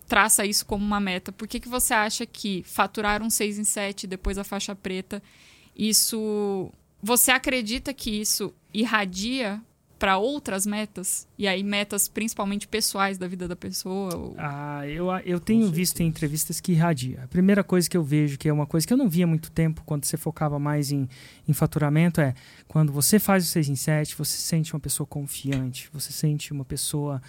traça 0.06 0.44
isso 0.44 0.66
como 0.66 0.84
uma 0.84 1.00
meta. 1.00 1.32
Por 1.32 1.48
que, 1.48 1.58
que 1.58 1.68
você 1.68 1.94
acha 1.94 2.26
que 2.26 2.62
faturar 2.64 3.22
um 3.22 3.30
6 3.30 3.58
em 3.58 3.64
7 3.64 4.06
depois 4.06 4.36
a 4.36 4.44
faixa 4.44 4.74
preta, 4.74 5.22
isso. 5.74 6.70
Você 7.02 7.30
acredita 7.30 7.94
que 7.94 8.10
isso 8.10 8.52
irradia 8.74 9.62
para 10.00 10.16
outras 10.18 10.66
metas? 10.66 11.28
E 11.38 11.46
aí, 11.46 11.62
metas 11.62 12.08
principalmente 12.08 12.66
pessoais 12.66 13.18
da 13.18 13.28
vida 13.28 13.46
da 13.46 13.54
pessoa? 13.54 14.16
ou- 14.16 14.34
Ah, 14.38 14.84
eu, 14.88 15.06
eu 15.24 15.38
tenho 15.38 15.70
visto 15.70 16.00
em 16.00 16.06
entrevistas 16.06 16.58
que 16.58 16.72
irradia. 16.72 17.20
A 17.24 17.28
primeira 17.28 17.62
coisa 17.62 17.88
que 17.88 17.96
eu 17.96 18.02
vejo, 18.02 18.36
que 18.38 18.48
é 18.48 18.52
uma 18.52 18.66
coisa 18.66 18.86
que 18.86 18.92
eu 18.92 18.96
não 18.96 19.08
via 19.08 19.24
há 19.24 19.28
muito 19.28 19.50
tempo, 19.50 19.82
quando 19.86 20.04
você 20.06 20.16
focava 20.16 20.58
mais 20.58 20.90
em, 20.90 21.08
em 21.46 21.52
faturamento, 21.52 22.20
é 22.20 22.34
quando 22.66 22.92
você 22.92 23.18
faz 23.20 23.44
o 23.44 23.46
6 23.48 23.68
em 23.68 23.76
7, 23.76 24.16
você 24.16 24.36
se 24.36 24.42
sente 24.42 24.72
uma 24.74 24.80
pessoa 24.80 25.06
confiante, 25.06 25.88
você 25.92 26.10
sente 26.10 26.50
uma 26.52 26.64
pessoa. 26.64 27.22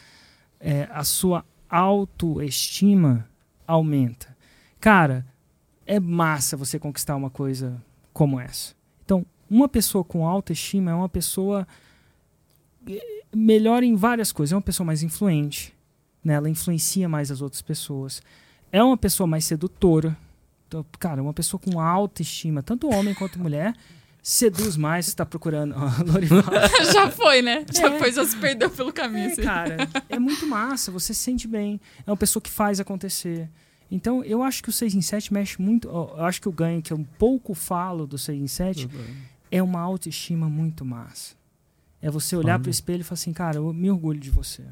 é, 0.59 0.88
a 0.91 1.03
sua 1.03 1.43
autoestima 1.69 3.28
aumenta. 3.67 4.36
Cara, 4.80 5.26
é 5.86 5.99
massa 5.99 6.55
você 6.57 6.80
conquistar 6.80 7.15
uma 7.15 7.30
coisa 7.30 7.82
como 8.13 8.39
essa. 8.39 8.74
Então, 9.05 9.26
uma 9.49 9.67
pessoa 9.67 10.03
com 10.03 10.26
autoestima 10.28 10.91
é 10.91 10.93
uma 10.93 11.09
pessoa 11.09 11.67
melhor 13.36 13.84
em 13.84 13.96
várias 13.96 14.32
coisas. 14.32 14.54
É 14.54 14.56
uma 14.56 14.62
pessoa 14.62 14.86
mais 14.86 15.04
influente, 15.04 15.74
né? 16.24 16.34
Ela 16.34 16.50
influencia 16.50 17.08
mais 17.08 17.32
as 17.32 17.42
outras 17.42 17.62
pessoas. 17.62 18.22
É 18.72 18.84
uma 18.84 18.98
pessoa 18.98 19.28
mais 19.28 19.46
sedutora. 19.46 20.18
Então, 20.68 20.86
cara, 21.00 21.22
uma 21.22 21.34
pessoa 21.34 21.60
com 21.60 21.80
autoestima, 21.80 22.64
tanto 22.64 22.90
homem 22.90 23.14
quanto 23.14 23.38
mulher, 23.40 23.76
seduz 24.24 24.78
mais 24.78 25.08
se 25.08 25.16
tá 25.16 25.26
procurando. 25.26 25.76
Lorival. 26.10 26.44
já 26.94 27.10
foi, 27.12 27.42
né? 27.42 27.66
Já 27.74 27.94
É. 27.94 28.00
foi, 28.00 28.12
já 28.12 28.26
se 28.26 28.38
perdeu 28.38 28.70
pelo 28.70 28.94
caminho. 28.94 29.26
É, 29.30 29.32
assim. 29.34 29.42
cara, 29.42 29.78
é 30.08 30.18
muito 30.18 30.48
massa, 30.48 30.92
você 30.92 31.14
se 31.14 31.20
sente 31.22 31.48
bem. 31.48 31.80
É 32.06 32.10
uma 32.10 32.18
pessoa 32.18 32.42
que 32.42 32.50
faz 32.50 32.80
acontecer. 32.80 33.50
Então, 33.94 34.24
eu 34.24 34.42
acho 34.42 34.64
que 34.64 34.70
o 34.70 34.72
6 34.72 34.96
em 34.96 35.02
7 35.02 35.34
mexe 35.34 35.62
muito. 35.62 35.90
Eu 35.90 36.24
acho 36.24 36.40
que 36.42 36.48
o 36.48 36.52
ganho 36.54 36.82
que 36.82 36.94
eu 36.94 36.98
um 36.98 37.04
pouco 37.04 37.54
falo 37.54 38.08
do 38.08 38.18
6 38.18 38.42
em 38.42 38.48
7 38.48 38.88
é 39.52 39.62
uma 39.62 39.82
autoestima 39.82 40.48
muito 40.50 40.86
massa. 40.86 41.36
É 42.02 42.10
você 42.10 42.36
olhar 42.36 42.54
Olha. 42.56 42.62
pro 42.62 42.72
espelho 42.72 43.02
e 43.02 43.04
falar 43.04 43.14
assim, 43.16 43.34
cara, 43.34 43.58
eu 43.58 43.72
me 43.74 43.89
orgulho 43.91 44.20
de 44.20 44.30
você. 44.32 44.64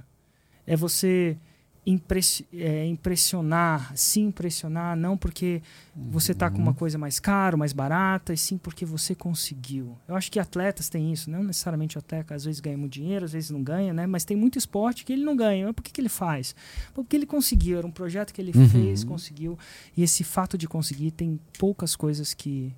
É 0.65 0.75
você 0.75 1.37
impress- 1.85 2.43
é, 2.53 2.85
impressionar, 2.85 3.95
se 3.95 4.19
impressionar, 4.19 4.95
não 4.97 5.17
porque 5.17 5.61
você 5.95 6.33
está 6.33 6.49
com 6.51 6.57
uma 6.59 6.73
coisa 6.73 6.97
mais 6.97 7.19
cara, 7.19 7.55
mais 7.57 7.73
barata, 7.73 8.33
e 8.33 8.37
sim 8.37 8.57
porque 8.57 8.85
você 8.85 9.15
conseguiu. 9.15 9.97
Eu 10.07 10.15
acho 10.15 10.31
que 10.31 10.39
atletas 10.39 10.89
têm 10.89 11.11
isso, 11.13 11.29
não 11.31 11.43
necessariamente 11.43 11.97
o 11.97 11.99
atleta, 11.99 12.35
às 12.35 12.45
vezes 12.45 12.59
ganha 12.59 12.77
muito 12.77 12.93
dinheiro, 12.93 13.25
às 13.25 13.31
vezes 13.31 13.49
não 13.49 13.63
ganha, 13.63 13.93
né? 13.93 14.05
Mas 14.05 14.25
tem 14.25 14.35
muito 14.37 14.57
esporte 14.57 15.03
que 15.05 15.13
ele 15.13 15.23
não 15.23 15.35
ganha. 15.35 15.65
Mas 15.67 15.75
por 15.75 15.81
que, 15.83 15.91
que 15.91 16.01
ele 16.01 16.09
faz? 16.09 16.55
Porque 16.93 17.15
ele 17.15 17.25
conseguiu, 17.25 17.77
era 17.77 17.87
um 17.87 17.91
projeto 17.91 18.33
que 18.33 18.41
ele 18.41 18.51
Uhum. 18.55 18.69
fez, 18.69 19.03
conseguiu. 19.03 19.57
E 19.95 20.03
esse 20.03 20.23
fato 20.23 20.57
de 20.57 20.67
conseguir 20.67 21.11
tem 21.11 21.39
poucas 21.57 21.95
coisas 21.95 22.33
que 22.33 22.71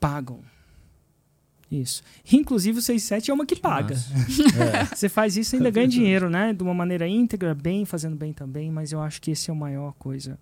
pagam. 0.00 0.40
Isso. 1.72 2.02
Inclusive 2.30 2.78
o 2.78 2.82
67 2.82 3.30
é 3.30 3.34
uma 3.34 3.46
que 3.46 3.56
paga. 3.56 3.96
Você 4.94 5.08
faz 5.08 5.38
isso 5.38 5.54
e 5.54 5.56
ainda 5.56 5.70
ganha 5.70 5.88
dinheiro, 5.88 6.28
né? 6.28 6.52
De 6.52 6.62
uma 6.62 6.74
maneira 6.74 7.08
íntegra, 7.08 7.54
bem, 7.54 7.86
fazendo 7.86 8.14
bem 8.14 8.30
também, 8.30 8.70
mas 8.70 8.92
eu 8.92 9.00
acho 9.00 9.22
que 9.22 9.30
esse 9.30 9.48
é 9.48 9.52
o 9.54 9.56
maior 9.56 9.94
coisa. 9.94 10.38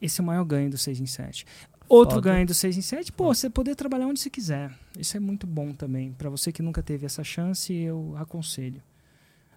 Esse 0.00 0.18
é 0.18 0.24
o 0.24 0.26
maior 0.26 0.44
ganho 0.44 0.70
do 0.70 0.78
6 0.78 1.00
em 1.00 1.04
7. 1.04 1.44
Outro 1.86 2.16
Foda. 2.16 2.30
ganho 2.32 2.46
do 2.46 2.54
6 2.54 2.78
em 2.78 2.80
7, 2.80 3.12
pô, 3.12 3.34
você 3.34 3.50
poder 3.50 3.74
trabalhar 3.74 4.06
onde 4.06 4.18
você 4.18 4.30
quiser. 4.30 4.72
Isso 4.98 5.14
é 5.14 5.20
muito 5.20 5.46
bom 5.46 5.74
também. 5.74 6.12
Para 6.12 6.30
você 6.30 6.50
que 6.50 6.62
nunca 6.62 6.82
teve 6.82 7.04
essa 7.04 7.22
chance, 7.22 7.70
eu 7.74 8.14
aconselho 8.16 8.82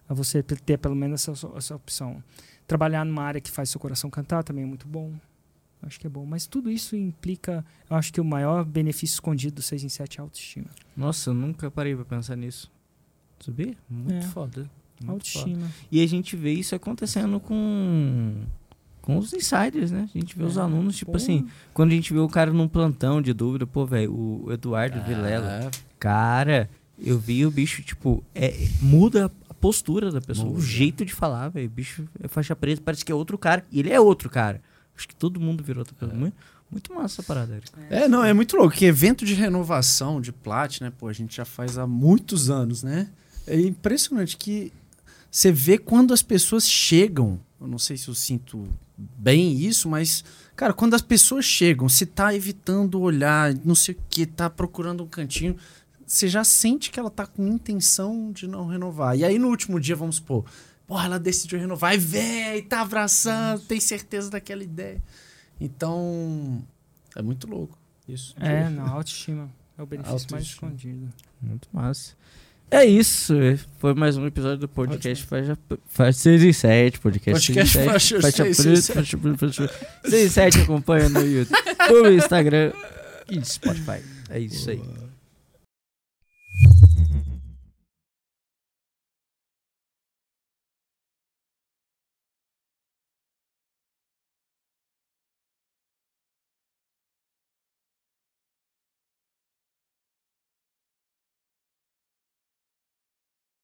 a 0.06 0.12
você 0.12 0.42
ter 0.42 0.60
ter 0.60 0.76
pelo 0.76 0.94
menos 0.94 1.26
essa, 1.26 1.48
essa 1.56 1.74
opção. 1.74 2.22
Trabalhar 2.66 3.06
numa 3.06 3.22
área 3.22 3.40
que 3.40 3.50
faz 3.50 3.70
seu 3.70 3.80
coração 3.80 4.10
cantar 4.10 4.44
também 4.44 4.64
é 4.64 4.66
muito 4.66 4.86
bom. 4.86 5.14
Acho 5.82 5.98
que 5.98 6.06
é 6.06 6.10
bom. 6.10 6.26
Mas 6.26 6.46
tudo 6.46 6.70
isso 6.70 6.94
implica, 6.96 7.64
eu 7.88 7.96
acho 7.96 8.12
que 8.12 8.20
o 8.20 8.24
maior 8.24 8.64
benefício 8.64 9.14
escondido 9.14 9.56
do 9.56 9.62
6 9.62 9.84
em 9.84 9.88
7 9.88 10.18
é 10.18 10.20
a 10.20 10.24
autoestima. 10.24 10.66
Nossa, 10.96 11.30
eu 11.30 11.34
nunca 11.34 11.70
parei 11.70 11.94
pra 11.94 12.04
pensar 12.04 12.36
nisso. 12.36 12.70
Sabia? 13.38 13.74
Muito 13.88 14.12
É. 14.14 14.20
foda. 14.22 14.58
Muito 14.60 14.68
foda. 15.00 15.12
Autoestima. 15.12 15.68
E 15.90 16.02
a 16.02 16.06
gente 16.06 16.36
vê 16.36 16.52
isso 16.52 16.74
acontecendo 16.74 17.40
com 17.40 18.34
com 19.00 19.16
os 19.16 19.32
insiders, 19.32 19.90
né? 19.90 20.06
A 20.14 20.18
gente 20.18 20.36
vê 20.36 20.44
os 20.44 20.58
É. 20.58 20.60
alunos, 20.60 20.94
tipo 20.94 21.12
Pô, 21.12 21.16
assim, 21.16 21.48
quando 21.72 21.90
a 21.92 21.94
gente 21.94 22.12
vê 22.12 22.18
o 22.18 22.28
cara 22.28 22.52
num 22.52 22.68
plantão 22.68 23.22
de 23.22 23.32
dúvida, 23.32 23.66
pô, 23.66 23.86
velho, 23.86 24.12
o 24.14 24.52
Eduardo 24.52 25.02
Vilela, 25.02 25.64
É, 25.64 25.70
cara, 25.98 26.68
eu 26.98 27.18
vi 27.18 27.46
o 27.46 27.50
bicho, 27.50 27.82
tipo, 27.82 28.22
é, 28.34 28.54
muda 28.82 29.32
a 29.48 29.54
postura 29.54 30.12
da 30.12 30.20
pessoa, 30.20 30.50
o 30.52 30.60
jeito 30.60 31.02
de 31.04 31.14
falar, 31.14 31.48
velho. 31.48 31.66
O 31.66 31.70
bicho 31.70 32.06
é 32.22 32.28
faixa 32.28 32.54
preta, 32.54 32.82
parece 32.84 33.02
que 33.02 33.10
é 33.10 33.14
outro 33.14 33.38
cara. 33.38 33.64
E 33.72 33.80
ele 33.80 33.90
é 33.90 33.98
outro 33.98 34.28
cara. 34.28 34.62
Acho 35.00 35.08
que 35.08 35.16
todo 35.16 35.40
mundo 35.40 35.64
virou. 35.64 35.82
Muito, 36.12 36.36
muito 36.70 36.92
massa 36.92 37.14
essa 37.14 37.22
parada, 37.22 37.56
Eric. 37.56 37.72
É, 37.88 38.06
não, 38.06 38.22
é 38.22 38.34
muito 38.34 38.54
louco. 38.54 38.76
Que 38.76 38.84
evento 38.84 39.24
de 39.24 39.32
renovação 39.32 40.20
de 40.20 40.30
Plat, 40.30 40.82
né? 40.82 40.92
Pô, 40.98 41.08
a 41.08 41.12
gente 41.14 41.34
já 41.34 41.46
faz 41.46 41.78
há 41.78 41.86
muitos 41.86 42.50
anos, 42.50 42.82
né? 42.82 43.08
É 43.46 43.58
impressionante 43.58 44.36
que 44.36 44.70
você 45.30 45.50
vê 45.50 45.78
quando 45.78 46.12
as 46.12 46.22
pessoas 46.22 46.68
chegam. 46.68 47.40
Eu 47.58 47.66
não 47.66 47.78
sei 47.78 47.96
se 47.96 48.08
eu 48.08 48.14
sinto 48.14 48.68
bem 48.94 49.58
isso, 49.58 49.88
mas, 49.88 50.22
cara, 50.54 50.74
quando 50.74 50.92
as 50.92 51.00
pessoas 51.00 51.46
chegam, 51.46 51.88
se 51.88 52.04
tá 52.04 52.34
evitando 52.34 53.00
olhar, 53.00 53.54
não 53.64 53.74
sei 53.74 53.94
o 53.94 53.98
que, 54.10 54.26
tá 54.26 54.50
procurando 54.50 55.02
um 55.02 55.06
cantinho, 55.06 55.56
você 56.06 56.28
já 56.28 56.44
sente 56.44 56.90
que 56.90 57.00
ela 57.00 57.10
tá 57.10 57.24
com 57.26 57.46
intenção 57.46 58.32
de 58.32 58.46
não 58.46 58.66
renovar. 58.66 59.16
E 59.16 59.24
aí 59.24 59.38
no 59.38 59.48
último 59.48 59.80
dia, 59.80 59.96
vamos 59.96 60.16
supor, 60.16 60.44
porra, 60.90 61.04
ela 61.04 61.20
decidiu 61.20 61.56
renovar 61.56 61.94
e 61.94 61.98
véi, 61.98 62.62
tá 62.62 62.80
abraçando, 62.80 63.60
tem 63.60 63.78
certeza 63.78 64.28
daquela 64.28 64.64
ideia. 64.64 65.00
Então, 65.60 66.64
é 67.14 67.22
muito 67.22 67.48
louco 67.48 67.78
isso. 68.08 68.34
É, 68.40 68.68
não, 68.68 68.88
autoestima 68.88 69.48
é 69.78 69.82
o 69.84 69.86
benefício 69.86 70.12
mais 70.12 70.22
Autoestima. 70.32 70.72
escondido. 70.72 71.08
Muito 71.40 71.68
massa. 71.72 72.14
É 72.72 72.84
isso. 72.84 73.34
Foi 73.78 73.94
mais 73.94 74.16
um 74.16 74.26
episódio 74.26 74.58
do 74.58 74.68
podcast 74.68 75.24
Faixa, 75.26 75.56
faixa 75.86 76.18
6 76.18 76.42
e 76.42 76.52
7. 76.52 76.98
Podcast, 76.98 77.52
Podcast 77.52 77.72
6 77.72 77.84
e 77.86 77.86
7. 77.86 77.92
Faixa 77.92 78.20
Faixa 78.20 78.54
6 78.54 78.58
e 78.58 78.62
preta, 78.62 78.80
7. 78.82 78.94
faixa 78.96 79.18
preta, 79.18 79.38
faixa 79.38 79.68
6 80.06 80.14
e 80.14 80.30
7 80.30 80.60
acompanha 80.62 81.08
no 81.08 81.20
YouTube, 81.20 81.56
no 82.02 82.10
Instagram 82.18 82.72
e 83.30 83.44
Spotify. 83.44 84.02
É 84.28 84.40
isso 84.40 84.68
aí. 84.68 84.82